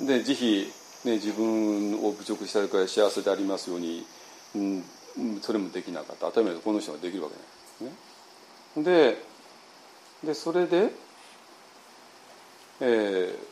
[0.00, 0.72] で慈
[1.04, 4.06] 悲、ね、自分を侮辱したりから幸せでありますように、
[4.54, 4.84] うん、
[5.42, 6.26] それもできなかった。
[6.26, 7.92] 当たり前でこの人ができるわけない。
[7.92, 7.94] で
[8.76, 8.84] すね。
[8.84, 9.30] で
[10.24, 10.92] でそれで、
[12.80, 13.49] えー、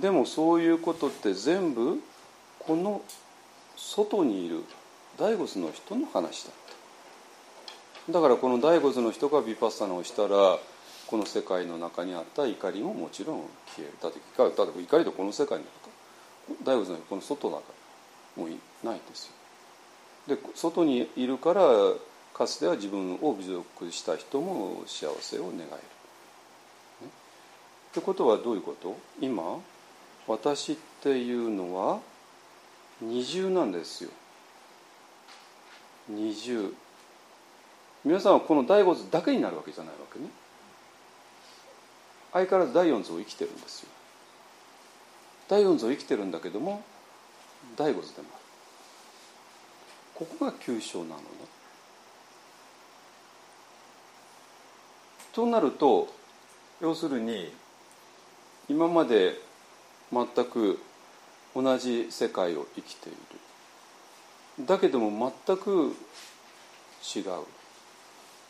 [0.00, 2.00] でもそういうことって全部
[2.58, 3.02] この
[3.76, 4.64] 外にいる
[5.18, 6.52] 大仏の人の話だっ
[8.06, 8.12] た。
[8.12, 10.58] だからこの大仏の人がヴィパッサナをしたら
[11.06, 13.42] この世界の中にあった怒りももちろん
[13.76, 13.92] 消える。
[14.02, 15.70] だってだって怒りとこの世界の中
[16.64, 17.62] 大仏のこの外だか
[18.36, 19.26] らもういないんです
[20.26, 20.36] よ。
[20.36, 21.62] で外にいるから
[22.32, 25.66] かつては自分を侮辱した人も幸せを願える。
[25.66, 25.68] っ
[27.92, 28.96] てことはどういうこと？
[29.20, 29.60] 今
[30.26, 32.00] 私っていうのは
[33.00, 34.10] 二重なんですよ。
[36.08, 36.72] 二重。
[38.04, 40.26] 皆さんはこの第五図だけになるわけじゃないわけね。
[42.32, 43.88] 相変わらず第四図を生きてるんですよ。
[45.48, 46.82] 第四図を生きてるんだけども
[47.76, 48.42] 第五図でもある。
[50.14, 51.26] ここが急所なのね。
[55.32, 56.08] となると
[56.80, 57.52] 要するに
[58.68, 59.40] 今まで
[60.12, 60.78] 全く
[61.54, 64.66] 同じ世界を生きている。
[64.66, 65.96] だけども全く
[67.16, 67.46] 違う。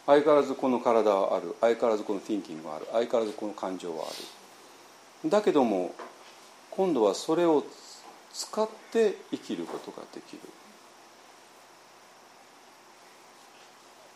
[0.05, 1.55] 相変わらずこの体はある。
[1.60, 2.86] 相変わらずこの thinking はある。
[2.93, 4.10] 相変わらずこの感情はあ
[5.24, 5.30] る。
[5.30, 5.94] だけども
[6.70, 7.64] 今度はそれを
[8.32, 10.40] 使って生きることができる。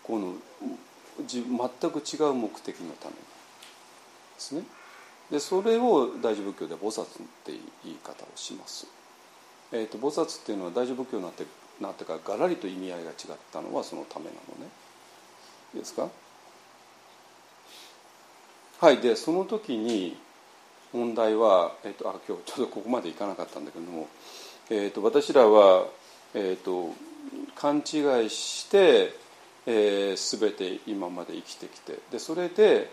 [0.03, 0.35] この
[1.19, 3.21] 全く違う目的のためで
[4.39, 4.63] すね。
[5.31, 7.07] でそれを大乗仏教では菩薩っ
[7.45, 7.53] て
[7.85, 8.87] 言い方をします、
[9.73, 11.45] えーと、菩薩っていうのは大乗仏教になって
[11.81, 13.17] なんていうかがらりと意味合いが違っ
[13.53, 14.71] たのはそのためなのね。
[15.75, 16.09] いいですか？
[18.79, 20.17] はいでその時に
[20.93, 24.09] 問題は、えーと、あ今日ちょっとここまでいかなかったんだけども、
[24.71, 25.87] えーと、私らは、
[26.33, 26.95] えーと、
[27.57, 29.13] 勘違いして、
[29.67, 32.91] えー、全て今まで生きてきてでそれで、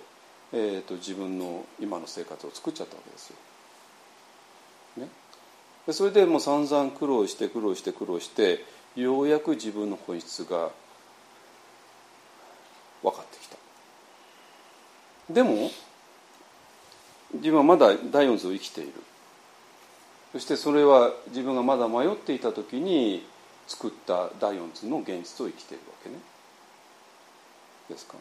[0.53, 3.35] えー、と自分の今の生活を作っちゃったわけですよ。
[4.97, 5.09] ね、
[5.87, 8.63] でそれでもう散々苦労して苦労して苦労して
[8.95, 10.69] ようやく自分の本質が
[13.01, 13.57] 分かってきた。
[15.31, 15.71] でも
[17.33, 18.93] 自分はまだ第四図を生きている。
[20.33, 23.25] そしてそれは自分がまだ迷っていた時に
[23.67, 26.15] 作った第四図の現実を生きているわけね。
[27.89, 28.17] ですか？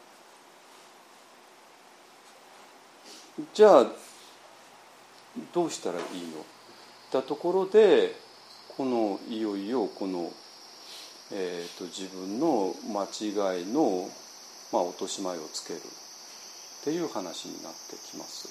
[3.55, 3.87] じゃあ
[5.55, 6.45] どうしたらいいの？
[7.11, 8.15] たところで
[8.77, 10.31] このいよいよこの
[11.35, 14.07] えーと、自分の間違いの、
[14.71, 15.83] まあ、落とし前をつけるっ
[16.85, 18.49] ていう話になってきます。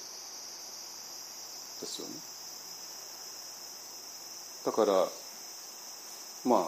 [1.80, 2.14] ですよね。
[4.66, 5.06] だから
[6.50, 6.58] まあ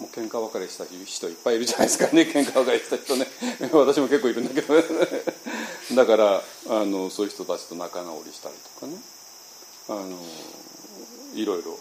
[0.00, 2.22] もう喧嘩別れした人いっぱいいるじゃないですかね。
[2.22, 3.26] 喧嘩別れした人ね。
[3.72, 4.74] 私も結構いるんだけど
[5.94, 8.98] だからあのそういう人たちと仲直りしたりとかね
[9.88, 10.18] あの
[11.34, 11.76] いろいろ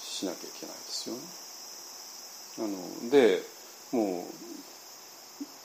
[0.00, 1.22] しなきゃいけないですよね。
[2.58, 3.42] あので
[3.92, 4.24] も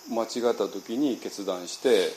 [0.09, 2.13] う間違った時に決断して、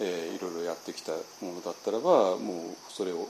[0.00, 3.26] えー、いろいろやってきたものだったらばもうそれを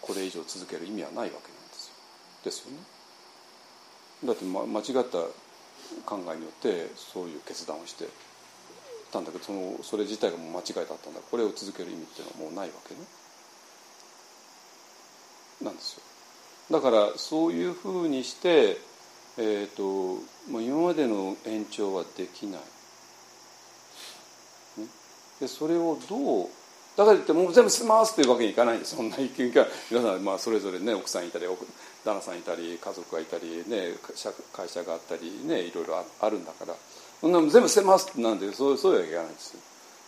[0.00, 1.94] これ以上続ける意味はないわけなんですよ。
[2.44, 2.78] ですよね。
[4.24, 5.18] だって、ま、間違った
[6.06, 8.08] 考えによってそういう決断をして
[9.16, 13.00] たんだけどそのそれ自体がもう間違いだったんだこれを続ける意味っていうのはもうないわけね。
[15.62, 16.02] なんですよ。
[16.70, 18.76] だからそういうふうにして
[19.38, 19.82] えーと、
[20.50, 22.60] もう今までの延長はできない。
[25.40, 26.48] でそれをどう
[26.96, 31.46] だから言ってもう全部済ますというわけにいかないんですそんな意見が皆さん、まあ、それぞれね奥さんいたり
[32.06, 33.98] 旦那さんいたり家族がいたり、ね、
[34.52, 36.74] 会社があったり、ね、いろいろあるんだから。
[37.20, 39.54] そんな全部捨てますなんてそうそういうわけいかないです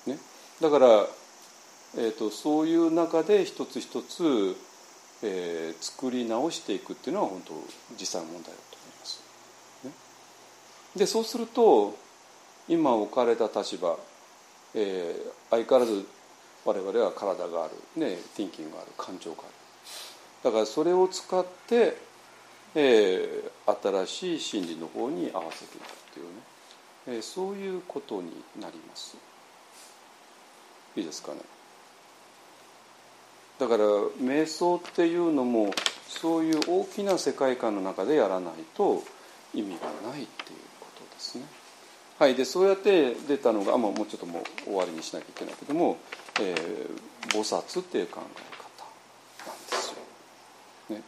[0.07, 0.21] よ、ね、
[0.61, 1.07] だから、
[1.97, 4.55] えーと、そういう中で一つ一つ、
[5.23, 7.55] えー、作り直していくっていうのは本当
[7.99, 9.23] 実際の問題だと思います。
[9.85, 9.91] ね、
[10.97, 11.97] でそうすると
[12.69, 13.97] 今置かれた立場、
[14.75, 16.07] えー、相変わらず
[16.65, 18.93] 我々は体がある、ね、ティンキングがある。
[18.99, 19.58] 感情がある。
[20.43, 21.97] だからそれを使って、
[22.75, 26.33] えー、新しい真理の方に合わせていくっていうね、
[27.09, 29.17] えー、そういうことになります。
[30.97, 31.41] いいですかね。
[33.59, 33.85] だから
[34.23, 35.73] 瞑想っていうのも
[36.07, 39.03] そういう大きな世界観の中でやらないと
[39.53, 41.45] 意味がないっていうことですね。
[42.19, 45.99] はい、でそうやって出たのが、あ、もうちょっともう終わりにしなきゃいけないけども、
[46.41, 48.58] えー、菩薩っていう考え、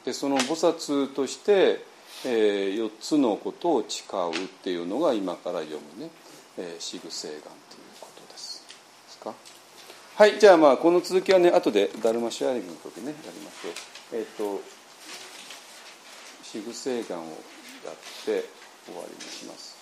[0.04, 1.84] でその菩薩として、
[2.26, 6.10] えー、4つのことを誓うっていうのが今から読むね
[6.58, 7.52] 「えー、シグセイガン」という
[8.00, 8.62] ことです。
[10.16, 13.72] はいじゃあまあこの続きはね後でダルマシェアリングの時ねやりましょう。
[14.12, 14.60] えっ、ー、と
[16.42, 17.34] シグセイガンをやっ
[18.26, 18.44] て
[18.84, 19.78] 終わりにします。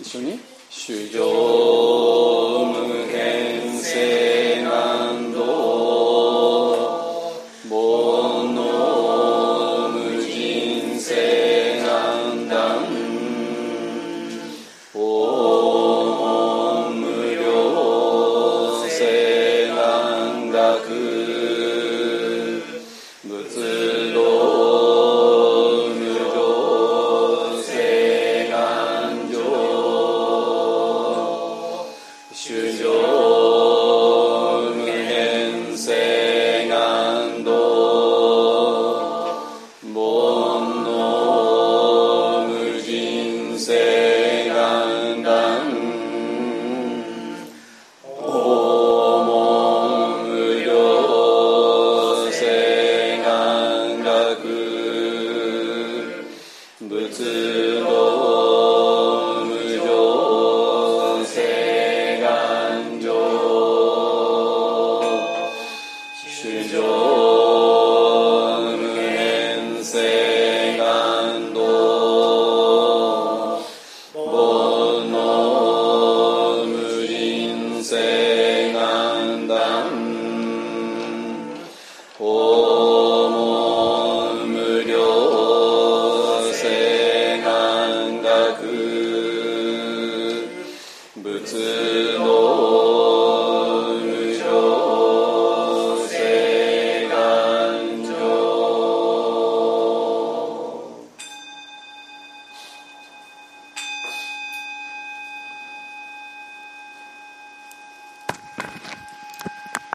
[0.00, 0.56] 一緒に？
[0.68, 2.35] 主上